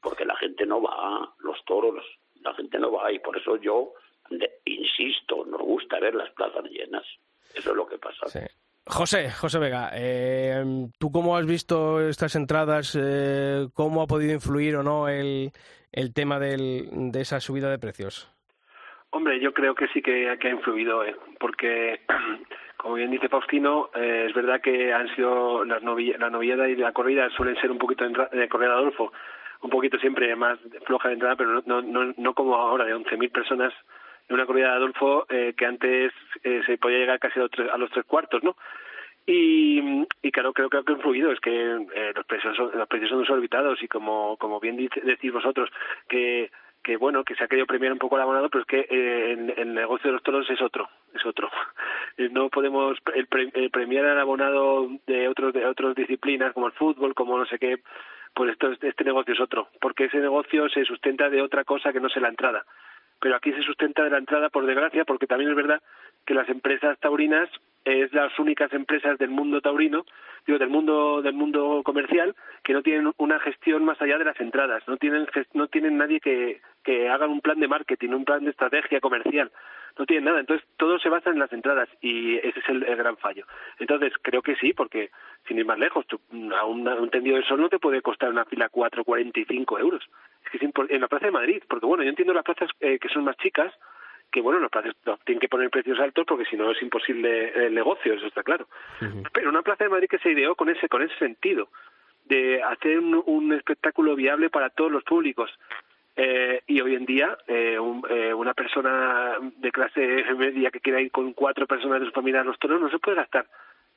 porque 0.00 0.24
la 0.24 0.36
gente 0.36 0.66
no 0.66 0.80
va, 0.82 1.34
los 1.38 1.62
toros, 1.66 2.04
la 2.40 2.52
gente 2.54 2.78
no 2.78 2.90
va, 2.90 3.12
y 3.12 3.18
por 3.20 3.36
eso 3.36 3.56
yo 3.58 3.92
de- 4.30 4.60
insisto, 4.64 5.44
nos 5.44 5.60
gusta 5.60 6.00
ver 6.00 6.14
las 6.14 6.30
plazas 6.30 6.64
llenas. 6.64 7.04
Eso 7.54 7.70
es 7.70 7.76
lo 7.76 7.86
que 7.86 7.98
pasa. 7.98 8.26
José, 8.86 9.30
José 9.30 9.58
Vega, 9.58 9.90
eh, 9.94 10.62
¿tú 10.98 11.10
cómo 11.10 11.36
has 11.36 11.46
visto 11.46 12.06
estas 12.06 12.36
entradas? 12.36 12.96
Eh, 13.00 13.66
¿Cómo 13.74 14.02
ha 14.02 14.06
podido 14.06 14.34
influir 14.34 14.76
o 14.76 14.82
no 14.82 15.08
el, 15.08 15.52
el 15.92 16.12
tema 16.12 16.38
del, 16.38 16.88
de 16.92 17.20
esa 17.22 17.40
subida 17.40 17.70
de 17.70 17.78
precios? 17.78 18.30
Hombre, 19.10 19.40
yo 19.40 19.54
creo 19.54 19.74
que 19.74 19.86
sí 19.88 20.02
que, 20.02 20.28
ha 20.28 20.48
influido, 20.50 21.04
¿eh? 21.04 21.16
porque, 21.40 22.00
como 22.76 22.94
bien 22.94 23.10
dice 23.10 23.28
Faustino, 23.28 23.88
eh, 23.94 24.26
es 24.28 24.34
verdad 24.34 24.60
que 24.60 24.92
han 24.92 25.08
sido 25.14 25.64
las 25.64 25.82
novi- 25.82 26.16
la 26.18 26.28
noviada 26.28 26.68
y 26.68 26.76
la 26.76 26.92
corrida 26.92 27.30
suelen 27.30 27.56
ser 27.60 27.70
un 27.70 27.78
poquito 27.78 28.04
de, 28.06 28.48
corrida 28.48 28.72
Adolfo, 28.72 29.12
un 29.62 29.70
poquito 29.70 29.98
siempre 29.98 30.34
más 30.36 30.58
floja 30.84 31.08
de 31.08 31.14
entrada, 31.14 31.36
pero 31.36 31.62
no, 31.64 31.80
no, 31.80 32.12
no 32.16 32.34
como 32.34 32.56
ahora, 32.56 32.84
de 32.84 32.94
11.000 32.94 33.30
personas 33.32 33.72
en 34.28 34.34
una 34.34 34.46
corrida 34.46 34.68
de 34.70 34.74
Adolfo 34.76 35.26
eh, 35.28 35.54
que 35.56 35.66
antes 35.66 36.12
eh, 36.42 36.62
se 36.66 36.78
podía 36.78 36.98
llegar 36.98 37.18
casi 37.18 37.38
a 37.38 37.42
los 37.42 37.50
tres, 37.50 37.70
a 37.70 37.78
los 37.78 37.90
tres 37.90 38.04
cuartos, 38.06 38.42
¿no? 38.42 38.56
Y, 39.26 39.80
y 40.22 40.30
claro, 40.32 40.52
creo, 40.52 40.68
que 40.68 40.76
ha 40.78 40.82
influido, 40.92 41.32
es 41.32 41.40
que 41.40 41.50
eh, 41.94 42.12
los 42.14 42.26
precios 42.26 42.54
son, 42.56 42.70
los 42.74 42.88
precios 42.88 43.08
son 43.10 43.20
desorbitados 43.20 43.82
y 43.82 43.88
como, 43.88 44.36
como 44.36 44.60
bien 44.60 44.76
dice- 44.76 45.00
decís 45.02 45.32
vosotros, 45.32 45.70
que, 46.08 46.50
que 46.82 46.98
bueno, 46.98 47.24
que 47.24 47.34
se 47.34 47.42
ha 47.44 47.48
querido 47.48 47.66
premiar 47.66 47.92
un 47.92 47.98
poco 47.98 48.16
el 48.16 48.22
abonado, 48.22 48.50
pero 48.50 48.60
es 48.62 48.66
que 48.66 48.86
eh, 48.90 49.54
el 49.56 49.72
negocio 49.72 50.08
de 50.08 50.12
los 50.12 50.22
toros 50.22 50.48
es 50.50 50.60
otro, 50.60 50.88
es 51.14 51.24
otro. 51.24 51.50
Eh, 52.16 52.28
No 52.30 52.48
podemos 52.48 52.96
el 53.14 53.26
pre- 53.26 53.50
el 53.54 53.70
premiar 53.70 54.04
al 54.04 54.20
abonado 54.20 54.88
de 55.08 55.26
otros 55.26 55.52
de 55.52 55.66
otras 55.66 55.96
disciplinas 55.96 56.52
como 56.52 56.66
el 56.68 56.72
fútbol, 56.74 57.12
como 57.12 57.36
no 57.36 57.44
sé 57.46 57.58
qué, 57.58 57.78
pues 58.34 58.52
esto, 58.52 58.70
es- 58.70 58.80
este 58.84 59.02
negocio 59.04 59.34
es 59.34 59.40
otro, 59.40 59.68
porque 59.80 60.04
ese 60.04 60.18
negocio 60.18 60.68
se 60.68 60.84
sustenta 60.84 61.28
de 61.28 61.42
otra 61.42 61.64
cosa 61.64 61.92
que 61.92 61.98
no 61.98 62.06
es 62.06 62.16
la 62.18 62.28
entrada. 62.28 62.64
Pero 63.24 63.36
aquí 63.36 63.54
se 63.54 63.62
sustenta 63.62 64.04
de 64.04 64.10
la 64.10 64.18
entrada, 64.18 64.50
por 64.50 64.66
desgracia, 64.66 65.06
porque 65.06 65.26
también 65.26 65.48
es 65.48 65.56
verdad 65.56 65.80
que 66.26 66.34
las 66.34 66.46
empresas 66.50 66.98
taurinas 67.00 67.48
es 67.82 68.12
las 68.12 68.38
únicas 68.38 68.70
empresas 68.74 69.16
del 69.16 69.30
mundo 69.30 69.62
taurino, 69.62 70.04
digo 70.46 70.58
del 70.58 70.68
mundo 70.68 71.22
del 71.22 71.32
mundo 71.32 71.80
comercial 71.86 72.34
que 72.62 72.74
no 72.74 72.82
tienen 72.82 73.10
una 73.16 73.40
gestión 73.40 73.82
más 73.82 73.98
allá 74.02 74.18
de 74.18 74.26
las 74.26 74.38
entradas, 74.40 74.86
no 74.86 74.98
tienen 74.98 75.26
no 75.54 75.68
tienen 75.68 75.96
nadie 75.96 76.20
que 76.20 76.60
que 76.84 77.08
hagan 77.08 77.30
un 77.30 77.40
plan 77.40 77.58
de 77.58 77.66
marketing, 77.66 78.10
un 78.10 78.26
plan 78.26 78.44
de 78.44 78.50
estrategia 78.50 79.00
comercial, 79.00 79.50
no 79.96 80.06
tienen 80.06 80.24
nada, 80.24 80.40
entonces 80.40 80.66
todo 80.76 80.98
se 80.98 81.08
basa 81.08 81.30
en 81.30 81.38
las 81.38 81.52
entradas 81.52 81.88
y 82.00 82.36
ese 82.36 82.58
es 82.58 82.68
el, 82.68 82.82
el 82.84 82.96
gran 82.96 83.16
fallo. 83.16 83.46
Entonces 83.78 84.12
creo 84.22 84.42
que 84.42 84.56
sí, 84.56 84.72
porque 84.72 85.10
sin 85.46 85.58
ir 85.58 85.66
más 85.66 85.78
lejos, 85.78 86.06
tú, 86.06 86.20
a 86.56 86.64
un, 86.64 86.86
a 86.88 86.94
un 86.94 87.10
tendido 87.10 87.36
de 87.36 87.44
sol 87.44 87.60
no 87.60 87.68
te 87.68 87.78
puede 87.78 88.02
costar 88.02 88.30
una 88.30 88.44
fila 88.44 88.70
4,45 88.70 89.80
euros. 89.80 90.02
Es 90.44 90.50
que 90.50 90.66
es 90.66 90.90
en 90.90 91.00
la 91.00 91.08
Plaza 91.08 91.26
de 91.26 91.32
Madrid, 91.32 91.62
porque 91.68 91.86
bueno, 91.86 92.02
yo 92.02 92.10
entiendo 92.10 92.34
las 92.34 92.44
plazas 92.44 92.70
eh, 92.80 92.98
que 92.98 93.08
son 93.08 93.24
más 93.24 93.36
chicas, 93.36 93.72
que 94.32 94.40
bueno, 94.40 94.58
los 94.58 94.70
plazas 94.70 94.94
no, 95.06 95.16
tienen 95.18 95.40
que 95.40 95.48
poner 95.48 95.70
precios 95.70 96.00
altos 96.00 96.24
porque 96.26 96.44
si 96.46 96.56
no 96.56 96.72
es 96.72 96.82
imposible 96.82 97.66
el 97.66 97.74
negocio, 97.74 98.14
eso 98.14 98.26
está 98.26 98.42
claro. 98.42 98.66
Pero 99.32 99.48
una 99.48 99.62
Plaza 99.62 99.84
de 99.84 99.90
Madrid 99.90 100.08
que 100.08 100.18
se 100.18 100.32
ideó 100.32 100.56
con 100.56 100.68
ese, 100.68 100.88
con 100.88 101.02
ese 101.02 101.16
sentido, 101.18 101.68
de 102.24 102.62
hacer 102.62 102.98
un, 102.98 103.22
un 103.26 103.52
espectáculo 103.52 104.16
viable 104.16 104.50
para 104.50 104.70
todos 104.70 104.90
los 104.90 105.04
públicos. 105.04 105.50
Eh, 106.16 106.62
y 106.68 106.80
hoy 106.80 106.94
en 106.94 107.06
día, 107.06 107.36
eh, 107.48 107.78
un- 107.78 108.04
eh, 108.08 108.32
una 108.32 108.54
persona 108.54 109.36
de 109.56 109.72
clase 109.72 110.24
media 110.36 110.70
que 110.70 110.80
quiera 110.80 111.00
ir 111.00 111.10
con 111.10 111.32
cuatro 111.32 111.66
personas 111.66 112.00
de 112.00 112.06
su 112.06 112.12
familia 112.12 112.40
a 112.42 112.44
los 112.44 112.58
toros 112.58 112.80
no 112.80 112.88
se 112.88 112.98
puede 113.00 113.16
gastar 113.16 113.46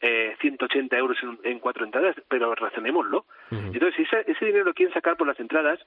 eh, 0.02 0.36
180 0.42 0.96
euros 0.98 1.18
en, 1.24 1.40
en 1.44 1.60
cuatro 1.60 1.84
entradas, 1.86 2.16
pero 2.30 2.54
razonémoslo. 2.54 3.26
Entonces, 3.50 3.96
si 3.96 4.04
ese, 4.04 4.32
ese 4.32 4.46
dinero 4.46 4.66
lo 4.66 4.74
quieren 4.76 4.94
sacar 4.94 5.18
por 5.18 5.26
las 5.28 5.40
entradas, 5.40 5.80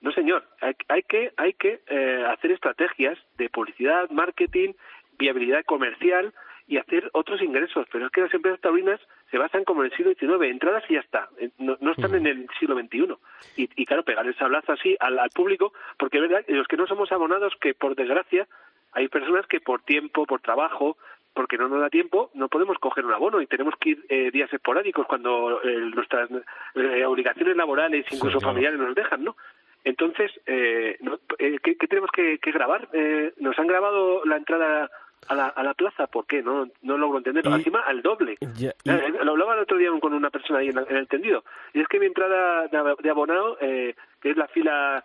no 0.00 0.12
señor, 0.12 0.44
hay, 0.60 0.74
hay 0.88 1.02
que, 1.02 1.32
hay 1.36 1.52
que 1.54 1.80
eh, 1.88 2.24
hacer 2.28 2.52
estrategias 2.52 3.18
de 3.38 3.48
publicidad, 3.48 4.08
marketing, 4.10 4.72
viabilidad 5.18 5.64
comercial 5.64 6.32
y 6.66 6.78
hacer 6.78 7.10
otros 7.12 7.40
ingresos. 7.42 7.86
Pero 7.92 8.06
es 8.06 8.12
que 8.12 8.22
las 8.22 8.34
empresas 8.34 8.60
taurinas 8.60 9.00
se 9.30 9.38
basan 9.38 9.64
como 9.64 9.82
en 9.84 9.90
el 9.90 9.96
siglo 9.96 10.12
XIX, 10.14 10.50
entradas 10.50 10.84
y 10.88 10.94
ya 10.94 11.00
está, 11.00 11.28
Eh, 11.38 11.50
no, 11.58 11.76
no 11.80 11.92
están 11.92 12.14
en 12.14 12.26
el 12.26 12.48
siglo 12.58 12.74
XXI. 12.76 13.14
Y, 13.56 13.70
y 13.76 13.86
claro, 13.86 14.02
pegar 14.04 14.26
el 14.26 14.36
sablazo 14.36 14.72
así 14.72 14.96
al, 15.00 15.18
al 15.18 15.30
público, 15.30 15.72
porque 15.98 16.20
verdad, 16.20 16.44
los 16.48 16.66
que 16.66 16.76
no 16.76 16.86
somos 16.86 17.12
abonados, 17.12 17.54
que 17.60 17.74
por 17.74 17.94
desgracia 17.94 18.46
hay 18.92 19.08
personas 19.08 19.46
que 19.46 19.60
por 19.60 19.82
tiempo, 19.82 20.26
por 20.26 20.40
trabajo, 20.40 20.96
porque 21.34 21.58
no 21.58 21.68
nos 21.68 21.80
da 21.80 21.90
tiempo, 21.90 22.30
no 22.32 22.48
podemos 22.48 22.78
coger 22.78 23.04
un 23.04 23.12
abono 23.12 23.42
y 23.42 23.46
tenemos 23.46 23.74
que 23.78 23.90
ir 23.90 24.06
eh, 24.08 24.30
días 24.30 24.50
esporádicos 24.50 25.06
cuando 25.06 25.60
eh, 25.62 25.90
nuestras 25.94 26.30
eh, 26.74 27.04
obligaciones 27.04 27.56
laborales, 27.56 28.06
incluso 28.10 28.38
claro. 28.38 28.52
familiares, 28.54 28.80
nos 28.80 28.94
dejan, 28.94 29.22
¿no? 29.22 29.36
Entonces, 29.84 30.32
eh, 30.46 30.98
eh, 31.38 31.58
¿qué, 31.62 31.76
qué 31.76 31.86
tenemos 31.86 32.10
que, 32.10 32.38
que 32.38 32.50
grabar? 32.50 32.88
Eh, 32.92 33.34
¿Nos 33.38 33.56
han 33.58 33.68
grabado 33.68 34.24
la 34.24 34.36
entrada 34.36 34.90
a 35.28 35.34
la, 35.34 35.46
a 35.48 35.62
la 35.62 35.74
plaza? 35.74 36.06
¿Por 36.06 36.26
qué? 36.26 36.42
No, 36.42 36.68
no 36.82 36.98
logro 36.98 37.18
entenderlo. 37.18 37.50
Encima, 37.58 37.80
al 37.80 38.02
doble. 38.02 38.36
Ya- 38.56 38.74
y- 38.84 38.90
Eh, 38.90 39.12
Lo 39.24 39.32
hablaba 39.32 39.54
el 39.54 39.60
otro 39.60 39.76
día 39.76 39.90
con 40.00 40.12
una 40.14 40.30
persona 40.30 40.60
ahí 40.60 40.68
en, 40.68 40.78
el 40.78 41.08
tendido. 41.08 41.44
Y 41.74 41.80
es 41.80 41.88
que 41.88 41.98
mi 42.00 42.06
entrada 42.06 42.68
de, 42.68 42.94
de 43.02 43.10
abonado, 43.10 43.58
eh, 43.60 43.94
que 44.20 44.30
es 44.30 44.36
la 44.36 44.48
fila 44.48 45.04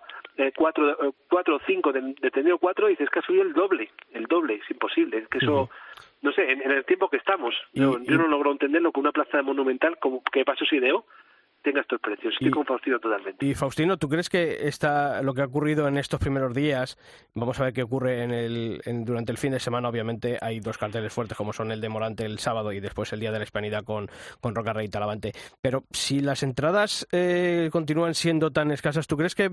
4 0.55 1.13
cuatro, 1.29 1.55
o 1.57 1.59
5 1.67 1.91
de, 1.91 2.15
de 2.19 2.31
tendido 2.31 2.57
4, 2.57 2.87
dices 2.87 3.09
que 3.09 3.19
ha 3.19 3.21
subido 3.21 3.43
el 3.43 3.53
doble. 3.53 3.89
El 4.13 4.25
doble, 4.25 4.55
es 4.55 4.71
imposible. 4.71 5.17
Es 5.19 5.27
que 5.27 5.37
eso, 5.39 5.69
no 6.21 6.31
sé, 6.31 6.51
en, 6.51 6.61
en 6.61 6.71
el 6.71 6.85
tiempo 6.85 7.09
que 7.09 7.17
estamos, 7.17 7.53
yo, 7.73 7.99
yo 7.99 8.17
no 8.17 8.27
logro 8.27 8.51
entenderlo 8.51 8.91
que 8.91 8.99
una 8.99 9.11
plaza 9.11 9.41
monumental, 9.41 9.97
como 9.99 10.23
que 10.31 10.43
pasó 10.45 10.65
se 10.65 10.77
ideó, 10.77 11.05
tenga 11.61 11.81
estos 11.81 11.99
precios. 12.01 12.33
Estoy 12.33 12.47
Y- 12.47 12.51
con 12.51 12.65
Faustino 12.65 12.99
totalmente. 12.99 13.45
Y 13.45 13.53
Faustino, 13.55 13.97
¿tú 13.97 14.09
crees 14.09 14.29
que 14.29 14.67
esta, 14.67 15.21
lo 15.21 15.33
que 15.33 15.41
ha 15.41 15.45
ocurrido 15.45 15.87
en 15.87 15.97
estos 15.97 16.19
primeros 16.19 16.53
días, 16.53 16.97
vamos 17.35 17.59
a 17.59 17.65
ver 17.65 17.73
qué 17.73 17.83
ocurre 17.83 18.23
en 18.23 18.31
el, 18.31 18.81
en- 18.85 19.05
durante 19.05 19.31
el 19.31 19.37
fin 19.37 19.51
de 19.51 19.59
semana? 19.59 19.87
Obviamente 19.89 20.37
hay 20.41 20.59
dos 20.59 20.77
carteles 20.77 21.13
fuertes 21.13 21.37
como 21.37 21.53
son 21.53 21.71
el 21.71 21.81
de 21.81 21.89
Morante 21.89 22.25
el 22.25 22.39
sábado 22.39 22.71
y 22.71 22.79
después 22.79 23.11
el 23.13 23.19
Día 23.19 23.31
de 23.31 23.37
la 23.39 23.43
Hispanidad 23.43 23.83
con, 23.83 24.07
con 24.39 24.55
Roca 24.55 24.73
Rey 24.73 24.87
y 24.87 24.89
Talavante. 24.89 25.31
Pero 25.61 25.83
si 25.91 26.19
las 26.21 26.43
entradas 26.43 27.07
eh, 27.11 27.69
continúan 27.71 28.13
siendo 28.15 28.51
tan 28.51 28.71
escasas, 28.71 29.07
¿tú 29.07 29.17
crees 29.17 29.35
que 29.35 29.51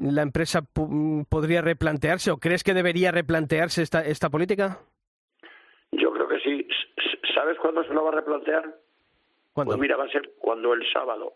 la 0.00 0.22
empresa 0.22 0.60
pu- 0.62 1.26
podría 1.28 1.60
replantearse 1.62 2.30
o 2.30 2.36
crees 2.36 2.62
que 2.62 2.74
debería 2.74 3.10
replantearse 3.10 3.82
esta, 3.82 4.04
esta 4.04 4.30
política? 4.30 4.78
Yo 5.92 6.12
creo 6.12 6.28
que 6.28 6.38
sí. 6.40 6.68
¿Sabes 7.34 7.56
cuándo 7.60 7.82
se 7.84 7.94
lo 7.94 8.04
va 8.04 8.10
a 8.10 8.14
replantear? 8.16 8.64
¿Cuándo? 9.58 9.72
Pues 9.72 9.80
mira, 9.80 9.96
va 9.96 10.04
a 10.04 10.10
ser 10.10 10.30
cuando 10.38 10.72
el 10.72 10.88
sábado, 10.92 11.34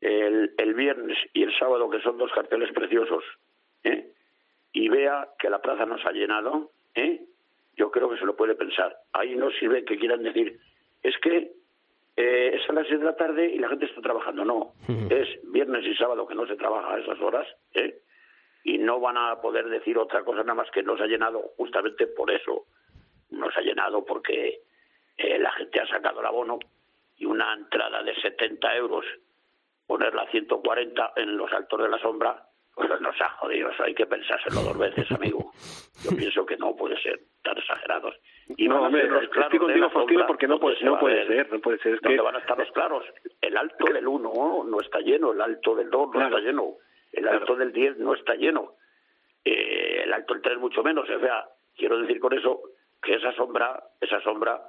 el, 0.00 0.54
el 0.56 0.74
viernes 0.74 1.18
y 1.34 1.42
el 1.42 1.56
sábado, 1.58 1.90
que 1.90 2.00
son 2.00 2.16
dos 2.16 2.32
carteles 2.32 2.72
preciosos, 2.72 3.22
¿eh? 3.82 4.10
y 4.72 4.88
vea 4.88 5.28
que 5.38 5.50
la 5.50 5.60
plaza 5.60 5.84
no 5.84 5.98
se 5.98 6.08
ha 6.08 6.12
llenado, 6.12 6.70
¿eh? 6.94 7.20
yo 7.76 7.90
creo 7.90 8.08
que 8.08 8.18
se 8.18 8.24
lo 8.24 8.36
puede 8.36 8.54
pensar. 8.54 8.96
Ahí 9.12 9.36
no 9.36 9.50
sirve 9.50 9.84
que 9.84 9.98
quieran 9.98 10.22
decir, 10.22 10.58
es 11.02 11.14
que 11.18 11.52
eh, 12.16 12.52
es 12.54 12.70
a 12.70 12.72
las 12.72 12.86
seis 12.86 13.00
de 13.00 13.06
la 13.06 13.16
tarde 13.16 13.50
y 13.50 13.58
la 13.58 13.68
gente 13.68 13.84
está 13.84 14.00
trabajando. 14.00 14.44
No, 14.44 14.72
es 15.10 15.28
viernes 15.52 15.84
y 15.84 15.94
sábado 15.96 16.26
que 16.26 16.34
no 16.34 16.46
se 16.46 16.56
trabaja 16.56 16.94
a 16.94 17.00
esas 17.00 17.20
horas, 17.20 17.46
¿eh? 17.74 17.98
y 18.64 18.78
no 18.78 18.98
van 18.98 19.18
a 19.18 19.42
poder 19.42 19.68
decir 19.68 19.98
otra 19.98 20.24
cosa 20.24 20.40
nada 20.40 20.54
más 20.54 20.70
que 20.70 20.82
no 20.82 20.96
se 20.96 21.02
ha 21.02 21.06
llenado 21.06 21.52
justamente 21.58 22.06
por 22.06 22.30
eso. 22.30 22.64
No 23.30 23.50
se 23.50 23.60
ha 23.60 23.62
llenado 23.62 24.04
porque 24.04 24.60
eh, 25.18 25.38
la 25.38 25.52
gente 25.52 25.80
ha 25.80 25.86
sacado 25.86 26.20
el 26.20 26.26
abono 26.26 26.58
y 27.16 27.24
una 27.26 27.52
entrada 27.54 28.02
de 28.02 28.14
70 28.16 28.76
euros, 28.76 29.04
ponerla 29.86 30.22
a 30.22 30.30
140 30.30 31.12
en 31.16 31.36
los 31.36 31.52
altos 31.52 31.80
de 31.82 31.88
la 31.88 31.98
sombra, 31.98 32.42
pues 32.74 32.88
nos 33.00 33.20
ha 33.20 33.28
jodido. 33.30 33.70
Eso 33.70 33.84
hay 33.84 33.94
que 33.94 34.06
pensárselo 34.06 34.62
dos 34.62 34.78
veces, 34.78 35.10
amigo. 35.12 35.52
Yo 36.02 36.10
pienso 36.16 36.44
que 36.46 36.56
no 36.56 36.74
puede 36.74 37.00
ser 37.02 37.20
tan 37.42 37.56
exagerados. 37.58 38.14
Y 38.56 38.66
No, 38.68 38.82
hombre, 38.82 39.04
los 39.08 39.22
estoy 39.24 39.32
claros 39.34 39.52
de 39.52 39.58
contigo, 39.58 39.90
Faustino, 39.90 40.26
porque 40.26 40.48
no 40.48 40.58
puede- 40.58 40.82
no 40.84 40.98
puede 40.98 41.24
ver. 41.24 41.26
ser, 41.28 41.52
no 41.52 41.60
puede 41.60 41.78
ser, 41.78 41.94
es 41.94 42.00
¿Dónde 42.00 42.16
que- 42.16 42.22
van 42.22 42.36
a 42.36 42.38
estar 42.40 42.58
los 42.58 42.70
claros? 42.72 43.04
El 43.40 43.56
alto 43.56 43.84
del 43.92 44.06
1 44.08 44.64
no 44.66 44.80
está 44.80 44.98
lleno, 45.00 45.32
el 45.32 45.40
alto 45.40 45.74
del 45.76 45.90
2 45.90 46.08
no 46.14 46.20
está 46.26 46.40
lleno, 46.40 46.74
el 47.12 47.28
alto 47.28 47.54
del 47.56 47.72
10 47.72 47.96
no 47.98 48.14
está 48.14 48.34
lleno, 48.34 48.72
eh, 49.44 50.02
el 50.04 50.12
alto 50.12 50.34
del 50.34 50.42
3 50.42 50.58
mucho 50.58 50.82
menos. 50.82 51.08
O 51.08 51.20
sea, 51.20 51.46
quiero 51.76 51.98
decir 51.98 52.18
con 52.20 52.32
eso 52.32 52.60
que 53.02 53.14
esa 53.14 53.32
sombra, 53.32 53.82
esa 54.00 54.20
sombra 54.22 54.60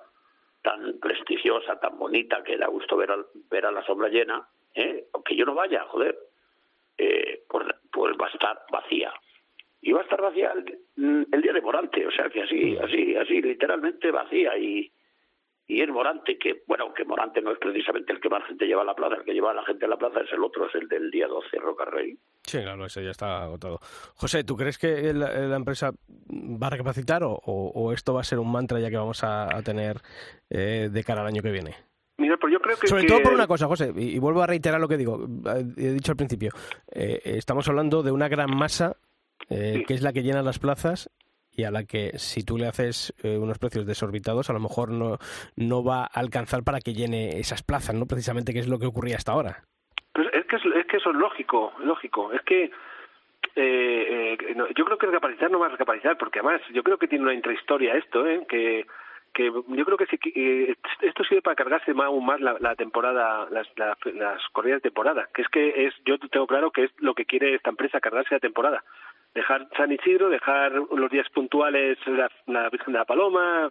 tan 0.66 1.00
prestigiosa, 1.00 1.80
tan 1.80 1.98
bonita, 2.00 2.44
que 2.44 2.58
da 2.58 2.66
gusto 2.68 2.98
ver 2.98 3.12
a, 3.12 3.18
ver 3.52 3.68
a 3.68 3.72
la 3.72 3.86
sombra 3.86 4.10
llena, 4.10 4.42
¿eh? 4.74 5.06
aunque 5.14 5.36
yo 5.36 5.46
no 5.46 5.54
vaya, 5.54 5.86
joder, 5.86 6.18
eh, 6.98 7.44
pues, 7.48 7.68
pues 7.92 8.16
va 8.20 8.26
a 8.26 8.32
estar 8.32 8.58
vacía. 8.72 9.14
Y 9.82 9.92
va 9.92 10.00
a 10.00 10.04
estar 10.04 10.20
vacía 10.20 10.54
el, 10.54 11.28
el 11.32 11.42
día 11.42 11.54
de 11.54 11.62
Morante, 11.62 12.08
o 12.08 12.12
sea 12.12 12.30
que 12.30 12.42
así, 12.42 12.76
así, 12.78 13.16
así, 13.16 13.42
literalmente 13.44 14.10
vacía. 14.10 14.58
Y, 14.58 14.92
y 15.68 15.82
es 15.82 15.90
Morante, 15.90 16.38
que, 16.38 16.64
bueno, 16.68 16.94
que 16.94 17.06
Morante 17.06 17.42
no 17.42 17.52
es 17.52 17.58
precisamente 17.60 18.14
el 18.14 18.20
que 18.20 18.30
más 18.30 18.44
gente 18.48 18.66
lleva 18.66 18.84
a 18.84 18.86
la 18.86 18.94
plaza, 18.94 19.16
el 19.16 19.24
que 19.24 19.34
lleva 19.34 19.52
a 19.52 19.54
la 19.56 19.66
gente 19.66 19.86
a 19.86 19.88
la 19.88 19.98
plaza 19.98 20.22
es 20.22 20.32
el 20.32 20.44
otro, 20.44 20.68
es 20.68 20.76
el 20.76 20.88
del 20.88 21.10
día 21.10 21.28
12, 21.28 21.58
Roca 21.58 21.86
Rey. 21.86 22.18
Sí, 22.44 22.60
claro, 22.62 22.86
eso 22.86 23.02
ya 23.02 23.10
está 23.12 23.44
agotado. 23.44 23.80
José, 24.16 24.44
¿tú 24.44 24.56
crees 24.56 24.78
que 24.78 25.12
la, 25.14 25.32
la 25.32 25.56
empresa 25.56 25.92
va 26.32 26.68
a 26.68 26.70
recapacitar 26.70 27.24
o, 27.24 27.32
o- 27.32 27.72
o 27.74 27.92
esto 27.94 28.14
va 28.14 28.22
a 28.22 28.24
ser 28.24 28.38
un 28.40 28.52
mantra 28.52 28.80
ya 28.80 28.90
que 28.92 28.98
vamos 28.98 29.24
a, 29.24 29.46
a 29.56 29.62
tener 29.64 29.98
eh, 30.50 30.90
de 30.92 31.04
cara 31.04 31.22
al 31.22 31.28
año 31.28 31.42
que 31.42 31.52
viene? 31.52 31.76
Mira, 32.18 32.38
yo 32.50 32.60
creo 32.62 32.78
que... 32.78 32.88
Sobre 32.88 33.02
que- 33.02 33.08
todo 33.08 33.22
por 33.24 33.34
una 33.34 33.48
cosa, 33.48 33.66
José, 33.68 33.92
y, 33.96 34.16
y 34.16 34.20
vuelvo 34.20 34.42
a 34.44 34.48
reiterar 34.48 34.80
lo 34.80 34.88
que 34.88 34.98
digo, 34.98 35.26
he 35.78 35.90
dicho 35.92 36.12
al 36.12 36.18
principio, 36.18 36.52
eh, 36.92 37.20
estamos 37.26 37.68
hablando 37.68 38.04
de 38.04 38.12
una 38.12 38.28
gran 38.30 38.56
masa 38.56 38.96
eh, 39.50 39.84
que 39.88 39.94
es 39.96 40.02
la 40.02 40.14
que 40.14 40.24
llena 40.24 40.42
las 40.42 40.60
plazas 40.60 41.10
y 41.56 41.64
a 41.64 41.72
la 41.72 41.84
que 41.86 42.12
si 42.18 42.44
tú 42.44 42.58
le 42.58 42.68
haces 42.68 43.14
eh, 43.24 43.38
unos 43.38 43.58
precios 43.60 43.86
desorbitados 43.86 44.50
a 44.50 44.54
lo 44.54 44.60
mejor 44.60 44.92
no, 44.92 45.18
no 45.56 45.84
va 45.84 46.04
a 46.04 46.20
alcanzar 46.20 46.64
para 46.64 46.80
que 46.80 46.94
llene 46.94 47.40
esas 47.40 47.64
plazas, 47.64 47.96
¿no? 47.96 48.06
Precisamente 48.06 48.54
que 48.54 48.60
es 48.60 48.68
lo 48.68 48.80
que 48.80 48.88
ocurría 48.88 49.16
hasta 49.18 49.32
ahora. 49.32 49.64
Pues 50.14 50.28
es 50.34 50.46
que, 50.46 50.56
es, 50.56 50.62
es 50.78 50.86
que 50.88 50.98
eso 50.98 51.10
es 51.12 51.16
lógico, 51.18 51.74
lógico. 51.80 52.32
Es 52.34 52.42
que 52.44 52.72
eh, 53.56 54.38
eh, 54.40 54.54
no, 54.56 54.68
yo 54.76 54.86
creo 54.86 54.98
que 54.98 55.06
recapacitar 55.08 55.52
no 55.52 55.60
va 55.60 55.68
a 55.68 55.70
recapacitar, 55.70 56.18
porque 56.18 56.40
además 56.40 56.62
yo 56.74 56.84
creo 56.84 56.98
que 56.98 57.08
tiene 57.08 57.24
una 57.24 57.34
intrahistoria 57.34 57.96
esto, 57.96 58.26
¿eh? 58.28 58.46
que, 58.50 58.86
que 59.34 59.46
yo 59.46 59.86
creo 59.86 59.98
que 59.98 60.06
sí, 60.08 60.18
que, 60.18 60.30
eh, 60.70 60.76
esto 61.02 61.24
sirve 61.24 61.42
para 61.42 61.56
cargarse 61.56 61.94
más, 61.94 62.08
aún 62.08 62.26
más 62.26 62.40
la, 62.42 62.58
la 62.60 62.76
temporada, 62.76 63.48
las, 63.52 63.68
la- 63.78 63.98
las 64.14 64.42
corridas 64.52 64.78
de 64.82 64.90
temporada, 64.90 65.30
que 65.34 65.42
es 65.42 65.48
que 65.50 65.86
es, 65.88 65.94
yo 66.06 66.18
tengo 66.18 66.48
claro 66.48 66.72
que 66.72 66.86
es 66.86 66.92
lo 67.00 67.14
que 67.14 67.26
quiere 67.26 67.56
esta 67.56 67.70
empresa, 67.70 68.00
cargarse 68.00 68.34
la 68.36 68.40
temporada. 68.40 68.84
Dejar 69.36 69.68
San 69.78 69.92
Isidro, 69.92 70.30
dejar 70.30 70.72
los 70.72 71.12
días 71.12 71.30
puntuales 71.30 71.98
la, 72.08 72.32
la 72.48 72.70
Virgen 72.70 72.94
de 72.94 73.00
la 73.00 73.06
Paloma, 73.06 73.70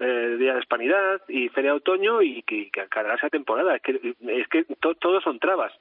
eh, 0.00 0.36
Día 0.38 0.54
de 0.54 0.58
Hispanidad 0.60 1.22
y 1.28 1.48
Feria 1.50 1.70
de 1.70 1.76
Otoño 1.78 2.20
y 2.20 2.42
que, 2.42 2.68
que 2.70 2.86
cargarse 2.88 3.26
la 3.26 3.30
temporada. 3.30 3.76
Es 3.76 3.82
que, 3.82 4.14
es 4.28 4.48
que 4.48 4.64
to- 4.80 4.96
todos 4.96 5.22
son 5.22 5.38
trabas. 5.38 5.72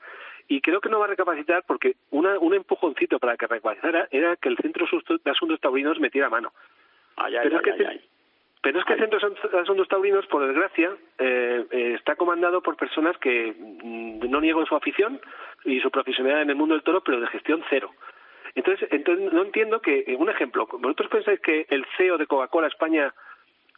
Y 0.48 0.62
creo 0.62 0.82
que 0.82 0.90
no 0.90 1.00
va 1.00 1.06
a 1.06 1.08
recapacitar 1.10 1.64
porque 1.66 1.96
una, 2.12 2.38
un 2.38 2.54
empujoncito 2.54 3.18
para 3.18 3.36
que 3.36 3.48
recapacitara 3.48 4.08
era 4.12 4.36
que 4.36 4.50
el 4.50 4.58
Centro 4.58 4.86
de 5.26 5.32
Asuntos 5.32 5.60
Taurinos 5.60 6.00
metiera 6.00 6.30
mano. 6.30 6.54
Ay, 7.16 7.36
ay, 7.36 7.44
Pero 7.44 7.58
es 7.58 7.64
que 7.64 7.72
Pero 8.62 8.80
es 8.80 8.86
que 8.86 8.94
el 8.94 9.00
Centro 9.00 9.20
de 9.52 9.60
Asuntos 9.60 9.88
Taurinos, 9.88 10.28
por 10.28 10.46
desgracia, 10.46 10.92
eh, 11.18 11.66
eh, 11.72 11.94
está 11.98 12.16
comandado 12.16 12.62
por 12.62 12.76
personas 12.78 13.18
que 13.18 13.56
mm, 13.58 14.30
no 14.30 14.40
niego 14.42 14.64
su 14.66 14.76
afición 14.76 15.20
y 15.66 15.80
su 15.80 15.90
profesionalidad 15.90 16.44
en 16.44 16.50
el 16.52 16.56
mundo 16.56 16.76
del 16.76 16.84
toro, 16.84 17.02
pero 17.02 17.20
de 17.20 17.28
gestión 17.28 17.64
cero. 17.70 17.90
Entonces, 18.56 18.88
entonces 18.92 19.34
no 19.34 19.42
entiendo 19.44 19.80
que, 19.82 20.04
eh, 20.08 20.16
un 20.18 20.30
ejemplo, 20.30 20.68
¿vosotros 20.72 21.10
pensáis 21.10 21.40
que 21.40 21.66
el 21.70 21.86
CEO 21.98 22.18
de 22.18 22.28
Coca-Cola 22.28 22.68
España 22.68 23.14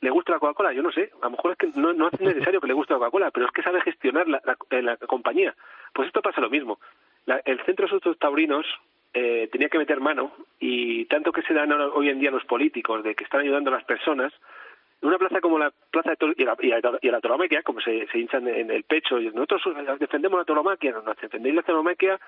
le 0.02 0.10
gusta 0.10 0.34
la 0.34 0.40
Coca-Cola? 0.40 0.74
Yo 0.74 0.82
no 0.84 0.92
sé, 0.92 1.12
a 1.22 1.26
lo 1.26 1.32
mejor 1.32 1.52
es 1.52 1.58
que 1.58 1.68
no, 1.80 1.94
no 1.94 2.10
es 2.10 2.20
necesario 2.20 2.60
que 2.60 2.68
le 2.68 2.74
guste 2.74 2.94
la 2.94 3.00
Coca-Cola, 3.00 3.32
pero 3.32 3.46
es 3.46 3.52
que 3.54 3.64
sabe 3.64 3.80
gestionar 3.82 4.28
la, 4.28 4.42
la- 4.44 4.94
eh, 4.94 4.98
compañía. 5.08 5.56
Pues 5.94 6.08
esto 6.08 6.22
pasa 6.22 6.42
lo 6.42 6.50
mismo. 6.50 6.80
La- 7.26 7.42
el 7.46 7.58
Centro 7.64 7.84
de 7.86 7.88
Asuntos 7.88 8.20
Taurinos 8.20 8.66
eh, 9.14 9.48
tenía 9.50 9.70
que 9.70 9.78
meter 9.78 10.02
mano 10.02 10.34
y 10.60 11.06
tanto 11.06 11.32
que 11.32 11.42
se 11.44 11.54
dan 11.54 11.72
hoy 11.72 12.10
en 12.10 12.20
día 12.20 12.32
los 12.32 12.44
políticos 12.44 13.02
de 13.02 13.16
que 13.16 13.24
están 13.24 13.40
ayudando 13.42 13.70
a 13.72 13.76
las 13.76 13.86
personas, 13.86 14.34
en 15.02 15.08
una 15.08 15.18
plaza 15.18 15.40
como 15.40 15.58
la 15.58 15.72
Plaza 15.92 16.10
de 16.10 16.16
Toros 16.18 16.36
y 16.38 16.44
la, 16.44 16.58
y 16.60 16.68
la, 16.68 17.00
y 17.50 17.64
como 17.64 17.80
se, 17.80 18.08
se 18.08 18.18
hinchan 18.20 18.46
en 18.50 18.72
el 18.72 18.84
pecho, 18.84 19.20
y 19.22 19.28
nosotros 19.32 19.62
defendemos 20.00 20.38
la 20.40 20.44
tauromaquia, 20.46 20.92
no, 20.92 21.14
defendéis 21.22 21.56
la 21.56 21.62
tauromaquia 21.64 22.20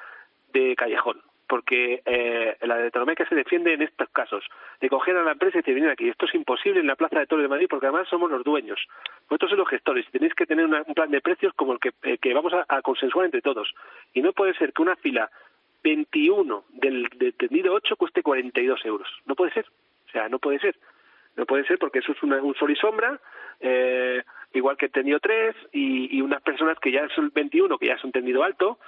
de 0.54 0.76
callejón, 0.78 1.22
porque 1.48 2.02
eh, 2.06 2.58
la 2.62 2.78
de 2.78 2.91
tauromaquia 2.91 3.28
se 3.28 3.36
defiende 3.36 3.74
en 3.74 3.82
estos 3.82 4.10
casos, 4.10 4.43
de 4.82 4.89
coger 4.89 5.16
a 5.18 5.24
la 5.24 5.32
empresa 5.32 5.58
y 5.58 5.62
decir, 5.62 5.76
venid 5.76 5.89
aquí, 5.89 6.10
esto 6.10 6.26
es 6.26 6.36
imposible 6.36 6.80
en 6.80 6.88
la 6.88 6.95
Plaza 6.95 7.20
de 7.20 7.28
Toros 7.28 7.43
de 7.43 7.50
Madrid, 7.50 7.68
porque 7.70 7.86
además 7.88 8.08
somos 8.10 8.30
los 8.30 8.43
dueños, 8.43 8.80
vosotros 9.30 9.52
sois 9.52 9.60
los 9.60 9.70
gestores, 9.70 10.06
y 10.08 10.12
tenéis 10.12 10.34
que 10.36 10.45
tener 10.45 10.66
un 10.66 10.93
plan 10.93 11.10
de 11.12 11.22
precios 11.22 11.54
como 11.54 11.74
el 11.74 11.80
que, 11.80 11.91
eh, 12.04 12.34
vamos 12.34 12.54
a, 12.54 12.82
consensuar 12.82 13.26
entre 13.26 13.41
todos, 13.41 13.74
y 14.14 14.22
no 14.22 14.34
puede 14.34 14.54
ser 14.56 14.74
que 14.74 14.82
una 14.82 14.95
fila 14.98 15.30
21 15.84 16.66
del, 16.74 17.08
del 17.16 17.34
tendido 17.34 17.74
8 17.74 17.95
cueste 17.95 18.22
42 18.24 18.86
euros, 18.86 19.08
no 19.26 19.36
puede 19.36 19.52
ser, 19.52 19.66
o 20.08 20.12
sea, 20.12 20.30
no 20.30 20.39
puede 20.39 20.60
ser. 20.60 20.76
No 21.36 21.45
puede 21.45 21.66
ser 21.66 21.78
porque 21.78 22.00
eso 22.00 22.14
es 22.14 22.24
una- 22.24 22.41
un 22.41 22.56
sol 22.56 22.72
y 22.72 22.76
sombra, 22.76 23.20
eh, 23.60 24.24
igual 24.54 24.76
que 24.76 24.88
el 24.88 24.91
tendido 24.91 25.20
3 25.20 25.56
y, 25.72 26.18
y 26.18 26.22
unas 26.24 26.41
personas 26.41 26.80
que 26.80 26.91
ya 26.91 27.02
el 27.02 27.30
21, 27.30 27.78
que 27.78 27.86
ya 27.86 27.93
es 27.93 28.04
un 28.04 28.12
tendido 28.12 28.43
alto, 28.43 28.80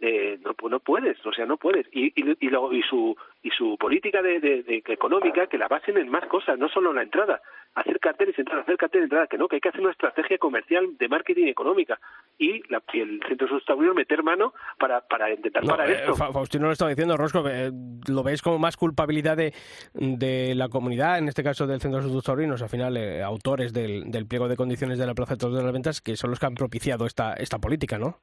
eh, 0.00 0.38
no, 0.44 0.54
no 0.68 0.80
puedes, 0.80 1.24
o 1.26 1.32
sea, 1.32 1.44
no 1.46 1.56
puedes. 1.56 1.86
Y, 1.92 2.06
y, 2.20 2.36
y, 2.40 2.48
luego- 2.50 2.72
y 2.72 2.82
su 2.82 3.16
y 3.42 3.50
su 3.50 3.76
política 3.78 4.20
de, 4.20 4.40
de- 4.40 4.62
de- 4.64 4.82
económica 4.88 5.46
que 5.46 5.58
la 5.58 5.68
basen 5.68 5.96
en 5.96 6.08
más 6.08 6.26
cosas, 6.26 6.58
no 6.58 6.68
solo 6.68 6.90
en 6.90 6.96
la 6.96 7.02
entrada. 7.02 7.40
Hacer 7.74 8.00
carteles, 8.00 8.36
entrada, 8.38 8.62
hacer 8.62 8.76
carteles, 8.76 9.04
entrada, 9.04 9.26
que 9.28 9.38
no, 9.38 9.46
que 9.46 9.56
hay 9.56 9.60
que 9.60 9.68
hacer 9.68 9.80
una 9.82 9.92
estrategia 9.92 10.38
comercial 10.38 10.96
de 10.98 11.08
marketing 11.08 11.46
económica. 11.46 12.00
Y, 12.38 12.60
la, 12.72 12.82
y 12.92 13.00
el 13.00 13.20
Centro 13.28 13.46
Unidos 13.76 13.94
meter 13.94 14.22
mano 14.24 14.54
para, 14.78 15.00
para 15.02 15.30
intentar 15.32 15.62
No, 15.62 15.70
parar 15.70 15.88
eh, 15.90 15.94
esto. 16.00 16.14
Fa- 16.16 16.32
Faustino 16.32 16.66
lo 16.66 16.72
estaba 16.72 16.88
diciendo, 16.90 17.16
Rosco, 17.16 17.44
eh, 17.48 17.70
lo 18.08 18.22
veis 18.24 18.42
como 18.42 18.58
más 18.58 18.76
culpabilidad 18.76 19.36
de, 19.36 19.52
de 19.94 20.54
la 20.56 20.68
comunidad, 20.68 21.18
en 21.18 21.28
este 21.28 21.44
caso 21.44 21.66
del 21.66 21.80
Centro 21.80 22.00
Asuntos 22.00 22.24
Taurinos, 22.24 22.62
al 22.62 22.68
final 22.68 22.96
eh, 22.96 23.22
autores 23.22 23.72
del, 23.72 24.10
del 24.10 24.26
pliego 24.26 24.48
de 24.48 24.56
condiciones 24.56 24.98
de 24.98 25.06
la 25.06 25.14
Plaza 25.14 25.34
de 25.34 25.38
Toros 25.38 25.56
de 25.56 25.62
las 25.62 25.72
Ventas, 25.72 26.00
que 26.00 26.16
son 26.16 26.30
los 26.30 26.40
que 26.40 26.46
han 26.46 26.54
propiciado 26.54 27.06
esta, 27.06 27.34
esta 27.34 27.58
política, 27.58 27.98
¿no? 27.98 28.18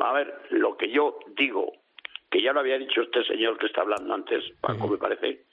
A 0.00 0.12
ver, 0.12 0.34
lo 0.50 0.53
que 0.84 0.90
yo 0.90 1.18
digo, 1.36 1.72
que 2.30 2.42
ya 2.42 2.52
lo 2.52 2.60
había 2.60 2.78
dicho 2.78 3.00
este 3.00 3.24
señor 3.24 3.56
que 3.58 3.66
está 3.66 3.80
hablando 3.80 4.12
antes, 4.12 4.44
Paco, 4.60 4.86
me 4.86 4.98
parece. 4.98 5.44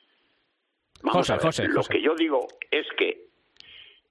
Vamos 1.03 1.19
José, 1.19 1.34
a 1.34 1.36
ver, 1.38 1.45
José, 1.45 1.67
lo 1.69 1.75
José. 1.77 1.93
que 1.93 2.01
yo 2.01 2.15
digo 2.15 2.47
es 2.69 2.86
que 2.97 3.27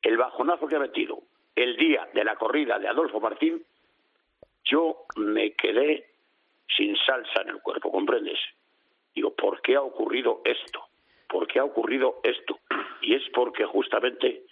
el 0.03 0.17
bajonazo 0.17 0.67
que 0.67 0.77
ha 0.77 0.81
metido 0.81 1.23
el 1.55 1.77
día 1.77 2.09
de 2.15 2.25
la 2.25 2.37
corrida 2.37 2.79
de 2.79 2.89
Adolfo 2.89 3.21
Martín, 3.21 3.63
yo 4.65 5.05
me 5.17 5.53
quedé 5.53 6.07
sin 6.75 6.97
salsa 6.97 7.43
en 7.43 7.51
el 7.51 7.61
cuerpo, 7.61 7.91
¿comprendes? 7.91 8.39
Digo, 9.15 9.35
¿por 9.35 9.61
qué 9.61 9.77
ha 9.77 9.83
ocurrido 9.83 10.41
esto? 10.45 10.87
¿Por 11.29 11.47
qué 11.49 11.59
ha 11.59 11.65
ocurrido 11.65 12.21
esto? 12.23 12.61
Y 13.03 13.15
es 13.15 13.23
porque 13.35 13.67
justamente 13.67 14.45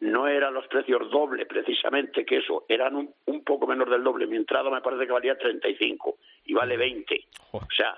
no 0.00 0.26
eran 0.26 0.54
los 0.54 0.66
precios 0.68 1.10
doble, 1.10 1.46
precisamente, 1.46 2.24
que 2.24 2.38
eso, 2.38 2.64
eran 2.68 2.96
un, 2.96 3.14
un 3.26 3.44
poco 3.44 3.66
menos 3.66 3.88
del 3.88 4.02
doble. 4.02 4.26
Mi 4.26 4.36
entrada 4.36 4.70
me 4.70 4.80
parece 4.80 5.06
que 5.06 5.12
valía 5.12 5.36
35 5.36 6.16
y 6.46 6.54
vale 6.54 6.76
20. 6.76 7.26
O 7.52 7.60
sea, 7.76 7.94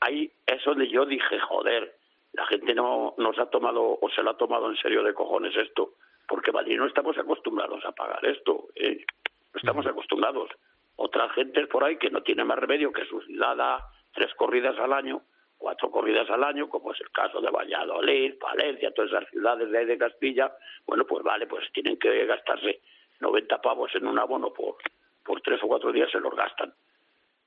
ahí 0.00 0.30
es 0.46 0.64
donde 0.64 0.88
yo 0.88 1.04
dije, 1.04 1.38
joder, 1.40 1.94
la 2.32 2.46
gente 2.46 2.74
no 2.74 3.14
nos 3.18 3.38
ha 3.38 3.46
tomado 3.46 3.98
o 4.00 4.10
se 4.10 4.22
lo 4.22 4.30
ha 4.30 4.36
tomado 4.36 4.70
en 4.70 4.76
serio 4.76 5.02
de 5.02 5.14
cojones 5.14 5.54
esto, 5.56 5.92
porque 6.26 6.52
Madrid 6.52 6.78
no 6.78 6.86
estamos 6.86 7.16
acostumbrados 7.18 7.84
a 7.84 7.92
pagar 7.92 8.24
esto, 8.24 8.68
¿eh? 8.74 9.04
no 9.52 9.58
estamos 9.58 9.86
acostumbrados. 9.86 10.50
Otras 10.96 11.32
gentes 11.32 11.68
por 11.68 11.84
ahí 11.84 11.98
que 11.98 12.10
no 12.10 12.22
tienen 12.22 12.46
más 12.46 12.58
remedio 12.58 12.92
que 12.92 13.04
su 13.04 13.20
ciudad 13.22 13.56
da 13.56 13.86
tres 14.12 14.32
corridas 14.34 14.78
al 14.78 14.92
año, 14.92 15.22
cuatro 15.62 15.90
corridas 15.92 16.28
al 16.28 16.42
año, 16.42 16.68
como 16.68 16.92
es 16.92 17.00
el 17.00 17.10
caso 17.10 17.40
de 17.40 17.48
Valladolid, 17.48 18.34
Valencia, 18.40 18.92
todas 18.92 19.12
esas 19.12 19.30
ciudades 19.30 19.70
de 19.70 19.78
ahí 19.78 19.86
de 19.86 19.96
Castilla, 19.96 20.52
bueno, 20.84 21.06
pues 21.06 21.22
vale, 21.22 21.46
pues 21.46 21.64
tienen 21.72 21.96
que 21.98 22.26
gastarse 22.26 22.80
90 23.20 23.62
pavos 23.62 23.94
en 23.94 24.08
un 24.08 24.18
abono 24.18 24.52
por, 24.52 24.76
por 25.24 25.40
tres 25.40 25.62
o 25.62 25.68
cuatro 25.68 25.92
días, 25.92 26.10
se 26.10 26.18
los 26.18 26.34
gastan. 26.34 26.74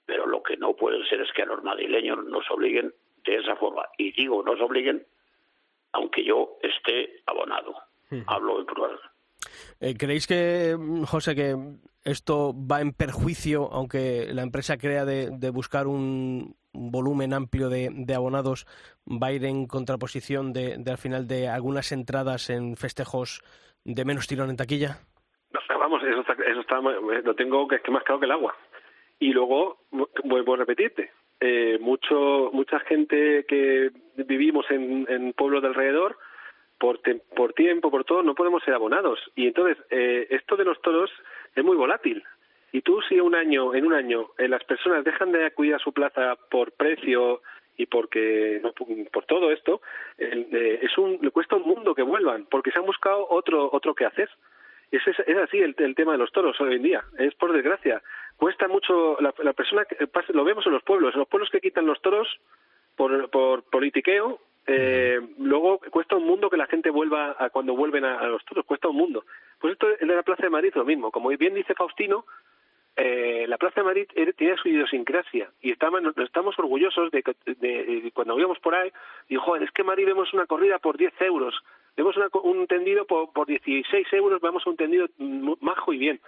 Pero 0.05 0.25
lo 0.25 0.41
que 0.41 0.55
no 0.55 0.73
puede 0.75 1.05
ser 1.09 1.19
es 1.19 1.31
que 1.33 1.41
a 1.41 1.45
los 1.45 1.61
madrileños 1.61 2.23
nos 2.25 2.49
obliguen 2.51 2.93
de 3.25 3.35
esa 3.35 3.57
forma. 3.57 3.83
Y 3.97 4.13
digo, 4.13 4.41
nos 4.43 4.61
obliguen, 4.61 5.05
aunque 5.91 6.23
yo 6.23 6.57
esté 6.61 7.21
abonado. 7.25 7.75
Hablo 8.27 8.59
en 8.59 8.65
plural. 8.65 8.99
Eh, 9.81 9.95
¿Creéis 9.97 10.25
que, 10.25 10.77
José, 11.05 11.35
que 11.35 11.55
esto 12.05 12.53
va 12.55 12.79
en 12.79 12.93
perjuicio, 12.93 13.67
aunque 13.73 14.29
la 14.31 14.43
empresa 14.43 14.77
crea 14.77 15.03
de, 15.03 15.31
de 15.31 15.49
buscar 15.49 15.87
un 15.87 16.55
volumen 16.75 17.33
amplio 17.33 17.69
de, 17.69 17.89
de 17.91 18.13
abonados, 18.15 18.65
va 19.07 19.27
a 19.27 19.33
ir 19.33 19.45
en 19.45 19.67
contraposición 19.67 20.53
de, 20.53 20.77
al 20.85 20.97
final 20.97 21.27
de 21.27 21.47
algunas 21.47 21.91
entradas 21.91 22.49
en 22.49 22.75
festejos 22.77 23.41
de 23.83 24.05
menos 24.05 24.27
tirón 24.27 24.49
en 24.49 24.57
taquilla? 24.57 24.99
Vamos, 25.79 26.01
eso 26.03 26.21
está, 26.21 26.33
eso 26.33 26.61
está, 26.61 26.81
lo 26.81 27.35
tengo 27.35 27.67
que, 27.67 27.79
que 27.79 27.91
más 27.91 28.03
claro 28.03 28.19
que 28.19 28.25
el 28.25 28.31
agua. 28.31 28.55
Y 29.19 29.31
luego, 29.31 29.77
vuelvo 30.23 30.55
a 30.55 30.57
repetirte, 30.57 31.11
eh, 31.39 31.77
mucho 31.79 32.49
mucha 32.51 32.79
gente 32.79 33.45
que 33.47 33.91
vivimos 34.15 34.65
en, 34.71 35.05
en 35.07 35.33
pueblos 35.33 35.61
de 35.61 35.67
alrededor 35.69 36.17
por, 36.79 36.97
te- 36.99 37.21
por 37.35 37.53
tiempo, 37.53 37.91
por 37.91 38.03
todo, 38.03 38.23
no 38.23 38.33
podemos 38.35 38.63
ser 38.63 38.73
abonados. 38.73 39.19
Y 39.35 39.47
entonces, 39.47 39.77
eh, 39.91 40.27
esto 40.31 40.55
de 40.57 40.65
los 40.65 40.81
toros 40.81 41.11
es 41.55 41.63
muy 41.63 41.77
volátil. 41.77 42.23
Y 42.75 42.81
tú, 42.81 43.01
si 43.07 43.17
un 43.21 43.35
año, 43.35 43.73
en 43.73 43.85
un 43.85 43.93
año, 43.93 44.31
eh, 44.37 44.49
las 44.49 44.61
personas 44.65 45.05
dejan 45.05 45.31
de 45.31 45.45
acudir 45.45 45.73
a 45.73 45.79
su 45.79 45.93
plaza 45.93 46.35
por 46.51 46.73
precio 46.73 47.41
y 47.77 47.85
porque 47.85 48.59
no, 48.61 48.73
por 49.13 49.23
todo 49.23 49.49
esto, 49.53 49.79
eh, 50.17 50.79
es 50.81 50.97
un, 50.97 51.17
le 51.21 51.31
cuesta 51.31 51.55
un 51.55 51.63
mundo 51.63 51.95
que 51.95 52.01
vuelvan, 52.01 52.47
porque 52.51 52.71
se 52.71 52.79
han 52.79 52.85
buscado 52.85 53.27
otro 53.29 53.69
otro 53.71 53.95
que 53.95 54.03
hacer. 54.03 54.29
Es, 54.91 55.07
es, 55.07 55.17
es 55.25 55.37
así 55.37 55.59
el, 55.59 55.73
el 55.77 55.95
tema 55.95 56.11
de 56.11 56.17
los 56.17 56.33
toros 56.33 56.59
hoy 56.59 56.75
en 56.75 56.83
día, 56.83 57.01
es 57.17 57.33
por 57.35 57.53
desgracia. 57.53 58.01
Cuesta 58.35 58.67
mucho, 58.67 59.15
la, 59.21 59.33
la 59.37 59.53
persona, 59.53 59.85
que 59.85 59.95
lo 60.33 60.43
vemos 60.43 60.65
en 60.65 60.73
los 60.73 60.83
pueblos, 60.83 61.13
en 61.13 61.19
los 61.19 61.29
pueblos 61.29 61.49
que 61.49 61.61
quitan 61.61 61.85
los 61.85 62.01
toros 62.01 62.27
por, 62.97 63.29
por 63.29 63.63
politiqueo, 63.69 64.41
eh, 64.67 65.21
luego 65.37 65.79
cuesta 65.91 66.15
un 66.15 66.25
mundo 66.25 66.49
que 66.49 66.57
la 66.57 66.65
gente 66.65 66.89
vuelva 66.89 67.35
a 67.37 67.49
cuando 67.51 67.75
vuelven 67.75 68.03
a, 68.03 68.27
los 68.27 68.43
toros, 68.43 68.65
cuesta 68.65 68.89
un 68.89 68.97
mundo. 68.97 69.23
Pues 69.59 69.73
esto 69.73 69.87
en 69.99 70.07
la 70.07 70.23
Plaza 70.23 70.43
de 70.43 70.49
Madrid 70.49 70.73
lo 70.75 70.85
mismo, 70.85 71.11
como 71.11 71.29
bien 71.29 71.53
dice 71.53 71.75
Faustino, 71.75 72.25
eh, 72.97 73.45
la 73.47 73.57
Plaza 73.57 73.81
de 73.81 73.85
Madrid 73.85 74.07
tiene 74.37 74.57
su 74.57 74.69
idiosincrasia 74.69 75.49
y 75.61 75.71
estaban, 75.71 76.11
estamos 76.17 76.57
orgullosos 76.57 77.11
de 77.11 77.23
que 77.23 77.35
de- 77.45 78.11
cuando 78.13 78.37
íbamos 78.39 78.59
por 78.59 78.73
ahí, 78.75 78.91
joder, 79.35 79.63
es 79.63 79.71
que 79.71 79.81
en 79.81 79.87
Madrid 79.87 80.05
vemos 80.05 80.33
una 80.33 80.45
corrida 80.45 80.79
por 80.79 80.97
10 80.97 81.13
euros, 81.21 81.55
vemos 81.97 82.15
una 82.17 82.27
un 82.43 82.67
tendido 82.67 83.05
por, 83.05 83.33
por 83.33 83.47
16 83.47 84.07
euros, 84.13 84.39
vamos 84.41 84.65
a 84.65 84.69
un 84.69 84.77
tendido 84.77 85.07
mm, 85.17 85.53
majo 85.61 85.93
y 85.93 85.97
bien. 85.97 86.19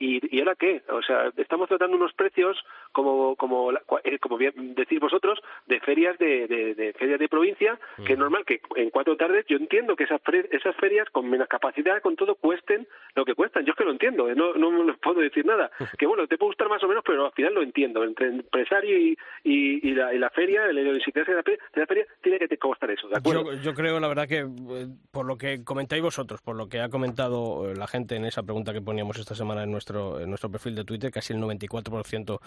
¿Y, 0.00 0.34
¿Y 0.34 0.40
ahora 0.40 0.54
qué? 0.54 0.82
O 0.88 1.02
sea, 1.02 1.30
estamos 1.36 1.68
tratando 1.68 1.94
unos 1.94 2.14
precios 2.14 2.56
como 2.92 3.36
como 3.36 3.70
eh, 3.70 4.18
como 4.18 4.38
bien 4.38 4.74
decís 4.74 4.98
vosotros 4.98 5.38
de 5.66 5.78
ferias 5.80 6.18
de, 6.18 6.48
de, 6.48 6.74
de 6.74 6.92
ferias 6.94 7.20
de 7.20 7.28
provincia 7.28 7.78
que 8.04 8.14
es 8.14 8.18
normal 8.18 8.44
que 8.46 8.62
en 8.76 8.88
cuatro 8.90 9.16
tardes 9.16 9.44
yo 9.46 9.58
entiendo 9.58 9.94
que 9.94 10.04
esas 10.04 10.20
esas 10.50 10.74
ferias 10.76 11.08
con 11.10 11.28
menos 11.28 11.48
capacidad 11.48 12.00
con 12.00 12.16
todo 12.16 12.34
cuesten 12.34 12.88
lo 13.14 13.26
que 13.26 13.34
cuestan. 13.34 13.66
Yo 13.66 13.72
es 13.72 13.76
que 13.76 13.84
lo 13.84 13.92
entiendo 13.92 14.28
eh, 14.30 14.34
no 14.34 14.54
no 14.54 14.70
me 14.70 14.94
puedo 14.94 15.20
decir 15.20 15.44
nada. 15.44 15.70
Que 15.98 16.06
bueno 16.06 16.26
te 16.26 16.38
puede 16.38 16.50
gustar 16.50 16.70
más 16.70 16.82
o 16.82 16.88
menos 16.88 17.04
pero 17.06 17.26
al 17.26 17.32
final 17.32 17.54
lo 17.54 17.62
entiendo. 17.62 18.02
Entre 18.02 18.28
empresario 18.28 18.98
y, 18.98 19.18
y, 19.44 19.86
y 19.86 19.94
la, 19.94 20.14
y 20.14 20.18
la 20.18 20.30
feria 20.30 20.64
el 20.66 20.78
idiosincrasia 20.78 21.34
de 21.34 21.38
la 21.38 21.42
feria, 21.42 21.60
de 21.74 21.80
la 21.80 21.86
feria 21.86 22.06
tiene 22.22 22.38
que 22.38 22.48
te 22.48 22.56
costar 22.56 22.90
eso 22.90 23.08
de 23.08 23.18
acuerdo 23.18 23.52
Yo, 23.52 23.60
yo 23.60 23.74
creo, 23.74 24.00
la 24.00 24.08
verdad, 24.08 24.26
que 24.26 24.38
eh, 24.38 24.86
por 25.10 25.26
lo 25.26 25.36
que 25.36 25.62
comentáis 25.64 26.02
vosotros, 26.02 26.40
por 26.40 26.56
lo 26.56 26.68
que 26.68 26.80
ha 26.80 26.88
comentado 26.88 27.72
la 27.74 27.86
gente 27.86 28.16
en 28.16 28.24
esa 28.24 28.42
pregunta 28.42 28.72
que 28.72 28.80
poníamos 28.80 29.18
esta 29.18 29.34
semana 29.34 29.62
en 29.62 29.70
nuestro, 29.92 30.20
en 30.20 30.28
nuestro 30.28 30.50
perfil 30.50 30.74
de 30.74 30.84
Twitter, 30.84 31.10
casi 31.10 31.32
el 31.32 31.40
94% 31.40 32.40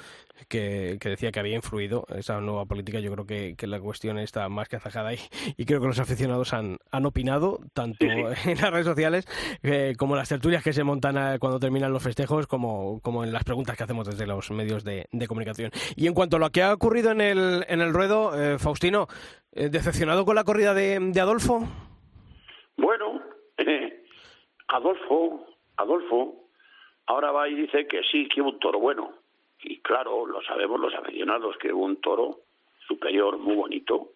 que, 0.48 0.98
que 1.00 1.10
decía 1.10 1.32
que 1.32 1.40
había 1.40 1.56
influido 1.56 2.06
esa 2.16 2.40
nueva 2.40 2.66
política, 2.66 3.00
yo 3.00 3.12
creo 3.12 3.26
que, 3.26 3.56
que 3.56 3.68
la 3.68 3.80
cuestión 3.80 4.18
está 4.18 4.48
más 4.50 4.70
que 4.70 4.78
azajada 4.78 5.14
y, 5.14 5.20
y 5.58 5.66
creo 5.66 5.82
que 5.82 5.88
los 5.88 6.00
aficionados 6.00 6.54
han, 6.54 6.78
han 6.92 7.06
opinado, 7.06 7.60
tanto 7.74 8.06
en 8.06 8.24
las 8.62 8.72
redes 8.72 8.86
sociales 8.86 9.28
eh, 9.62 9.94
como 9.98 10.16
en 10.16 10.20
las 10.20 10.30
tertulias 10.30 10.64
que 10.64 10.74
se 10.74 10.84
montan 10.84 11.18
eh, 11.18 11.40
cuando 11.40 11.60
terminan 11.60 11.92
los 11.92 12.04
festejos, 12.04 12.48
como, 12.48 13.00
como 13.02 13.24
en 13.24 13.34
las 13.34 13.44
preguntas 13.44 13.78
que 13.78 13.84
hacemos 13.84 14.08
desde 14.08 14.28
los 14.28 14.52
medios 14.52 14.84
de, 14.84 15.08
de 15.12 15.28
comunicación. 15.28 15.72
Y 15.96 16.08
en 16.08 16.14
cuanto 16.14 16.38
a 16.38 16.40
lo 16.40 16.50
que 16.50 16.64
ha 16.64 16.74
ocurrido 16.74 17.12
en 17.12 17.22
el, 17.22 17.66
en 17.68 17.82
el 17.82 17.94
ruedo, 17.94 18.40
eh, 18.40 18.58
Faustino, 18.58 19.08
eh, 19.54 19.70
¿decepcionado 19.70 20.26
con 20.26 20.36
la 20.36 20.44
corrida 20.44 20.74
de, 20.74 21.00
de 21.00 21.20
Adolfo? 21.22 21.68
Bueno, 22.78 23.22
eh, 23.58 24.04
Adolfo, 24.68 25.46
Adolfo, 25.78 26.43
ahora 27.08 27.32
va 27.32 27.50
y 27.50 27.56
dice 27.56 27.88
que 27.88 28.02
sí, 28.04 28.28
que 28.28 28.42
hubo 28.42 28.52
un 28.52 28.60
toro 28.60 28.80
bueno. 28.80 29.14
Y 29.64 29.80
claro, 29.80 30.26
lo 30.26 30.42
sabemos 30.42 30.80
los 30.80 30.94
aficionados, 30.94 31.58
que 31.58 31.72
hubo 31.72 31.86
un 31.86 32.02
toro 32.02 32.40
superior 32.88 33.38
muy 33.38 33.56
bonito. 33.56 34.10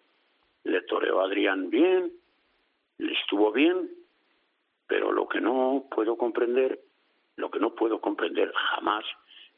Le 0.64 0.82
toreó 0.82 1.20
a 1.20 1.24
Adrián 1.24 1.70
bien, 1.70 2.12
le 2.98 3.12
estuvo 3.12 3.52
bien, 3.52 3.90
pero 4.86 5.12
lo 5.12 5.28
que 5.28 5.40
no 5.40 5.84
puedo 5.90 6.16
comprender, 6.16 6.80
lo 7.36 7.50
que 7.50 7.58
no 7.58 7.74
puedo 7.74 8.00
comprender 8.00 8.52
jamás, 8.52 9.04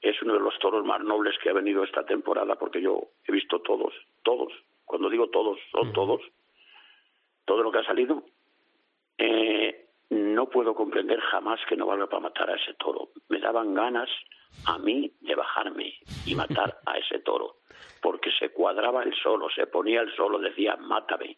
es 0.00 0.20
uno 0.22 0.34
de 0.34 0.40
los 0.40 0.58
toros 0.58 0.84
más 0.84 1.00
nobles 1.02 1.36
que 1.42 1.50
ha 1.50 1.54
venido 1.54 1.84
esta 1.84 2.04
temporada, 2.04 2.56
porque 2.56 2.80
yo 2.80 3.08
he 3.26 3.32
visto 3.32 3.60
todos, 3.60 3.92
todos, 4.22 4.52
cuando 4.84 5.10
digo 5.10 5.28
todos, 5.28 5.58
son 5.72 5.92
todos, 5.92 6.22
todo 7.44 7.62
lo 7.62 7.70
que 7.70 7.78
ha 7.78 7.84
salido, 7.84 8.22
eh, 9.18 9.79
no 10.10 10.48
puedo 10.48 10.74
comprender 10.74 11.20
jamás 11.20 11.60
que 11.68 11.76
no 11.76 11.86
valga 11.86 12.08
para 12.08 12.20
matar 12.20 12.50
a 12.50 12.56
ese 12.56 12.74
toro. 12.74 13.10
Me 13.28 13.38
daban 13.38 13.74
ganas 13.74 14.10
a 14.66 14.78
mí 14.78 15.12
de 15.20 15.34
bajarme 15.34 15.94
y 16.26 16.34
matar 16.34 16.78
a 16.84 16.98
ese 16.98 17.20
toro, 17.20 17.58
porque 18.02 18.30
se 18.38 18.50
cuadraba 18.50 19.04
el 19.04 19.14
solo, 19.14 19.48
se 19.50 19.66
ponía 19.68 20.00
el 20.00 20.14
solo, 20.16 20.38
decía, 20.38 20.76
mátame. 20.76 21.36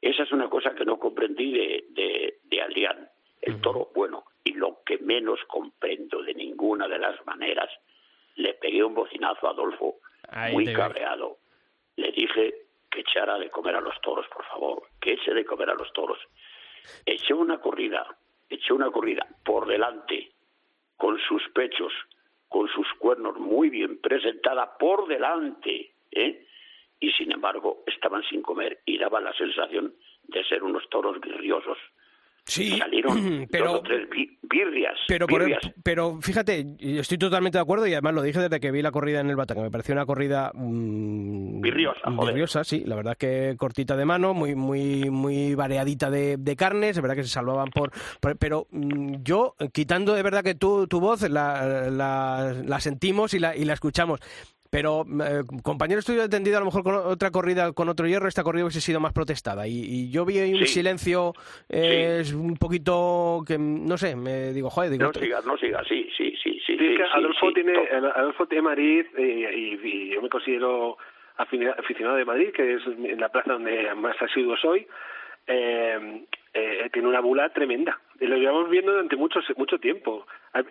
Esa 0.00 0.24
es 0.24 0.32
una 0.32 0.50
cosa 0.50 0.74
que 0.74 0.84
no 0.84 0.98
comprendí 0.98 1.52
de, 1.52 1.84
de, 1.90 2.38
de 2.42 2.62
Adrián, 2.62 3.08
el 3.40 3.60
toro 3.60 3.90
bueno. 3.94 4.24
Y 4.44 4.54
lo 4.54 4.82
que 4.84 4.98
menos 4.98 5.38
comprendo 5.46 6.22
de 6.22 6.34
ninguna 6.34 6.88
de 6.88 6.98
las 6.98 7.24
maneras, 7.24 7.70
le 8.34 8.54
pegué 8.54 8.82
un 8.82 8.94
bocinazo 8.94 9.46
a 9.46 9.50
Adolfo, 9.50 9.98
Ahí 10.28 10.52
muy 10.52 10.72
cabreado. 10.72 11.38
Le 11.96 12.10
dije 12.10 12.54
que 12.90 13.00
echara 13.00 13.38
de 13.38 13.50
comer 13.50 13.76
a 13.76 13.80
los 13.80 14.00
toros, 14.00 14.26
por 14.28 14.44
favor, 14.46 14.82
que 15.00 15.12
eche 15.12 15.32
de 15.32 15.44
comer 15.44 15.70
a 15.70 15.74
los 15.74 15.92
toros. 15.92 16.18
Echó 17.06 17.36
una 17.36 17.58
corrida, 17.58 18.16
echó 18.48 18.74
una 18.74 18.90
corrida 18.90 19.26
por 19.44 19.66
delante, 19.66 20.32
con 20.96 21.18
sus 21.18 21.42
pechos, 21.54 21.92
con 22.48 22.68
sus 22.68 22.86
cuernos 22.98 23.38
muy 23.38 23.70
bien 23.70 23.98
presentada 24.00 24.76
por 24.78 25.08
delante, 25.08 25.92
¿eh? 26.10 26.46
y 27.00 27.10
sin 27.12 27.32
embargo 27.32 27.82
estaban 27.86 28.22
sin 28.24 28.42
comer 28.42 28.80
y 28.86 28.98
daban 28.98 29.24
la 29.24 29.32
sensación 29.32 29.94
de 30.24 30.44
ser 30.44 30.62
unos 30.62 30.88
toros 30.88 31.20
guirriosos. 31.20 31.78
Sí, 32.44 32.76
Salieron 32.78 33.46
pero- 33.50 33.64
dos 33.72 33.80
o 33.80 33.82
tres 33.82 34.10
bi- 34.10 34.38
birrias, 34.42 34.98
Pero, 35.08 35.26
por- 35.26 35.40
birrias. 35.42 35.60
pero 35.82 36.18
fíjate, 36.20 36.76
estoy 36.78 37.16
totalmente 37.16 37.56
de 37.56 37.62
acuerdo 37.62 37.86
y 37.86 37.92
además 37.92 38.14
lo 38.14 38.22
dije 38.22 38.40
desde 38.40 38.58
que 38.60 38.70
vi 38.72 38.82
la 38.82 38.90
corrida 38.90 39.20
en 39.20 39.30
el 39.30 39.36
Bata, 39.36 39.54
que 39.54 39.60
me 39.60 39.70
pareció 39.70 39.94
una 39.94 40.04
corrida 40.04 40.50
mm, 40.52 41.60
Birriosa, 41.62 42.00
joder. 42.04 42.34
birriosa, 42.34 42.64
sí, 42.64 42.82
la 42.84 42.96
verdad 42.96 43.16
que 43.16 43.54
cortita 43.56 43.96
de 43.96 44.04
mano, 44.04 44.34
muy 44.34 44.54
muy 44.54 45.08
muy 45.08 45.54
variadita 45.54 46.10
de, 46.10 46.36
de 46.36 46.56
carnes, 46.56 46.96
es 46.96 47.00
verdad 47.02 47.16
que 47.16 47.22
se 47.22 47.30
salvaban 47.30 47.70
por... 47.70 47.92
por- 48.20 48.36
pero 48.36 48.66
mm, 48.72 49.22
yo, 49.22 49.54
quitando 49.72 50.12
de 50.14 50.22
verdad 50.22 50.42
que 50.42 50.54
tu, 50.56 50.86
tu 50.88 51.00
voz, 51.00 51.22
la, 51.30 51.88
la, 51.90 52.54
la 52.64 52.80
sentimos 52.80 53.32
y 53.34 53.38
la, 53.38 53.56
y 53.56 53.64
la 53.64 53.74
escuchamos. 53.74 54.20
Pero, 54.72 55.04
eh, 55.22 55.42
compañero, 55.62 55.98
estoy 55.98 56.18
entendido 56.18 56.56
a 56.56 56.60
lo 56.60 56.64
mejor 56.64 56.82
con 56.82 56.94
otra 56.94 57.30
corrida, 57.30 57.72
con 57.74 57.90
otro 57.90 58.06
hierro, 58.06 58.26
esta 58.26 58.42
corrida 58.42 58.64
hubiese 58.64 58.80
sido 58.80 59.00
más 59.00 59.12
protestada. 59.12 59.68
Y, 59.68 59.84
y 59.84 60.10
yo 60.10 60.24
vi 60.24 60.38
ahí 60.38 60.54
un 60.54 60.60
Sí. 60.60 60.80
silencio 60.80 61.34
eh, 61.68 62.22
un 62.34 62.56
poquito 62.56 63.42
que, 63.46 63.58
no 63.58 63.98
sé, 63.98 64.16
me 64.16 64.54
digo, 64.54 64.70
joder, 64.70 64.90
digo, 64.90 65.04
No 65.04 65.12
sigas, 65.12 65.44
no 65.44 65.58
sigas, 65.58 65.86
sí, 65.86 66.08
sí, 66.16 66.34
sí, 66.42 66.58
sí. 66.66 66.78
Sí, 66.78 66.96
Adolfo 67.12 67.48
sí, 67.48 67.54
tiene 67.54 67.74
Adolfo 68.16 68.46
tiene 68.46 68.62
Madrid 68.62 69.04
eh, 69.18 69.50
y, 69.54 69.86
y 69.86 70.14
yo 70.14 70.22
me 70.22 70.30
considero 70.30 70.96
aficionado 71.36 72.16
de 72.16 72.24
Madrid, 72.24 72.48
que 72.54 72.74
es 72.76 72.80
la 73.18 73.28
plaza 73.28 73.52
donde 73.52 73.94
más 73.94 74.16
asiduo 74.22 74.56
soy. 74.56 74.86
Eh, 75.48 76.24
eh, 76.54 76.88
tiene 76.92 77.08
una 77.08 77.20
bula 77.20 77.48
tremenda. 77.50 77.98
Y 78.20 78.26
lo 78.26 78.36
llevamos 78.36 78.68
viendo 78.70 78.92
durante 78.92 79.16
mucho 79.16 79.40
mucho 79.56 79.78
tiempo. 79.78 80.26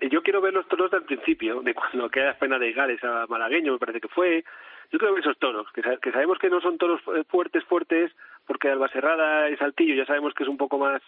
Yo 0.09 0.21
quiero 0.23 0.41
ver 0.41 0.53
los 0.53 0.67
toros 0.67 0.91
del 0.91 1.03
principio, 1.03 1.61
de 1.61 1.73
cuando 1.73 2.09
queda 2.11 2.33
pena 2.37 2.59
de 2.59 2.71
Gales 2.73 3.03
a 3.03 3.25
Malagueño, 3.27 3.73
me 3.73 3.79
parece 3.79 3.99
que 4.01 4.07
fue. 4.07 4.43
Yo 4.91 4.99
quiero 4.99 5.13
ver 5.13 5.21
esos 5.23 5.37
toros, 5.39 5.71
que, 5.71 5.81
sa- 5.81 5.97
que 5.97 6.11
sabemos 6.11 6.37
que 6.37 6.49
no 6.49 6.59
son 6.61 6.77
toros 6.77 7.01
fu- 7.01 7.13
fuertes, 7.29 7.63
fuertes, 7.65 8.11
porque 8.45 8.69
Albacerrada 8.69 9.49
y 9.49 9.55
Saltillo 9.57 9.95
ya 9.95 10.05
sabemos 10.05 10.33
que 10.33 10.43
es 10.43 10.49
un 10.49 10.57
poco 10.57 10.77
más, 10.77 11.01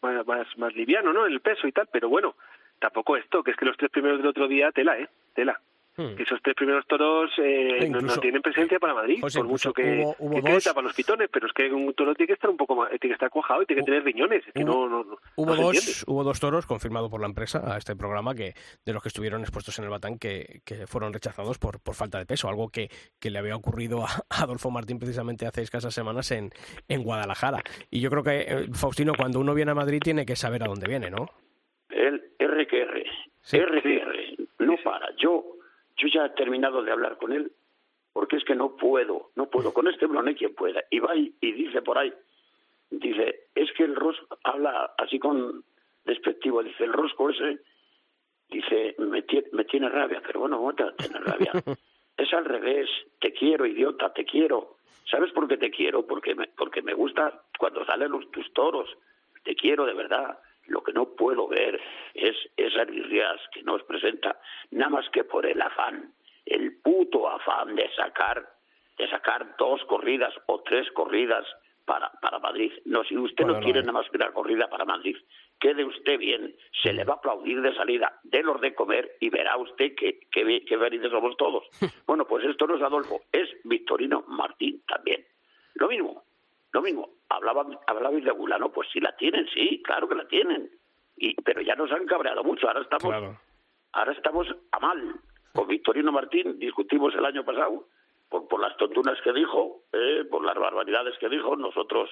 más, 0.00 0.24
más, 0.26 0.46
más 0.58 0.74
liviano, 0.76 1.12
¿no? 1.12 1.26
El 1.26 1.40
peso 1.40 1.66
y 1.66 1.72
tal, 1.72 1.88
pero 1.92 2.08
bueno, 2.08 2.36
tampoco 2.78 3.16
esto, 3.16 3.42
que 3.42 3.50
es 3.50 3.56
que 3.56 3.64
los 3.64 3.76
tres 3.76 3.90
primeros 3.90 4.18
del 4.18 4.28
otro 4.28 4.46
día, 4.46 4.70
tela, 4.70 4.96
¿eh? 4.98 5.08
Tela. 5.34 5.60
Que 5.96 6.22
esos 6.24 6.40
tres 6.42 6.54
primeros 6.54 6.86
toros 6.86 7.30
eh, 7.38 7.84
Eh, 7.84 7.88
no- 7.88 8.00
no, 8.02 8.16
tienen 8.18 8.42
presencia 8.42 8.78
para 8.78 8.92
Madrid, 8.92 9.18
José, 9.20 9.38
por 9.38 9.48
mucho 9.48 9.72
que, 9.72 10.02
hubo- 10.02 10.14
hubo 10.18 10.36
que, 10.36 10.42
que 10.42 10.52
dos- 10.52 10.64
tapa 10.64 10.82
los 10.82 10.94
pitones, 10.94 11.28
pero 11.32 11.46
es 11.46 11.52
que 11.54 11.72
un 11.72 11.94
toro 11.94 12.14
tiene 12.14 12.26
que 12.28 12.32
estar 12.34 12.50
un 12.50 12.56
poco 12.58 12.76
más, 12.76 12.90
tiene 12.90 13.08
que 13.08 13.12
estar 13.14 13.30
cuajado 13.30 13.62
y 13.62 13.66
tiene 13.66 13.80
que 13.80 13.86
tener 13.86 14.04
riñones, 14.04 14.46
es 14.46 14.52
que 14.52 14.62
no, 14.64 14.88
no, 14.88 15.02
no, 15.04 15.16
Hubo 15.36 15.56
dos, 15.56 16.04
hubo 16.06 16.22
dos 16.22 16.38
toros 16.38 16.66
confirmados 16.66 17.10
por 17.10 17.20
la 17.22 17.26
empresa 17.28 17.62
a 17.74 17.78
este 17.78 17.96
programa 17.96 18.34
que 18.34 18.52
de 18.84 18.92
los 18.92 19.02
que 19.02 19.08
estuvieron 19.08 19.40
expuestos 19.40 19.78
en 19.78 19.84
el 19.86 19.90
Batán 19.90 20.18
que, 20.18 20.60
que 20.66 20.86
fueron 20.86 21.12
rechazados 21.14 21.58
por, 21.58 21.80
por 21.80 21.94
falta 21.94 22.18
de 22.18 22.26
peso, 22.26 22.48
algo 22.48 22.68
que, 22.68 22.90
que 23.18 23.30
le 23.30 23.38
había 23.38 23.56
ocurrido 23.56 24.04
a 24.04 24.08
Adolfo 24.42 24.70
Martín 24.70 24.98
precisamente 24.98 25.46
hace 25.46 25.62
escasas 25.62 25.94
semanas 25.94 26.30
en, 26.30 26.50
en 26.88 27.02
Guadalajara. 27.02 27.62
Y 27.90 28.00
yo 28.00 28.10
creo 28.10 28.22
que, 28.22 28.40
eh, 28.42 28.66
Faustino, 28.74 29.12
cuando 29.16 29.40
uno 29.40 29.54
viene 29.54 29.70
a 29.70 29.74
Madrid 29.74 30.00
tiene 30.04 30.26
que 30.26 30.36
saber 30.36 30.62
a 30.62 30.66
dónde 30.66 30.88
viene, 30.88 31.10
¿no? 31.10 31.30
El 31.88 32.22
R 32.38 32.66
que 32.66 32.82
R, 32.82 33.04
Sí. 33.40 33.56
R 33.56 33.80
que 33.82 33.96
R, 33.96 34.36
no 34.58 34.74
para. 34.82 35.06
Yo, 35.16 35.44
yo 35.96 36.08
ya 36.12 36.25
he 36.25 36.25
terminado 36.36 36.82
de 36.84 36.92
hablar 36.92 37.18
con 37.18 37.32
él, 37.32 37.50
porque 38.12 38.36
es 38.36 38.44
que 38.44 38.54
no 38.54 38.76
puedo, 38.76 39.30
no 39.34 39.50
puedo. 39.50 39.74
Con 39.74 39.88
este 39.88 40.06
no 40.06 40.20
hay 40.20 40.34
quien 40.36 40.54
pueda. 40.54 40.84
Y 40.90 41.00
va 41.00 41.16
y, 41.16 41.34
y 41.40 41.52
dice 41.52 41.82
por 41.82 41.98
ahí, 41.98 42.12
dice, 42.90 43.48
es 43.54 43.72
que 43.72 43.82
el 43.82 43.96
rosco, 43.96 44.38
habla 44.44 44.94
así 44.98 45.18
con 45.18 45.64
despectivo, 46.04 46.62
dice, 46.62 46.84
el 46.84 46.92
rosco 46.92 47.30
ese, 47.30 47.58
dice, 48.48 48.94
me, 48.98 49.26
tie- 49.26 49.48
me 49.52 49.64
tiene 49.64 49.88
rabia, 49.88 50.22
pero 50.24 50.40
bueno, 50.40 50.58
¿cómo 50.58 50.74
te 50.74 50.84
va 50.84 50.90
a 50.90 50.96
tener 50.96 51.22
rabia? 51.22 51.52
es 51.54 51.78
es 52.16 52.32
al 52.32 52.44
revés. 52.44 52.88
Te 53.20 53.32
quiero, 53.32 53.66
idiota, 53.66 54.12
te 54.12 54.24
quiero. 54.24 54.76
¿Sabes 55.10 55.32
por 55.32 55.46
qué 55.48 55.56
te 55.56 55.70
quiero? 55.70 56.06
Porque 56.06 56.34
me, 56.34 56.46
porque 56.48 56.82
me 56.82 56.94
gusta 56.94 57.42
cuando 57.58 57.84
salen 57.84 58.10
los, 58.12 58.30
tus 58.30 58.52
toros. 58.52 58.88
Te 59.44 59.54
quiero 59.54 59.84
de 59.84 59.94
verdad. 59.94 60.38
Lo 60.66 60.82
que 60.82 60.92
no 60.92 61.10
puedo 61.14 61.46
ver 61.46 61.80
es 62.14 62.34
esas 62.56 62.88
birrias 62.88 63.40
que 63.52 63.62
nos 63.62 63.82
presenta, 63.84 64.40
nada 64.72 64.90
más 64.90 65.08
que 65.10 65.22
por 65.22 65.46
el 65.46 65.62
afán, 65.62 66.12
el 66.46 66.78
puto 66.80 67.28
afán 67.28 67.74
de 67.76 67.90
sacar, 67.94 68.48
de 68.98 69.08
sacar 69.10 69.56
dos 69.58 69.84
corridas 69.84 70.32
o 70.46 70.62
tres 70.62 70.90
corridas 70.92 71.44
para, 71.84 72.10
para 72.20 72.38
Madrid. 72.38 72.72
No, 72.84 73.04
si 73.04 73.16
usted 73.16 73.44
Bueno, 73.44 73.58
no 73.60 73.64
quiere 73.64 73.80
nada 73.80 73.92
más 73.92 74.08
que 74.10 74.16
una 74.16 74.32
corrida 74.32 74.68
para 74.68 74.84
Madrid, 74.84 75.16
quede 75.60 75.84
usted 75.84 76.18
bien, 76.18 76.54
se 76.82 76.92
le 76.92 77.04
va 77.04 77.14
a 77.14 77.16
aplaudir 77.16 77.60
de 77.62 77.74
salida, 77.74 78.18
délos 78.24 78.60
de 78.60 78.74
comer 78.74 79.16
y 79.20 79.30
verá 79.30 79.56
usted 79.56 79.94
que, 79.94 80.20
que, 80.32 80.64
que 80.64 80.78
felices 80.78 81.10
somos 81.10 81.36
todos. 81.36 81.64
Bueno, 82.06 82.24
pues 82.26 82.44
esto 82.44 82.66
no 82.66 82.76
es 82.76 82.82
Adolfo, 82.82 83.20
es 83.32 83.48
Victorino 83.64 84.24
Martín 84.28 84.82
también. 84.86 85.24
Lo 85.74 85.88
mismo, 85.88 86.24
lo 86.72 86.82
mismo. 86.82 87.10
Hablaban, 87.28 87.76
hablabais 87.86 88.24
de 88.24 88.30
Bulano, 88.30 88.70
pues 88.72 88.88
si 88.92 89.00
la 89.00 89.14
tienen, 89.16 89.46
sí, 89.52 89.82
claro 89.82 90.08
que 90.08 90.14
la 90.14 90.26
tienen. 90.28 90.70
Y, 91.16 91.34
pero 91.42 91.60
ya 91.60 91.74
nos 91.74 91.90
han 91.92 92.06
cabreado 92.06 92.44
mucho, 92.44 92.68
ahora 92.68 92.82
estamos, 92.82 93.04
Claro. 93.04 93.40
ahora 93.92 94.12
estamos 94.12 94.46
a 94.72 94.78
mal. 94.80 95.14
Con 95.56 95.66
Victorino 95.68 96.12
Martín 96.12 96.58
discutimos 96.58 97.14
el 97.14 97.24
año 97.24 97.44
pasado 97.44 97.88
por, 98.28 98.46
por 98.48 98.60
las 98.60 98.76
tontunas 98.76 99.18
que 99.24 99.32
dijo, 99.32 99.82
eh, 99.92 100.24
por 100.30 100.44
las 100.44 100.54
barbaridades 100.56 101.14
que 101.18 101.28
dijo. 101.28 101.56
Nosotros 101.56 102.08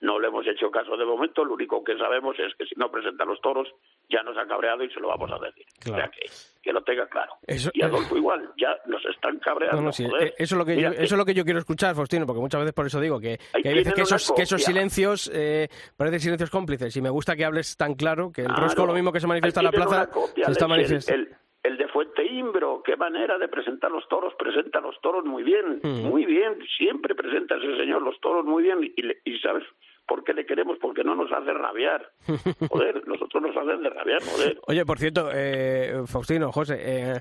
no 0.00 0.20
le 0.20 0.28
hemos 0.28 0.46
hecho 0.46 0.70
caso 0.70 0.96
de 0.96 1.04
momento. 1.04 1.44
Lo 1.44 1.54
único 1.54 1.82
que 1.82 1.96
sabemos 1.98 2.38
es 2.38 2.54
que 2.56 2.64
si 2.66 2.74
no 2.76 2.88
presenta 2.90 3.24
los 3.24 3.40
toros, 3.40 3.66
ya 4.08 4.22
nos 4.22 4.36
ha 4.38 4.46
cabreado 4.46 4.84
y 4.84 4.90
se 4.90 5.00
lo 5.00 5.08
vamos 5.08 5.30
a 5.32 5.38
decir. 5.44 5.64
Claro. 5.80 5.96
O 5.96 6.00
sea 6.00 6.10
que, 6.10 6.26
que 6.62 6.72
lo 6.72 6.82
tenga 6.82 7.06
claro. 7.08 7.32
Eso- 7.46 7.70
y 7.74 7.82
Adolfo 7.82 8.16
igual, 8.16 8.48
ya 8.56 8.76
nos 8.86 9.04
están 9.06 9.38
cabreando. 9.40 9.78
No, 9.78 9.86
no, 9.88 9.92
sí, 9.92 10.08
joder. 10.08 10.28
eh, 10.28 10.34
eso, 10.38 10.54
es 10.54 10.58
lo 10.58 10.64
que 10.64 10.76
Mira, 10.76 10.90
yo, 10.90 10.94
eso 11.02 11.14
es 11.14 11.18
lo 11.18 11.24
que 11.24 11.34
yo 11.34 11.44
quiero 11.44 11.58
escuchar, 11.58 11.96
Faustino, 11.96 12.26
porque 12.26 12.40
muchas 12.40 12.60
veces 12.60 12.74
por 12.74 12.86
eso 12.86 13.00
digo 13.00 13.18
que, 13.18 13.38
que 13.38 13.68
hay 13.68 13.74
veces 13.74 13.92
tienen 13.92 13.94
que 13.94 14.00
una 14.02 14.16
esos, 14.16 14.32
que 14.36 14.42
esos 14.42 14.62
silencios 14.62 15.30
eh, 15.34 15.68
parecen 15.96 16.20
silencios 16.20 16.50
cómplices 16.50 16.96
y 16.96 17.02
me 17.02 17.10
gusta 17.10 17.34
que 17.34 17.44
hables 17.44 17.76
tan 17.76 17.94
claro 17.94 18.30
que 18.32 18.42
el. 18.42 18.54
Rosco 18.54 18.86
lo 18.86 18.94
mismo 18.94 19.12
que 19.12 19.18
se 19.20 19.26
manifiesta 19.26 19.60
en 19.60 19.64
la 19.66 19.72
plaza 19.72 20.08
se 20.44 20.50
está 20.52 20.68
manifestando. 20.68 21.28
El, 21.62 21.76
de 21.76 21.88
Fuente 21.88 22.24
Imbro, 22.24 22.82
qué 22.84 22.96
manera 22.96 23.36
de 23.38 23.48
presentar 23.48 23.90
los 23.90 24.06
toros, 24.08 24.32
presenta 24.38 24.80
los 24.80 24.98
toros 25.00 25.24
muy 25.24 25.42
bien, 25.42 25.80
muy 25.82 26.24
bien, 26.24 26.56
siempre 26.76 27.14
presenta 27.14 27.56
ese 27.56 27.76
señor 27.76 28.00
los 28.02 28.18
toros 28.20 28.44
muy 28.44 28.62
bien 28.62 28.78
y, 28.96 29.02
le- 29.02 29.18
y 29.24 29.38
¿sabes 29.40 29.64
por 30.06 30.22
qué 30.24 30.32
le 30.32 30.46
queremos? 30.46 30.78
Porque 30.80 31.02
no 31.04 31.14
nos 31.16 31.30
hace 31.32 31.52
rabiar, 31.52 32.10
joder, 32.70 33.06
nosotros 33.08 33.42
nos 33.42 33.56
hacen 33.56 33.82
de 33.82 33.90
rabiar, 33.90 34.22
joder. 34.22 34.58
Oye, 34.68 34.84
por 34.86 34.98
cierto, 34.98 35.30
eh, 35.34 36.02
Faustino, 36.06 36.52
José, 36.52 36.76
eh, 36.80 37.20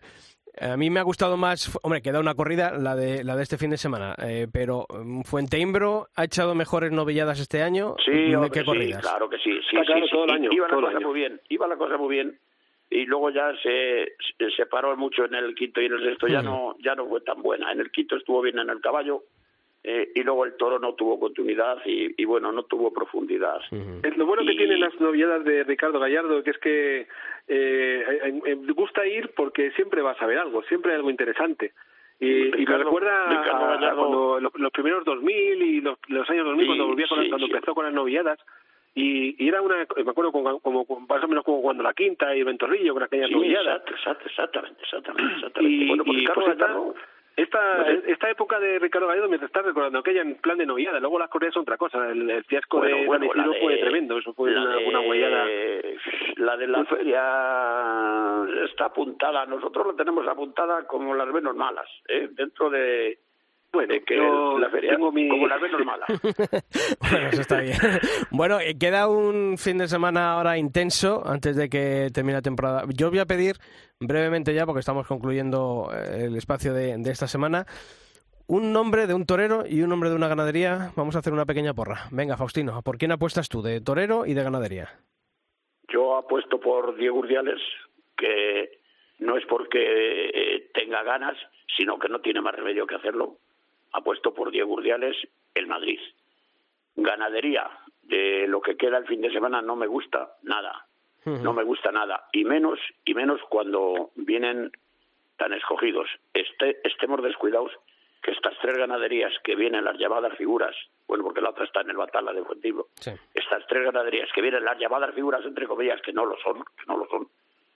a 0.62 0.78
mí 0.78 0.90
me 0.90 1.00
ha 1.00 1.04
gustado 1.04 1.36
más, 1.36 1.78
hombre, 1.84 2.02
queda 2.02 2.20
una 2.20 2.34
corrida, 2.36 2.78
la 2.78 2.96
de 2.96 3.24
la 3.24 3.36
de 3.36 3.44
este 3.44 3.58
fin 3.58 3.70
de 3.72 3.78
semana, 3.78 4.16
eh, 4.24 4.48
pero 4.52 4.86
mm, 4.90 5.22
Fuente 5.24 5.60
Imbro 5.60 6.08
ha 6.16 6.24
echado 6.26 6.56
mejores 6.56 6.92
novilladas 6.92 7.40
este 7.40 7.62
año 7.64 7.96
Sí, 8.06 8.12
¿De 8.12 8.36
hombre, 8.36 8.52
qué 8.52 8.60
sí, 8.62 8.66
corridas. 8.66 9.02
claro 9.02 9.30
que 9.30 9.38
sí, 9.40 9.52
sí, 9.70 9.78
claro 9.84 10.06
sí, 10.06 10.12
todo 10.12 10.26
el 10.26 10.32
año, 10.32 10.50
iba 10.52 10.68
todo 10.68 10.82
la 10.82 10.88
cosa 10.88 10.98
año. 11.00 11.08
muy 11.08 11.20
bien, 11.20 11.42
iba 11.50 11.68
la 11.68 11.76
cosa 11.78 11.98
muy 11.98 12.10
bien 12.16 12.40
y 12.90 13.06
luego 13.06 13.30
ya 13.32 13.54
se, 13.62 14.14
se 14.56 14.66
paró 14.66 14.96
mucho 14.96 15.26
en 15.26 15.36
el 15.36 15.54
quinto 15.56 15.82
y 15.82 15.86
en 15.88 15.94
el 15.94 16.04
sexto 16.04 16.28
ya 16.28 16.42
no 16.42 16.76
ya 16.80 16.96
no 16.96 17.06
fue 17.08 17.22
tan 17.22 17.42
buena. 17.42 17.72
En 17.72 17.80
el 17.82 17.92
quinto 17.92 18.16
estuvo 18.16 18.42
bien 18.42 18.60
en 18.60 18.70
el 18.70 18.80
caballo 18.82 19.24
eh, 19.84 20.12
y 20.16 20.24
luego 20.24 20.46
el 20.46 20.56
toro 20.58 20.80
no 20.80 20.94
tuvo 20.96 21.20
continuidad 21.20 21.78
y, 21.86 22.14
y 22.22 22.26
bueno 22.26 22.52
no 22.52 22.64
tuvo 22.64 22.94
profundidad. 22.94 23.60
Es 24.04 24.18
lo 24.18 24.26
bueno 24.26 24.44
que 24.46 24.56
tienen 24.56 24.80
las 24.80 25.00
novedades 25.00 25.44
de 25.46 25.64
Ricardo 25.66 26.00
Gallardo, 26.00 26.44
que 26.44 26.50
es 26.52 26.58
que 26.60 27.08
eh, 27.48 28.56
gusta 28.76 29.06
ir 29.06 29.32
porque 29.36 29.72
siempre 29.72 30.02
vas 30.02 30.22
a 30.22 30.26
ver 30.28 30.38
algo, 30.40 30.62
siempre 30.64 30.92
hay 30.92 30.98
algo 30.98 31.10
interesante. 31.10 31.74
Y, 32.20 32.26
y 32.28 32.50
me 32.52 32.58
Ricardo- 32.58 32.84
recuerda 32.86 33.28
Ricardo 33.30 33.66
a, 33.66 33.74
a 33.74 33.78
Gallardo- 33.78 33.98
cuando 33.98 34.40
los, 34.40 34.56
los 34.56 34.72
primeros 34.72 35.06
2000 35.06 35.62
y 35.62 35.82
los, 35.82 35.98
los 36.08 36.30
años 36.30 36.46
2000 36.46 36.64
Sí, 36.64 36.68
cuando 36.68 36.88
volvía 36.88 37.08
con, 37.08 37.22
sí, 37.24 37.30
cuando 37.30 37.48
sí. 37.48 37.54
empezó 37.54 37.76
con 37.76 37.86
las 37.86 37.94
novilladas 37.94 38.40
y, 39.00 39.43
y 39.43 39.48
era 39.48 39.62
una 39.62 39.78
me 39.78 40.10
acuerdo 40.12 40.32
como, 40.32 40.60
como, 40.60 40.86
más 41.08 41.24
o 41.24 41.28
menos 41.28 41.43
como 41.45 41.62
cuando 41.62 41.84
la 41.84 41.93
quinta 41.93 42.36
y 42.36 42.43
Ventorrillo 42.43 42.93
con 42.93 43.04
aquellas 43.04 43.30
Sí, 43.30 43.36
exactamente, 43.93 44.82
exactamente, 44.82 45.34
exactamente. 45.34 45.62
y, 45.84 45.88
bueno, 45.88 46.04
pues 46.04 46.18
y, 46.18 46.22
Ricardo 46.22 46.41
pues, 46.41 46.52
esta, 46.54 46.68
Gallardo- 46.68 46.95
esta, 47.38 47.78
No 47.78 47.86
sé. 47.86 48.12
esta 48.12 48.30
época 48.32 48.60
de 48.60 48.80
Ricardo 48.80 49.08
Gallardo 49.08 49.30
me 49.30 49.36
está 49.38 49.62
recordando 49.62 50.00
aquella 50.00 50.22
en 50.24 50.38
plan 50.38 50.58
de 50.58 50.66
novillada. 50.66 51.00
Luego 51.00 51.20
las 51.20 51.30
corridas 51.30 51.54
son 51.54 51.62
otra 51.62 51.78
cosa. 51.78 52.10
El, 52.10 52.28
el 52.32 52.43
fiasco 52.45 52.80
Bueno, 52.80 52.98
de 52.98 53.06
bueno, 53.06 53.32
la 53.36 53.48
de- 53.48 53.60
fue 53.62 53.78
tremendo. 53.78 54.18
Eso 54.18 54.34
fue 54.34 54.50
la 54.50 54.62
una, 54.64 54.76
de- 54.78 54.86
una 54.88 55.00
huellada. 55.02 55.45
La 56.38 56.58
de 56.58 56.66
la 56.68 56.84
feria 56.86 58.64
está 58.66 58.86
apuntada, 58.86 59.45
nosotros 59.45 59.86
la 59.88 59.93
tenemos 59.93 60.28
apuntada 60.28 60.86
como 60.88 61.14
las 61.14 61.28
menos 61.28 61.56
malas, 61.56 61.88
¿eh? 62.08 62.28
dentro 62.32 62.70
de, 62.72 63.20
Bueno, 63.72 63.93
que 64.05 64.15
yo 64.15 64.57
la 64.57 64.70
feria, 64.70 64.91
tengo 64.91 65.11
mi- 65.11 65.28
como 65.30 65.47
las 65.47 65.61
menos 65.61 65.86
malas. 65.86 66.07
Bueno, 67.11 67.28
eso 67.30 67.41
está 67.41 67.61
bien. 67.61 67.78
Bueno, 68.32 68.59
eh, 68.59 68.76
queda 68.80 69.07
un 69.07 69.57
fin 69.57 69.78
de 69.78 69.88
semana 69.88 70.34
ahora 70.34 70.57
intenso 70.57 71.22
antes 71.26 71.55
de 71.55 71.70
que 71.70 72.09
termine 72.13 72.38
la 72.38 72.41
temporada. 72.41 72.84
Yo 72.95 73.09
voy 73.09 73.20
a 73.20 73.26
pedir 73.26 73.57
brevemente 73.99 74.53
ya, 74.53 74.65
porque 74.65 74.80
estamos 74.80 75.05
concluyendo 75.07 75.89
eh, 75.93 76.26
el 76.26 76.36
espacio 76.38 76.74
de, 76.74 76.97
de 76.97 77.11
esta 77.11 77.28
semana, 77.28 77.65
un 78.47 78.72
nombre 78.72 79.05
de 79.07 79.13
un 79.13 79.26
torero 79.26 79.63
y 79.68 79.82
un 79.82 79.89
nombre 79.89 80.09
de 80.09 80.15
una 80.15 80.28
ganadería. 80.30 80.91
Vamos 80.95 81.15
a 81.15 81.20
hacer 81.20 81.34
una 81.34 81.45
pequeña 81.45 81.74
porra. 81.74 82.05
Venga, 82.11 82.38
Faustino, 82.38 82.82
¿por 82.82 82.97
quién 82.97 83.11
apuestas 83.11 83.49
tú, 83.49 83.61
de 83.61 83.82
torero 83.82 84.26
y 84.26 84.34
de 84.34 84.43
ganadería? 84.43 84.89
Yo 85.89 86.18
apuesto 86.18 86.59
por 86.59 86.95
Diego 86.97 87.20
Urdiales, 87.20 87.59
que 88.18 88.80
no 89.20 89.38
es 89.38 89.45
porque 89.45 89.80
eh, 90.34 90.70
tenga 90.74 91.03
ganas, 91.03 91.36
sino 91.78 91.97
que 91.99 92.09
no 92.09 92.20
tiene 92.22 92.41
más 92.41 92.55
remedio 92.55 92.88
que 92.88 92.95
hacerlo. 92.95 93.38
Apuesto 93.94 94.34
por 94.34 94.52
Diego 94.52 94.74
Urdiales, 94.74 95.16
el 95.56 95.68
Madrid. 95.68 96.00
Ganadería, 96.96 97.70
de 98.04 98.48
lo 98.48 98.62
que 98.62 98.76
queda 98.78 98.98
el 98.98 99.06
fin 99.08 99.22
de 99.22 99.32
semana 99.32 99.62
no 99.62 99.76
me 99.76 99.88
gusta 99.88 100.34
nada. 100.44 100.86
No 101.26 101.52
me 101.52 101.64
gusta 101.64 101.92
nada. 101.92 102.30
Y 102.32 102.46
menos, 102.46 102.80
y 103.04 103.14
menos 103.14 103.42
cuando 103.50 104.12
vienen 104.16 104.72
tan 105.36 105.52
escogidos. 105.52 106.08
Este, 106.34 106.80
estemos 106.88 107.22
descuidados 107.22 107.70
que 108.22 108.32
estas 108.32 108.58
tres 108.62 108.78
ganaderías 108.78 109.34
que 109.44 109.56
vienen 109.56 109.84
las 109.84 109.98
llamadas 109.98 110.38
figuras, 110.38 110.74
bueno, 111.06 111.26
porque 111.26 111.42
la 111.42 111.50
otra 111.50 111.66
está 111.66 111.82
en 111.82 111.90
el 111.90 111.98
Batalla 111.98 112.32
de 112.32 112.44
Sí. 112.96 113.12
estas 113.34 113.68
tres 113.68 113.84
ganaderías 113.84 114.30
que 114.34 114.42
vienen 114.42 114.64
las 114.64 114.80
llamadas 114.80 115.14
figuras 115.14 115.44
entre 115.46 115.68
comillas 115.68 116.02
que 116.02 116.14
no 116.14 116.26
lo 116.26 116.38
son, 116.40 116.64
que 116.64 116.86
no 116.88 116.96
lo 116.98 117.06
son, 117.10 117.28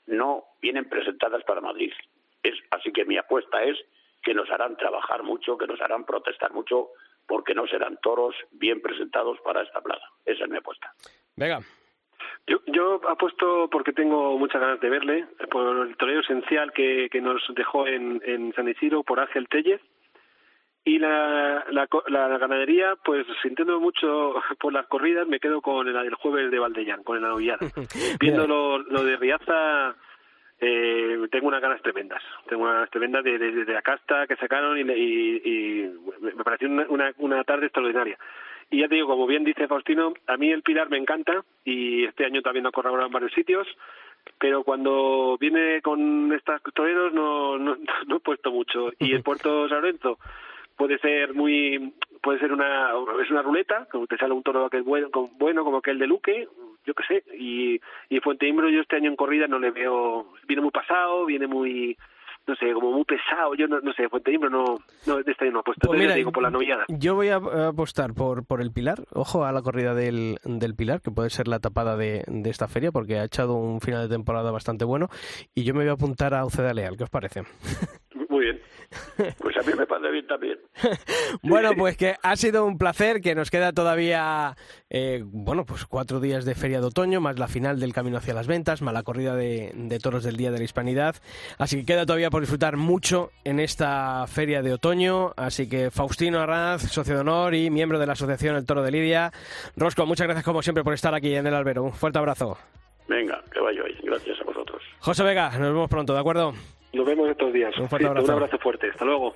no 0.08 0.44
vienen 0.62 0.88
presentadas 0.88 1.44
para 1.44 1.60
Madrid. 1.62 1.92
Es 2.44 2.56
así 2.72 2.92
que 2.94 3.04
mi 3.06 3.18
apuesta 3.18 3.64
es 3.64 3.78
que 4.24 4.34
nos 4.34 4.50
harán 4.52 4.76
trabajar 4.78 5.24
mucho, 5.24 5.58
que 5.58 5.68
nos 5.68 5.80
harán 5.82 6.06
protestar 6.06 6.52
mucho, 6.52 6.90
porque 7.28 7.54
no 7.54 7.66
serán 7.68 7.98
toros 8.02 8.36
bien 8.52 8.82
presentados 8.82 9.40
para 9.42 9.62
esta 9.64 9.82
plaza. 9.82 10.06
Esa 10.26 10.44
es 10.46 10.50
mi 10.50 10.58
apuesta. 10.58 10.92
Venga. 11.36 11.60
Yo, 12.48 12.60
yo 12.68 13.00
apuesto 13.08 13.70
porque 13.72 13.94
tengo 13.94 14.38
muchas 14.38 14.60
ganas 14.62 14.80
de 14.80 14.90
verle, 14.90 15.28
por 15.50 15.88
el 15.88 15.96
torero 15.98 16.22
esencial 16.22 16.74
que, 16.74 17.08
que 17.12 17.22
nos 17.22 17.42
dejó 17.56 17.88
en, 17.88 18.22
en 18.26 18.54
San 18.54 18.68
Isidro, 18.68 19.04
por 19.04 19.20
Ángel 19.20 19.48
Tellez. 19.48 19.82
Y 20.84 20.98
la, 20.98 21.64
la, 21.70 21.86
co- 21.86 22.04
la 22.08 22.28
ganadería, 22.40 22.96
pues 23.06 23.28
sintiendo 23.44 23.80
mucho 23.80 24.34
por 24.60 24.74
las 24.74 24.88
corridas, 24.88 25.28
me 25.28 25.40
quedo 25.40 25.62
con 25.62 25.92
la 25.94 26.02
del 26.04 26.16
jueves 26.16 26.50
de 26.50 26.58
Valdellán, 26.60 27.04
con 27.04 27.22
la 27.22 27.28
novillada. 27.30 27.60
Viendo 28.20 28.48
lo, 28.48 28.80
lo 28.80 29.04
de 29.04 29.16
Riaza, 29.18 29.96
eh, 30.62 31.18
tengo 31.32 31.48
unas 31.48 31.62
ganas 31.62 31.82
tremendas. 31.82 32.22
Tengo 32.48 32.64
unas 32.64 32.76
ganas 32.76 32.90
tremendas 32.92 33.24
de, 33.24 33.38
de- 33.38 33.66
de 33.66 33.74
la 33.74 33.82
casta 33.82 34.28
que 34.28 34.36
sacaron 34.38 34.78
y, 34.78 34.82
y- 34.94 35.42
y 35.44 35.92
me 36.22 36.44
pareció 36.44 36.70
una, 36.70 36.86
una, 36.88 37.12
una 37.18 37.44
tarde 37.44 37.66
extraordinaria. 37.66 38.18
Y 38.70 38.80
ya 38.80 38.88
te 38.88 38.96
digo, 38.96 39.08
como 39.08 39.28
bien 39.28 39.44
dice 39.44 39.68
Faustino, 39.68 40.14
a 40.28 40.38
mí 40.38 40.50
el 40.52 40.62
Pilar 40.62 40.90
me 40.90 40.98
encanta 40.98 41.44
y 41.66 42.06
este 42.06 42.26
año 42.26 42.42
también 42.42 42.66
ha 42.68 42.72
corroborado 42.72 43.08
en 43.08 43.12
varios 43.14 43.34
sitios, 43.34 43.68
pero 44.40 44.64
cuando 44.64 45.36
viene 45.40 45.82
con 45.82 46.32
estos 46.32 46.62
toreros 46.74 47.12
no, 47.12 47.58
no, 47.58 47.76
no 48.08 48.16
he 48.16 48.20
puesto 48.22 48.52
mucho. 48.52 48.92
Y 49.00 49.14
el 49.14 49.24
Puerto 49.24 49.68
San 49.68 49.82
Lorenzo 49.82 50.20
puede 50.78 51.00
ser 51.00 51.34
muy 51.34 51.94
puede 52.22 52.40
ser 52.40 52.54
una 52.54 52.92
es 53.22 53.30
una 53.32 53.42
ruleta 53.42 53.88
como 53.92 54.08
te 54.08 54.18
sale 54.18 54.34
un 54.34 54.42
toro 54.44 54.70
que 54.70 54.78
es 54.78 54.86
bueno 54.86 55.10
bueno 55.38 55.64
como 55.64 55.78
aquel 55.78 56.00
de 56.00 56.08
Luque 56.08 56.48
yo 56.86 56.94
qué 56.94 57.04
sé 57.08 57.24
y 57.38 57.80
y 58.10 58.20
Fuente 58.20 58.48
Imbro 58.48 58.70
yo 58.70 58.82
este 58.82 58.96
año 58.96 59.10
en 59.10 59.16
corrida 59.16 59.48
no 59.48 59.60
le 59.60 59.72
veo 59.72 60.34
viene 60.48 60.62
muy 60.62 60.72
pasado 60.72 61.26
viene 61.26 61.48
muy 61.48 61.98
no 62.48 62.56
sé 62.56 62.74
como 62.74 62.92
muy 62.92 63.04
pesado 63.06 63.54
yo 63.56 63.68
no, 63.68 63.80
no 63.82 63.94
sé 63.94 64.10
Fuente 64.10 64.32
Imbro 64.32 64.50
no 64.50 64.78
no 65.06 65.20
este 65.20 65.46
año 65.46 65.54
no 65.54 65.60
ha 65.60 65.64
puesto 65.64 65.88
Pues 65.88 66.00
mira, 66.00 66.16
digo 66.16 66.32
por 66.32 66.44
la 66.44 66.50
novillada 66.50 66.86
Yo 66.90 67.16
voy 67.16 67.30
a 67.30 67.36
a 67.36 67.68
apostar 67.70 68.14
por, 68.14 68.46
por 68.46 68.62
el 68.62 68.72
Pilar. 68.72 69.00
Ojo 69.14 69.46
a 69.46 69.52
la 69.52 69.62
corrida 69.62 69.94
del, 69.94 70.38
del 70.44 70.76
Pilar, 70.76 71.02
que 71.02 71.12
puede 71.12 71.30
ser 71.30 71.48
la 71.48 71.60
tapada 71.60 71.98
de, 71.98 72.24
de 72.28 72.50
esta 72.50 72.68
feria, 72.68 72.92
porque 72.92 73.18
ha 73.18 73.24
echado 73.26 73.56
un 73.56 73.82
final 73.82 74.08
de 74.08 74.16
temporada 74.16 74.52
bastante 74.52 74.86
bueno. 74.86 75.10
Y 75.54 75.64
yo 75.64 75.74
me 75.74 75.82
voy 75.82 75.90
a 75.90 75.94
apuntar 75.94 76.34
a 76.34 76.46
Uceda 76.46 76.74
Leal. 76.74 76.98
¿Qué 76.98 77.04
os 77.04 77.10
parece? 77.10 77.44
bien. 78.52 79.36
Pues 79.38 79.56
a 79.56 79.62
mí 79.62 79.74
me 79.78 79.86
parece 79.86 80.12
bien 80.12 80.28
también. 80.28 80.60
Bueno, 81.44 81.72
pues 81.78 81.96
que 81.98 82.16
ha 82.22 82.36
sido 82.36 82.66
un 82.66 82.78
placer, 82.78 83.22
que 83.22 83.36
nos 83.36 83.50
queda 83.50 83.72
todavía, 83.72 84.56
eh, 84.90 85.24
bueno, 85.26 85.66
pues 85.66 85.86
cuatro 85.86 86.20
días 86.20 86.44
de 86.46 86.56
feria 86.56 86.82
de 86.82 86.88
otoño, 86.88 87.22
más 87.22 87.40
la 87.40 87.48
final 87.48 87.80
del 87.80 87.94
Camino 87.94 88.18
hacia 88.18 88.34
las 88.34 88.48
Ventas, 88.48 88.82
más 88.82 88.94
la 88.94 89.04
corrida 89.04 89.36
de, 89.36 89.72
de 89.74 90.00
toros 90.00 90.24
del 90.24 90.38
Día 90.38 90.52
de 90.52 90.58
la 90.58 90.64
Hispanidad. 90.64 91.16
Así 91.58 91.78
que 91.80 91.86
queda 91.86 92.06
todavía 92.06 92.30
por 92.30 92.42
disfrutar 92.42 92.78
mucho 92.78 93.32
en 93.44 93.60
esta 93.60 94.26
feria 94.28 94.62
de 94.62 94.74
otoño. 94.74 95.34
Así 95.38 95.70
que 95.70 95.90
Faustino 95.90 96.40
Arraz, 96.40 96.82
socio 96.92 97.16
de 97.16 97.22
honor 97.22 97.56
y 97.56 97.70
miembro 97.70 97.98
de 98.00 98.06
la 98.08 98.14
Asociación 98.14 98.56
El 98.56 98.66
Toro 98.66 98.84
de 98.84 98.92
Lidia. 98.92 99.32
Rosco, 99.76 100.06
muchas 100.06 100.28
gracias 100.28 100.46
como 100.46 100.62
siempre 100.62 100.84
por 100.84 100.94
estar 100.94 101.14
aquí 101.14 101.34
en 101.34 101.48
el 101.48 101.54
albero. 101.54 101.84
Un 101.84 101.94
fuerte 101.94 102.20
abrazo. 102.20 102.58
Venga, 103.08 103.42
que 103.52 103.60
vaya 103.60 103.84
hoy. 103.84 103.98
Gracias 104.04 104.40
a 104.42 104.44
vosotros. 104.44 104.82
José 105.00 105.24
Vega, 105.24 105.50
nos 105.52 105.74
vemos 105.74 105.90
pronto, 105.90 106.14
¿de 106.14 106.20
acuerdo? 106.20 106.54
Nos 106.94 107.06
vemos 107.06 107.30
estos 107.30 107.54
días. 107.54 107.76
Un 107.78 107.88
fuerte 107.88 108.06
Sí, 108.06 108.10
abrazo. 108.10 108.28
Un 108.28 108.34
abrazo 108.34 108.58
fuerte. 108.60 108.90
Hasta 108.90 109.06
luego. 109.06 109.34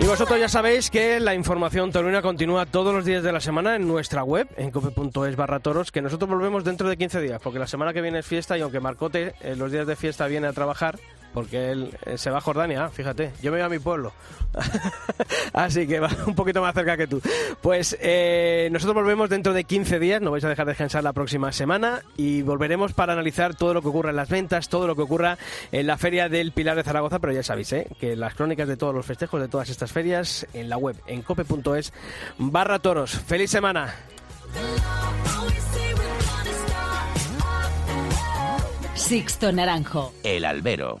Y 0.00 0.06
vosotros 0.06 0.40
ya 0.40 0.48
sabéis 0.48 0.90
que 0.90 1.20
la 1.20 1.32
información 1.34 1.92
taurina 1.92 2.22
continúa 2.22 2.66
todos 2.66 2.92
los 2.92 3.04
días 3.04 3.22
de 3.22 3.30
la 3.30 3.38
semana 3.40 3.76
en 3.76 3.86
nuestra 3.86 4.24
web, 4.24 4.48
en 4.56 4.72
cope.es 4.72 5.36
barra 5.36 5.60
toros, 5.60 5.92
que 5.92 6.02
nosotros 6.02 6.28
volvemos 6.28 6.64
dentro 6.64 6.88
de 6.88 6.96
15 6.96 7.20
días, 7.20 7.40
porque 7.40 7.60
la 7.60 7.68
semana 7.68 7.92
que 7.92 8.00
viene 8.00 8.18
es 8.18 8.26
fiesta 8.26 8.58
y 8.58 8.62
aunque 8.62 8.80
Marcote 8.80 9.34
eh, 9.42 9.54
los 9.54 9.70
días 9.70 9.86
de 9.86 9.94
fiesta 9.94 10.26
viene 10.26 10.48
a 10.48 10.52
trabajar, 10.52 10.98
porque 11.32 11.70
él 11.70 11.98
eh, 12.06 12.18
se 12.18 12.30
va 12.30 12.38
a 12.38 12.40
Jordania, 12.40 12.88
fíjate, 12.88 13.32
yo 13.42 13.50
me 13.50 13.58
voy 13.58 13.66
a 13.66 13.68
mi 13.68 13.78
pueblo. 13.78 14.12
Así 15.52 15.86
que 15.86 16.00
va 16.00 16.10
un 16.26 16.34
poquito 16.34 16.60
más 16.60 16.74
cerca 16.74 16.96
que 16.96 17.06
tú. 17.06 17.20
Pues 17.60 17.96
eh, 18.00 18.68
nosotros 18.70 18.94
volvemos 18.94 19.30
dentro 19.30 19.52
de 19.52 19.64
15 19.64 19.98
días, 19.98 20.20
no 20.20 20.30
vais 20.30 20.44
a 20.44 20.48
dejar 20.48 20.66
descansar 20.66 21.02
la 21.04 21.12
próxima 21.12 21.52
semana 21.52 22.02
y 22.16 22.42
volveremos 22.42 22.92
para 22.92 23.12
analizar 23.14 23.54
todo 23.54 23.74
lo 23.74 23.82
que 23.82 23.88
ocurra 23.88 24.10
en 24.10 24.16
las 24.16 24.28
ventas, 24.28 24.68
todo 24.68 24.86
lo 24.86 24.96
que 24.96 25.02
ocurra 25.02 25.38
en 25.70 25.86
la 25.86 25.96
Feria 25.98 26.28
del 26.28 26.52
Pilar 26.52 26.76
de 26.76 26.82
Zaragoza, 26.82 27.18
pero 27.18 27.32
ya 27.32 27.42
sabéis 27.42 27.72
¿eh? 27.72 27.86
que 27.98 28.16
las 28.16 28.34
crónicas 28.34 28.68
de 28.68 28.76
todos 28.76 28.94
los 28.94 29.06
festejos 29.06 29.40
de 29.40 29.48
todas 29.48 29.70
estas 29.70 29.92
ferias 29.92 30.46
en 30.52 30.68
la 30.68 30.76
web, 30.76 30.96
en 31.06 31.22
cope.es 31.22 31.92
barra 32.38 32.78
toros. 32.78 33.12
¡Feliz 33.12 33.50
semana! 33.50 33.94
Sixto 38.94 39.52
Naranjo. 39.52 40.12
El 40.22 40.44
albero. 40.44 41.00